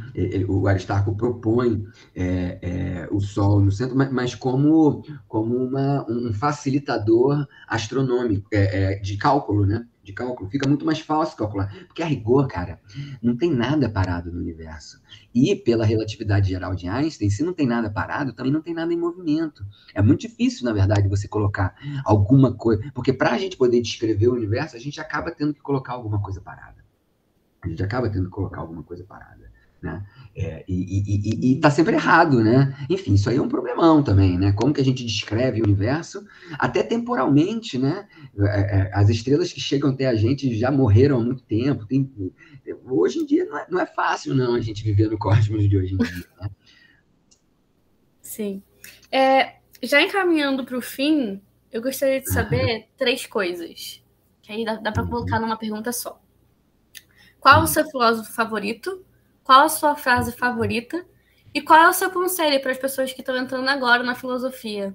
o 0.49 0.67
Aristarco 0.67 1.17
propõe 1.17 1.85
é, 2.15 2.59
é, 2.61 3.09
o 3.11 3.21
Sol 3.21 3.61
no 3.61 3.71
centro, 3.71 3.97
mas, 3.97 4.11
mas 4.11 4.35
como, 4.35 5.05
como 5.29 5.55
uma, 5.57 6.05
um 6.09 6.33
facilitador 6.33 7.47
astronômico, 7.69 8.49
é, 8.53 8.95
é 8.95 8.99
de 8.99 9.17
cálculo, 9.17 9.65
né? 9.65 9.87
de 10.07 10.13
cálculo, 10.13 10.49
fica 10.49 10.69
muito 10.69 10.87
mais 10.87 11.01
fácil 11.01 11.37
calcular. 11.37 11.69
Porque 11.89 12.01
a 12.03 12.07
rigor, 12.07 12.47
cara, 12.47 12.81
não 13.21 13.37
tem 13.37 13.51
nada 13.51 13.89
parado 13.89 14.31
no 14.33 14.39
universo. 14.39 15.03
E 15.35 15.57
pela 15.57 15.85
relatividade 15.85 16.49
geral 16.49 16.77
de 16.77 16.89
Einstein, 16.89 17.29
se 17.29 17.43
não 17.43 17.53
tem 17.53 17.67
nada 17.67 17.91
parado, 17.91 18.33
também 18.33 18.53
não 18.53 18.63
tem 18.63 18.73
nada 18.73 18.93
em 18.93 18.97
movimento. 18.97 19.67
É 19.93 20.01
muito 20.01 20.21
difícil, 20.21 20.65
na 20.65 20.73
verdade, 20.73 21.09
você 21.09 21.27
colocar 21.27 21.75
alguma 22.05 22.55
coisa. 22.55 22.89
Porque 22.95 23.13
para 23.13 23.33
a 23.33 23.39
gente 23.39 23.57
poder 23.57 23.83
descrever 23.83 24.29
o 24.29 24.35
universo, 24.35 24.77
a 24.77 24.79
gente 24.79 25.01
acaba 25.01 25.33
tendo 25.33 25.53
que 25.53 25.61
colocar 25.61 25.95
alguma 25.95 26.21
coisa 26.23 26.41
parada. 26.41 26.86
A 27.67 27.69
gente 27.69 27.83
acaba 27.83 28.09
tendo 28.09 28.25
que 28.25 28.31
colocar 28.31 28.61
alguma 28.61 28.83
coisa 28.83 29.05
parada. 29.05 29.47
Né? 29.83 30.05
É, 30.35 30.65
e, 30.67 31.55
está 31.55 31.71
sempre 31.71 31.95
errado, 31.95 32.43
né? 32.43 32.75
Enfim, 32.89 33.15
isso 33.15 33.29
aí 33.29 33.37
é 33.37 33.43
um 33.43 33.49
problemão 33.49 34.03
também, 34.03 34.39
né? 34.39 34.53
Como 34.53 34.73
que 34.73 34.81
a 34.81 34.85
gente 34.85 35.05
descreve 35.05 35.61
o 35.61 35.65
universo, 35.65 36.27
até 36.59 36.83
temporalmente, 36.83 37.79
né? 37.79 38.09
É, 38.39 38.79
é, 38.79 38.91
as 38.95 39.09
estrelas 39.09 39.53
que 39.53 39.61
chegam 39.61 39.91
até 39.91 40.07
a 40.07 40.15
gente 40.15 40.55
já 40.59 40.71
morreram 40.71 41.19
há 41.19 41.25
muito 41.25 41.43
tempo. 41.43 41.87
Tem, 41.87 42.11
hoje 42.87 43.19
em 43.19 43.27
dia 43.27 43.45
não 43.45 43.59
é, 43.59 43.67
não 43.71 43.81
é 43.81 43.87
fácil, 43.87 44.35
não, 44.35 44.55
a 44.55 44.61
gente 44.61 44.83
viver 44.83 45.09
no 45.09 45.19
cosmos 45.19 45.69
de 45.69 45.77
hoje 45.77 45.95
em 45.95 45.99
dia. 45.99 46.27
Né? 46.41 46.51
Sim. 48.21 48.63
É, 49.11 49.57
já 49.83 50.03
encaminhando 50.03 50.65
para 50.65 50.77
o 50.77 50.83
fim, 50.83 51.41
eu 51.71 51.81
gostaria 51.83 52.21
de 52.21 52.31
saber 52.31 52.89
três 52.97 53.27
coisas. 53.27 54.03
Que 54.43 54.53
aí 54.53 54.65
dá, 54.65 54.77
dá 54.77 54.93
para 54.93 55.07
colocar 55.07 55.41
numa 55.41 55.57
pergunta 55.57 55.93
só. 55.93 56.21
Qual 57.41 57.63
o 57.63 57.67
seu 57.67 57.85
filósofo 57.87 58.33
favorito? 58.33 59.05
Qual 59.45 59.65
a 59.65 59.69
sua 59.69 59.95
frase 59.95 60.33
favorita? 60.33 61.05
E 61.55 61.63
qual 61.63 61.81
é 61.81 61.89
o 61.89 61.93
seu 61.93 62.11
conselho 62.11 62.61
para 62.61 62.73
as 62.73 62.79
pessoas 62.79 63.13
que 63.13 63.21
estão 63.21 63.37
entrando 63.37 63.69
agora 63.69 64.03
na 64.03 64.15
filosofia? 64.15 64.95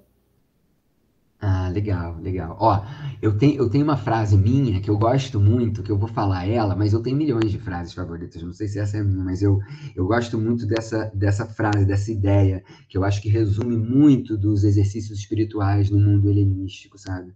Ah, 1.43 1.69
legal, 1.69 2.19
legal. 2.21 2.55
Ó, 2.59 2.85
eu 3.19 3.35
tenho, 3.35 3.57
eu 3.57 3.67
tenho 3.67 3.83
uma 3.83 3.97
frase 3.97 4.37
minha 4.37 4.79
que 4.79 4.91
eu 4.91 4.97
gosto 4.97 5.39
muito, 5.39 5.81
que 5.81 5.91
eu 5.91 5.97
vou 5.97 6.07
falar 6.07 6.47
ela, 6.47 6.75
mas 6.75 6.93
eu 6.93 7.01
tenho 7.01 7.17
milhões 7.17 7.49
de 7.49 7.57
frases 7.57 7.93
favoritas. 7.93 8.43
Não 8.43 8.53
sei 8.53 8.67
se 8.67 8.77
essa 8.77 8.97
é 8.97 9.03
minha, 9.03 9.23
mas 9.23 9.41
eu, 9.41 9.57
eu 9.95 10.05
gosto 10.05 10.37
muito 10.37 10.67
dessa, 10.67 11.11
dessa 11.15 11.47
frase, 11.47 11.83
dessa 11.83 12.11
ideia, 12.11 12.63
que 12.87 12.95
eu 12.95 13.03
acho 13.03 13.19
que 13.23 13.27
resume 13.27 13.75
muito 13.75 14.37
dos 14.37 14.63
exercícios 14.63 15.17
espirituais 15.17 15.89
no 15.89 15.99
mundo 15.99 16.29
helenístico, 16.29 16.99
sabe? 16.99 17.33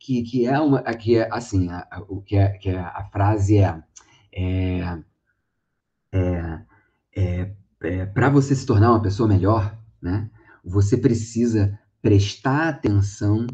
Que, 0.00 0.22
que 0.24 0.46
é 0.46 0.58
uma, 0.58 0.82
que 0.82 1.16
é 1.16 1.28
assim, 1.30 1.68
o 2.08 2.20
que 2.20 2.36
é, 2.36 2.48
que 2.48 2.70
é, 2.70 2.80
a 2.80 3.04
frase 3.12 3.58
é, 3.58 3.80
é 4.36 4.98
é, 6.12 6.62
é, 7.16 7.52
é 7.82 8.06
para 8.06 8.30
você 8.30 8.54
se 8.54 8.64
tornar 8.64 8.90
uma 8.90 9.02
pessoa 9.02 9.28
melhor, 9.28 9.76
né, 10.00 10.30
você 10.64 10.96
precisa 10.96 11.78
prestar 12.00 12.68
atenção 12.68 13.46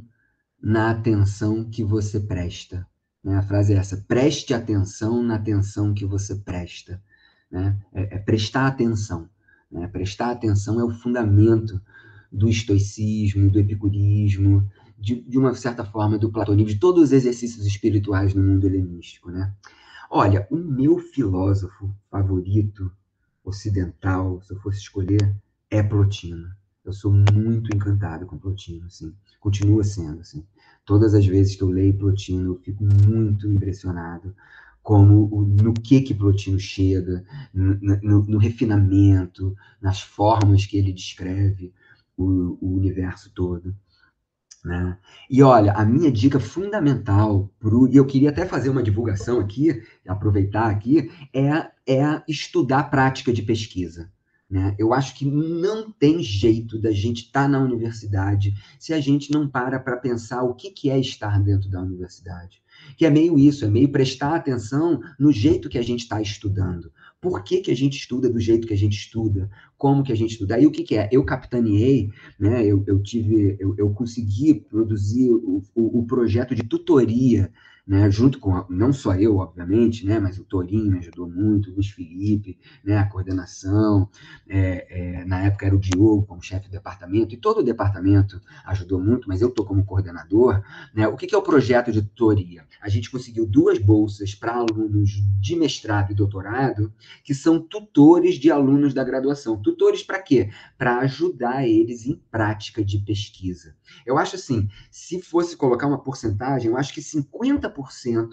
na 0.63 0.91
atenção 0.91 1.69
que 1.69 1.83
você 1.83 2.21
presta. 2.21 2.87
Né? 3.23 3.37
A 3.37 3.43
frase 3.43 3.75
é 3.75 3.77
essa: 3.77 4.05
preste 4.09 4.55
atenção 4.55 5.23
na 5.23 5.37
atenção 5.37 5.93
que 5.95 6.05
você 6.05 6.37
presta. 6.37 7.03
Né? 7.51 7.79
É, 7.93 8.17
é 8.17 8.19
prestar 8.19 8.67
atenção. 8.67 9.29
Né? 9.71 9.87
Prestar 9.89 10.31
atenção 10.31 10.81
é 10.81 10.85
o 10.85 10.91
fundamento 10.91 11.81
do 12.31 12.49
estoicismo, 12.49 13.51
do 13.51 13.59
epicurismo, 13.59 14.69
de, 14.99 15.21
de, 15.21 15.39
uma 15.39 15.55
certa 15.55 15.85
forma 15.85 16.17
do 16.17 16.31
platonismo, 16.31 16.73
de 16.73 16.79
todos 16.79 17.05
os 17.05 17.13
exercícios 17.13 17.67
espirituais 17.67 18.33
no 18.35 18.43
mundo 18.43 18.67
helenístico, 18.67 19.31
né? 19.31 19.53
Olha, 20.15 20.47
o 20.51 20.57
meu 20.59 20.99
filósofo 20.99 21.91
favorito 22.11 22.93
ocidental, 23.43 24.43
se 24.43 24.53
eu 24.53 24.61
fosse 24.61 24.79
escolher, 24.79 25.35
é 25.71 25.83
Plotino. 25.83 26.51
Eu 26.85 26.93
sou 26.93 27.11
muito 27.11 27.75
encantado 27.75 28.27
com 28.27 28.37
Plotino, 28.37 28.85
assim. 28.85 29.15
Continua 29.41 29.83
sendo, 29.83 30.21
assim. 30.21 30.47
Todas 30.85 31.15
as 31.15 31.25
vezes 31.25 31.57
que 31.57 31.63
eu 31.63 31.71
leio 31.71 31.97
Plotino, 31.97 32.51
eu 32.51 32.59
fico 32.59 32.85
muito 32.85 33.49
impressionado 33.49 34.37
como 34.83 35.47
no 35.47 35.73
que 35.73 36.03
que 36.03 36.13
Plotino 36.13 36.61
chega, 36.61 37.25
no, 37.55 37.75
no, 38.03 38.23
no 38.25 38.37
refinamento, 38.39 39.57
nas 39.81 40.03
formas 40.03 40.67
que 40.67 40.77
ele 40.77 40.93
descreve 40.93 41.73
o, 42.19 42.59
o 42.61 42.77
universo 42.77 43.33
todo. 43.35 43.75
Né? 44.65 44.97
E 45.29 45.43
olha, 45.43 45.73
a 45.73 45.85
minha 45.85 46.11
dica 46.11 46.39
fundamental, 46.39 47.51
pro, 47.59 47.89
e 47.89 47.97
eu 47.97 48.07
queria 48.07 48.31
até 48.31 48.47
fazer 48.47 48.71
uma 48.71 48.83
divulgação 48.83 49.41
aqui, 49.41 49.83
aproveitar 50.07 50.71
aqui, 50.71 51.11
é, 51.35 51.69
é 51.87 52.23
estudar 52.29 52.79
a 52.79 52.85
prática 52.85 53.33
de 53.33 53.43
pesquisa. 53.43 54.11
Né? 54.49 54.77
Eu 54.79 54.93
acho 54.93 55.17
que 55.17 55.25
não 55.25 55.91
tem 55.91 56.23
jeito 56.23 56.79
da 56.79 56.93
gente 56.93 57.25
estar 57.25 57.45
tá 57.45 57.49
na 57.49 57.59
universidade 57.59 58.55
se 58.79 58.93
a 58.93 59.01
gente 59.01 59.33
não 59.33 59.49
para 59.49 59.81
para 59.81 59.97
pensar 59.97 60.43
o 60.43 60.55
que, 60.55 60.71
que 60.71 60.91
é 60.91 60.99
estar 60.99 61.41
dentro 61.41 61.69
da 61.69 61.81
universidade. 61.81 62.63
Que 62.97 63.07
é 63.07 63.11
meio 63.11 63.39
isso, 63.39 63.65
é 63.65 63.69
meio 63.69 63.91
prestar 63.91 64.35
atenção 64.35 65.01
no 65.19 65.33
jeito 65.33 65.69
que 65.69 65.79
a 65.79 65.83
gente 65.83 66.01
está 66.01 66.21
estudando 66.21 66.93
por 67.23 67.45
que, 67.45 67.61
que 67.61 67.71
a 67.71 67.77
gente 67.77 67.97
estuda 67.97 68.29
do 68.29 68.41
jeito 68.41 68.67
que 68.67 68.75
a 68.75 68.77
gente 68.77 68.99
estuda, 68.99 69.49
como 69.83 70.05
que 70.05 70.13
a 70.13 70.15
gente 70.15 70.31
estuda. 70.31 70.55
Aí 70.55 70.65
o 70.65 70.71
que, 70.71 70.85
que 70.85 70.97
é? 70.97 71.09
Eu 71.11 71.25
capitaneei, 71.25 72.09
né? 72.39 72.65
eu, 72.65 72.85
eu 72.87 73.03
tive, 73.03 73.57
eu, 73.59 73.75
eu 73.77 73.91
consegui 73.91 74.55
produzir 74.55 75.29
o, 75.29 75.61
o, 75.75 75.99
o 75.99 76.07
projeto 76.07 76.55
de 76.55 76.63
tutoria 76.63 77.53
né, 77.87 78.09
junto 78.11 78.39
com, 78.39 78.65
não 78.71 78.93
só 78.93 79.15
eu, 79.15 79.39
obviamente, 79.39 80.07
né, 80.07 80.21
mas 80.21 80.39
o 80.39 80.45
Torinho 80.45 80.93
me 80.93 80.99
ajudou 80.99 81.29
muito, 81.29 81.71
o 81.71 81.75
Luiz 81.75 81.89
Felipe, 81.89 82.59
né, 82.85 82.97
a 82.97 83.07
coordenação, 83.07 84.09
é, 84.49 84.87
é, 85.21 85.25
na 85.25 85.41
época 85.43 85.67
era 85.67 85.75
o 85.75 85.81
Diogo 85.81 86.25
como 86.25 86.43
chefe 86.43 86.69
do 86.69 86.73
departamento, 86.73 87.35
e 87.35 87.37
todo 87.39 87.59
o 87.59 87.65
departamento 87.65 88.41
ajudou 88.67 89.01
muito, 89.01 89.29
mas 89.29 89.43
eu 89.43 89.49
estou 89.49 89.67
como 89.67 89.85
coordenador. 89.85 90.63
Né, 90.95 91.09
o 91.09 91.17
que, 91.17 91.27
que 91.27 91.35
é 91.35 91.39
o 91.39 91.43
projeto 91.43 91.91
de 91.91 92.03
tutoria? 92.03 92.65
A 92.81 92.89
gente 92.89 93.11
conseguiu 93.11 93.47
duas 93.47 93.79
bolsas 93.79 94.35
para 94.35 94.55
alunos 94.55 95.11
de 95.41 95.57
mestrado 95.57 96.13
e 96.13 96.15
doutorado, 96.15 96.93
que 97.25 97.35
são 97.35 97.61
tutores 97.61 98.37
de 98.37 98.51
alunos 98.51 98.95
da 98.95 99.03
graduação. 99.03 99.61
Tutores 99.61 100.03
para 100.03 100.23
quê? 100.23 100.51
Para 100.79 100.99
ajudar 101.01 101.67
eles 101.67 102.07
em 102.07 102.21
prática 102.31 102.85
de 102.85 102.99
pesquisa. 102.99 103.75
Eu 104.07 104.19
acho 104.19 104.37
assim, 104.37 104.69
se 104.91 105.21
fosse 105.21 105.57
colocar 105.57 105.87
uma 105.87 105.99
porcentagem, 105.99 106.71
eu 106.71 106.77
acho 106.77 106.95
que 106.95 107.01
50% 107.01 107.72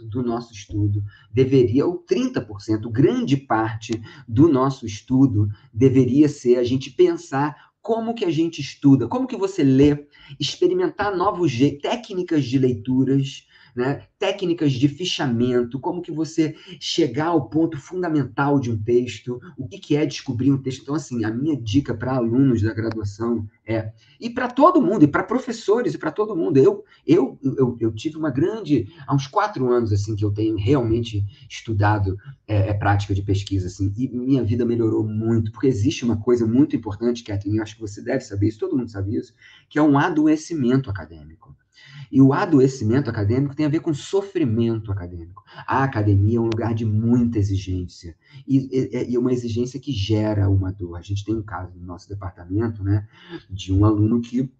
do 0.09 0.23
nosso 0.23 0.53
estudo 0.53 1.03
deveria, 1.31 1.85
ou 1.85 2.03
30%, 2.03 2.91
grande 2.91 3.37
parte 3.37 4.01
do 4.27 4.47
nosso 4.47 4.85
estudo 4.85 5.47
deveria 5.73 6.27
ser 6.27 6.57
a 6.57 6.63
gente 6.63 6.91
pensar 6.91 7.69
como 7.81 8.13
que 8.13 8.25
a 8.25 8.31
gente 8.31 8.59
estuda, 8.61 9.07
como 9.07 9.27
que 9.27 9.37
você 9.37 9.63
lê, 9.63 10.07
experimentar 10.39 11.15
novos 11.15 11.51
técnicas 11.81 12.45
de 12.45 12.57
leituras, 12.57 13.47
né? 13.75 14.03
técnicas 14.19 14.73
de 14.73 14.87
fichamento, 14.87 15.79
como 15.79 16.01
que 16.01 16.11
você 16.11 16.55
chegar 16.79 17.27
ao 17.27 17.49
ponto 17.49 17.77
fundamental 17.77 18.59
de 18.59 18.69
um 18.69 18.77
texto, 18.77 19.39
o 19.57 19.67
que, 19.67 19.79
que 19.79 19.95
é 19.95 20.05
descobrir 20.05 20.51
um 20.51 20.57
texto. 20.57 20.81
Então, 20.81 20.95
assim, 20.95 21.23
a 21.23 21.31
minha 21.31 21.55
dica 21.55 21.93
para 21.93 22.15
alunos 22.15 22.61
da 22.61 22.73
graduação 22.73 23.47
é, 23.65 23.91
e 24.19 24.29
para 24.29 24.49
todo 24.49 24.81
mundo, 24.81 25.03
e 25.03 25.07
para 25.07 25.23
professores, 25.23 25.93
e 25.93 25.97
para 25.97 26.11
todo 26.11 26.35
mundo, 26.35 26.57
eu, 26.57 26.83
eu, 27.07 27.39
eu, 27.41 27.77
eu, 27.79 27.91
tive 27.93 28.17
uma 28.17 28.29
grande, 28.29 28.91
há 29.07 29.15
uns 29.15 29.27
quatro 29.27 29.71
anos, 29.71 29.93
assim, 29.93 30.15
que 30.15 30.25
eu 30.25 30.31
tenho 30.31 30.57
realmente 30.57 31.23
estudado 31.49 32.17
é, 32.47 32.69
é, 32.69 32.73
prática 32.73 33.13
de 33.13 33.21
pesquisa, 33.21 33.67
assim, 33.67 33.93
e 33.95 34.09
minha 34.09 34.43
vida 34.43 34.65
melhorou 34.65 35.03
muito, 35.03 35.51
porque 35.51 35.67
existe 35.67 36.03
uma 36.03 36.17
coisa 36.17 36.45
muito 36.45 36.75
importante, 36.75 37.23
Catherine, 37.23 37.57
eu 37.57 37.63
acho 37.63 37.75
que 37.75 37.81
você 37.81 38.01
deve 38.01 38.21
saber 38.21 38.47
isso, 38.47 38.59
todo 38.59 38.75
mundo 38.75 38.91
sabe 38.91 39.15
isso, 39.15 39.33
que 39.69 39.79
é 39.79 39.81
um 39.81 39.97
adoecimento 39.97 40.89
acadêmico. 40.89 41.55
E 42.11 42.21
o 42.21 42.33
adoecimento 42.33 43.09
acadêmico 43.09 43.55
tem 43.55 43.65
a 43.65 43.69
ver 43.69 43.81
com 43.81 43.93
sofrimento 43.93 44.91
acadêmico. 44.91 45.43
A 45.67 45.83
academia 45.83 46.37
é 46.37 46.41
um 46.41 46.45
lugar 46.45 46.73
de 46.73 46.85
muita 46.85 47.37
exigência. 47.37 48.15
E, 48.47 48.69
e, 48.71 49.11
e, 49.11 49.17
uma 49.17 49.31
exigência 49.31 49.79
que 49.79 49.91
gera 49.91 50.49
uma 50.49 50.71
dor. 50.71 50.95
A 50.95 51.01
gente 51.01 51.23
tem 51.23 51.35
um 51.35 51.43
caso 51.43 51.77
no 51.77 51.85
nosso 51.85 52.09
departamento, 52.09 52.83
né, 52.83 53.07
de 53.49 53.71
um 53.73 53.85
aluno 53.85 54.21
que 54.21 54.51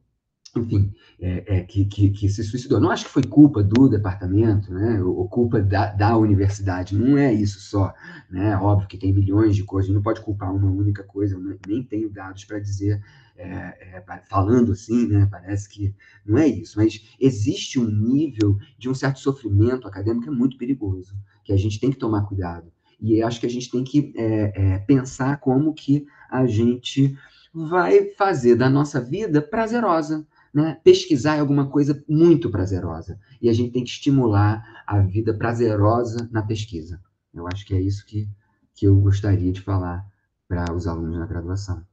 enfim, 0.57 0.91
é, 1.19 1.59
é, 1.59 1.63
que, 1.63 1.85
que, 1.85 2.09
que, 2.09 2.29
se 2.29 2.43
suicidou. 2.43 2.79
Não 2.79 2.89
acho 2.89 3.05
que 3.05 3.11
foi 3.11 3.23
culpa 3.23 3.61
do 3.61 3.87
departamento, 3.87 4.73
né, 4.73 5.01
ou, 5.01 5.27
culpa 5.27 5.61
da, 5.61 5.91
da, 5.91 6.17
universidade, 6.17 6.97
não 6.97 7.17
é 7.17 7.33
isso 7.33 7.59
só, 7.59 7.93
né, 8.29 8.55
óbvio 8.57 8.87
que 8.87 8.97
tem 8.97 9.13
milhões 9.13 9.55
de 9.55 9.63
coisas, 9.63 9.93
não 9.93 10.01
pode 10.01 10.21
culpar 10.21 10.53
uma 10.53 10.69
única 10.69 11.03
coisa, 11.03 11.39
nem 11.67 11.83
tenho 11.83 12.09
dados 12.09 12.45
para 12.45 12.59
dizer, 12.59 13.01
é, 13.41 13.97
é 13.97 14.21
falando 14.29 14.71
assim, 14.73 15.07
né, 15.07 15.27
parece 15.29 15.67
que 15.69 15.95
não 16.25 16.37
é 16.37 16.47
isso, 16.47 16.77
mas 16.77 17.07
existe 17.19 17.79
um 17.79 17.85
nível 17.85 18.57
de 18.77 18.89
um 18.89 18.93
certo 18.93 19.19
sofrimento 19.19 19.87
acadêmico 19.87 20.23
que 20.23 20.29
é 20.29 20.33
muito 20.33 20.57
perigoso, 20.57 21.15
que 21.43 21.53
a 21.53 21.57
gente 21.57 21.79
tem 21.79 21.91
que 21.91 21.97
tomar 21.97 22.23
cuidado, 22.23 22.71
e 22.99 23.23
acho 23.23 23.39
que 23.39 23.45
a 23.45 23.49
gente 23.49 23.71
tem 23.71 23.83
que 23.83 24.13
é, 24.15 24.51
é, 24.55 24.79
pensar 24.79 25.39
como 25.39 25.73
que 25.73 26.05
a 26.29 26.45
gente 26.45 27.17
vai 27.53 28.11
fazer 28.17 28.55
da 28.55 28.69
nossa 28.69 28.99
vida 28.99 29.41
prazerosa, 29.41 30.27
né? 30.53 30.79
Pesquisar 30.83 31.35
é 31.35 31.39
alguma 31.39 31.69
coisa 31.69 32.03
muito 32.07 32.49
prazerosa. 32.49 33.19
E 33.41 33.49
a 33.49 33.53
gente 33.53 33.71
tem 33.71 33.83
que 33.83 33.89
estimular 33.89 34.83
a 34.85 34.99
vida 34.99 35.33
prazerosa 35.33 36.27
na 36.31 36.41
pesquisa. 36.41 37.01
Eu 37.33 37.47
acho 37.47 37.65
que 37.65 37.73
é 37.73 37.81
isso 37.81 38.05
que, 38.05 38.27
que 38.73 38.85
eu 38.85 38.95
gostaria 38.97 39.51
de 39.51 39.61
falar 39.61 40.05
para 40.47 40.73
os 40.73 40.87
alunos 40.87 41.17
na 41.17 41.25
graduação. 41.25 41.83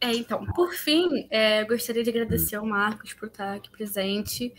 É, 0.00 0.14
então, 0.14 0.46
por 0.46 0.72
fim, 0.72 1.26
é, 1.28 1.64
gostaria 1.64 2.04
de 2.04 2.10
agradecer 2.10 2.56
ao 2.56 2.64
Marcos 2.64 3.12
por 3.14 3.26
estar 3.26 3.54
aqui 3.54 3.68
presente 3.68 4.52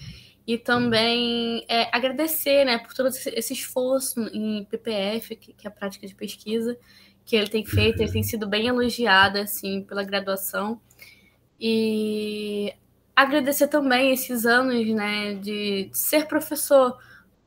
e 0.45 0.57
também 0.57 1.63
é, 1.69 1.95
agradecer 1.95 2.65
né, 2.65 2.77
por 2.79 2.93
todo 2.93 3.07
esse 3.07 3.53
esforço 3.53 4.19
em 4.33 4.65
PPF, 4.65 5.35
que, 5.35 5.53
que, 5.53 5.67
é 5.67 5.69
a 5.69 5.73
prática 5.73 6.05
de 6.05 6.15
pesquisa, 6.15 6.77
que 7.23 7.35
ele 7.35 7.47
tem 7.47 7.65
feito, 7.65 8.01
ele 8.01 8.11
tem 8.11 8.23
sido 8.23 8.47
bem 8.47 8.67
elogiado 8.67 9.37
assim, 9.37 9.83
pela 9.83 10.03
graduação. 10.03 10.81
E 11.59 12.73
agradecer 13.15 13.67
também 13.67 14.11
esses 14.11 14.45
anos 14.45 14.87
né, 14.87 15.35
de, 15.35 15.85
de 15.85 15.97
ser 15.97 16.27
professor. 16.27 16.97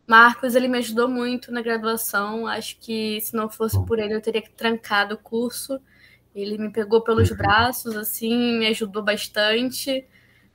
Marcos, 0.06 0.54
ele 0.54 0.68
me 0.68 0.78
ajudou 0.78 1.08
muito 1.08 1.50
na 1.50 1.60
graduação. 1.60 2.46
Acho 2.46 2.78
que 2.78 3.20
se 3.20 3.34
não 3.34 3.50
fosse 3.50 3.84
por 3.84 3.98
ele, 3.98 4.14
eu 4.14 4.22
teria 4.22 4.42
trancado 4.56 5.14
o 5.14 5.18
curso. 5.18 5.80
Ele 6.34 6.58
me 6.58 6.70
pegou 6.70 7.02
pelos 7.02 7.30
uhum. 7.30 7.36
braços, 7.36 7.96
assim, 7.96 8.58
me 8.58 8.66
ajudou 8.66 9.02
bastante 9.02 10.06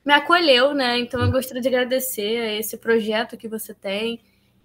me 0.08 0.14
acolheu, 0.14 0.74
né? 0.74 0.98
Então 0.98 1.22
eu 1.22 1.30
gostaria 1.30 1.62
de 1.62 1.68
agradecer 1.68 2.40
a 2.40 2.54
esse 2.54 2.78
projeto 2.78 3.36
que 3.36 3.46
você 3.46 3.74
tem 3.74 4.22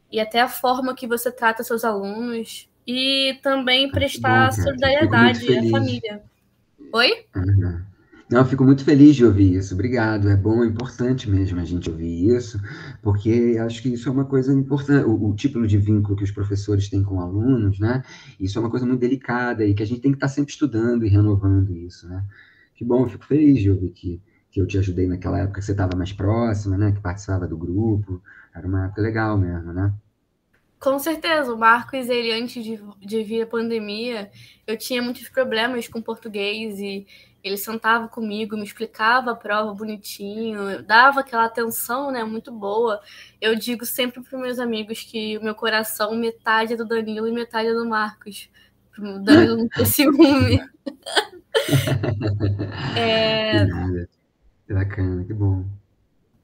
e 0.08 0.20
até 0.20 0.40
a 0.40 0.46
forma 0.48 0.94
que 0.94 1.04
você 1.04 1.32
trata 1.32 1.64
seus 1.64 1.84
alunos 1.84 2.70
e 2.86 3.36
também 3.42 3.90
prestar 3.90 4.50
bom, 4.50 4.62
solidariedade 4.62 5.58
à 5.58 5.68
família. 5.68 6.22
Oi? 6.92 7.26
Uhum. 7.34 7.82
Não, 8.32 8.46
fico 8.46 8.64
muito 8.64 8.82
feliz 8.82 9.14
de 9.14 9.26
ouvir 9.26 9.56
isso. 9.56 9.74
Obrigado. 9.74 10.28
É 10.28 10.36
bom, 10.36 10.64
é 10.64 10.66
importante 10.66 11.28
mesmo 11.28 11.60
a 11.60 11.64
gente 11.64 11.90
ouvir 11.90 12.34
isso, 12.34 12.58
porque 13.02 13.58
acho 13.60 13.82
que 13.82 13.90
isso 13.90 14.08
é 14.08 14.12
uma 14.12 14.24
coisa 14.24 14.54
importante. 14.54 15.04
O, 15.04 15.28
o 15.28 15.34
tipo 15.34 15.66
de 15.66 15.76
vínculo 15.76 16.16
que 16.16 16.24
os 16.24 16.30
professores 16.30 16.88
têm 16.88 17.02
com 17.02 17.20
alunos, 17.20 17.78
né? 17.78 18.02
Isso 18.40 18.58
é 18.58 18.60
uma 18.60 18.70
coisa 18.70 18.86
muito 18.86 19.00
delicada 19.00 19.64
e 19.66 19.74
que 19.74 19.82
a 19.82 19.86
gente 19.86 20.00
tem 20.00 20.12
que 20.12 20.16
estar 20.16 20.28
sempre 20.28 20.50
estudando 20.50 21.04
e 21.04 21.08
renovando 21.08 21.76
isso, 21.76 22.08
né? 22.08 22.24
Que 22.74 22.84
bom, 22.84 23.06
fico 23.06 23.26
feliz 23.26 23.60
de 23.60 23.70
ouvir 23.70 23.90
que 23.90 24.22
que 24.52 24.60
eu 24.60 24.66
te 24.66 24.76
ajudei 24.76 25.06
naquela 25.06 25.38
época 25.38 25.60
que 25.60 25.64
você 25.64 25.72
estava 25.72 25.96
mais 25.96 26.12
próxima, 26.12 26.76
né? 26.76 26.92
Que 26.92 27.00
participava 27.00 27.48
do 27.48 27.56
grupo. 27.56 28.22
Era 28.54 28.66
uma 28.66 28.84
época 28.84 29.00
legal 29.00 29.38
mesmo, 29.38 29.72
né? 29.72 29.92
Com 30.78 30.98
certeza, 30.98 31.54
o 31.54 31.58
Marcos, 31.58 32.08
ele 32.08 32.32
antes 32.32 32.62
de, 32.62 32.78
de 33.00 33.22
vir 33.22 33.42
a 33.42 33.46
pandemia, 33.46 34.30
eu 34.66 34.76
tinha 34.76 35.00
muitos 35.00 35.28
problemas 35.28 35.88
com 35.88 36.02
português 36.02 36.78
e 36.80 37.06
ele 37.42 37.56
sentava 37.56 38.08
comigo, 38.08 38.56
me 38.56 38.64
explicava 38.64 39.32
a 39.32 39.36
prova 39.36 39.74
bonitinho, 39.74 40.82
dava 40.82 41.20
aquela 41.20 41.44
atenção, 41.44 42.10
né, 42.10 42.22
muito 42.24 42.52
boa. 42.52 43.00
Eu 43.40 43.56
digo 43.56 43.84
sempre 43.84 44.22
para 44.22 44.38
meus 44.38 44.58
amigos 44.58 45.02
que 45.02 45.36
o 45.38 45.42
meu 45.42 45.54
coração 45.54 46.14
metade 46.14 46.74
é 46.74 46.76
do 46.76 46.86
Danilo 46.86 47.26
e 47.26 47.32
metade 47.32 47.68
é 47.68 47.74
do 47.74 47.88
Marcos. 47.88 48.48
O 48.98 49.18
Danilo 49.18 49.56
não 49.56 49.68
ter 49.68 49.86
ciúme. 49.90 50.58
é... 52.96 53.66
Que 54.66 54.74
bacana, 54.74 55.24
que 55.24 55.34
bom. 55.34 55.64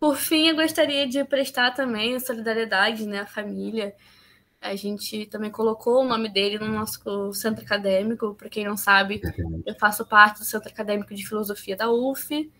Por 0.00 0.16
fim, 0.16 0.48
eu 0.48 0.56
gostaria 0.56 1.08
de 1.08 1.24
prestar 1.24 1.72
também 1.72 2.18
solidariedade 2.20 3.06
né, 3.06 3.20
à 3.20 3.26
família. 3.26 3.94
A 4.60 4.74
gente 4.74 5.24
também 5.26 5.50
colocou 5.50 6.02
o 6.02 6.06
nome 6.06 6.28
dele 6.28 6.58
no 6.58 6.68
nosso 6.68 7.32
centro 7.32 7.64
acadêmico. 7.64 8.34
Para 8.34 8.48
quem 8.48 8.64
não 8.64 8.76
sabe, 8.76 9.20
eu 9.64 9.74
faço 9.76 10.04
parte 10.04 10.40
do 10.40 10.44
Centro 10.44 10.68
Acadêmico 10.68 11.14
de 11.14 11.26
Filosofia 11.26 11.76
da 11.76 11.90
UF, 11.90 12.50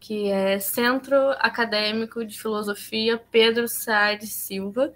que 0.00 0.30
é 0.30 0.58
Centro 0.58 1.16
Acadêmico 1.38 2.24
de 2.24 2.38
Filosofia 2.40 3.16
Pedro 3.30 3.68
Saad 3.68 4.26
Silva. 4.26 4.92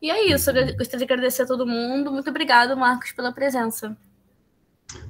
E 0.00 0.10
é 0.10 0.26
isso, 0.32 0.50
eu 0.50 0.76
gostaria 0.76 1.06
de 1.06 1.12
agradecer 1.12 1.42
a 1.42 1.46
todo 1.46 1.66
mundo. 1.66 2.12
Muito 2.12 2.30
obrigado, 2.30 2.76
Marcos, 2.76 3.12
pela 3.12 3.32
presença. 3.32 3.96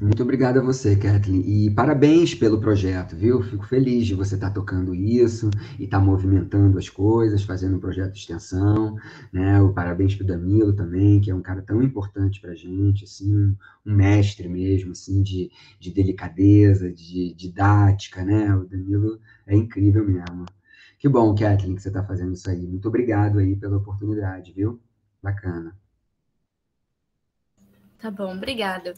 Muito 0.00 0.22
obrigado 0.22 0.58
a 0.58 0.62
você, 0.62 0.96
Kathleen. 0.96 1.42
E 1.46 1.70
parabéns 1.70 2.34
pelo 2.34 2.60
projeto, 2.60 3.16
viu? 3.16 3.42
Fico 3.42 3.66
feliz 3.66 4.06
de 4.06 4.14
você 4.14 4.34
estar 4.34 4.48
tá 4.48 4.54
tocando 4.54 4.94
isso 4.94 5.50
e 5.78 5.84
estar 5.84 5.98
tá 5.98 6.04
movimentando 6.04 6.78
as 6.78 6.88
coisas, 6.88 7.42
fazendo 7.42 7.76
um 7.76 7.80
projeto 7.80 8.12
de 8.12 8.18
extensão, 8.18 8.96
né? 9.32 9.60
O 9.60 9.72
parabéns 9.72 10.14
para 10.14 10.24
o 10.24 10.26
Danilo 10.26 10.72
também, 10.72 11.20
que 11.20 11.30
é 11.30 11.34
um 11.34 11.42
cara 11.42 11.62
tão 11.62 11.82
importante 11.82 12.40
para 12.40 12.52
a 12.52 12.54
gente, 12.54 13.04
assim, 13.04 13.34
um 13.34 13.56
mestre 13.84 14.48
mesmo, 14.48 14.92
assim, 14.92 15.22
de, 15.22 15.50
de 15.78 15.92
delicadeza, 15.92 16.92
de 16.92 17.34
didática, 17.34 18.24
né? 18.24 18.54
O 18.54 18.64
Danilo 18.64 19.20
é 19.46 19.54
incrível 19.54 20.04
mesmo. 20.04 20.46
Que 20.98 21.08
bom, 21.08 21.34
Kathleen, 21.34 21.76
que 21.76 21.82
você 21.82 21.88
está 21.88 22.02
fazendo 22.02 22.32
isso 22.32 22.48
aí. 22.48 22.66
Muito 22.66 22.88
obrigado 22.88 23.38
aí 23.38 23.54
pela 23.54 23.76
oportunidade, 23.76 24.52
viu? 24.52 24.80
Bacana. 25.22 25.76
Tá 27.98 28.10
bom, 28.10 28.34
obrigada. 28.36 28.94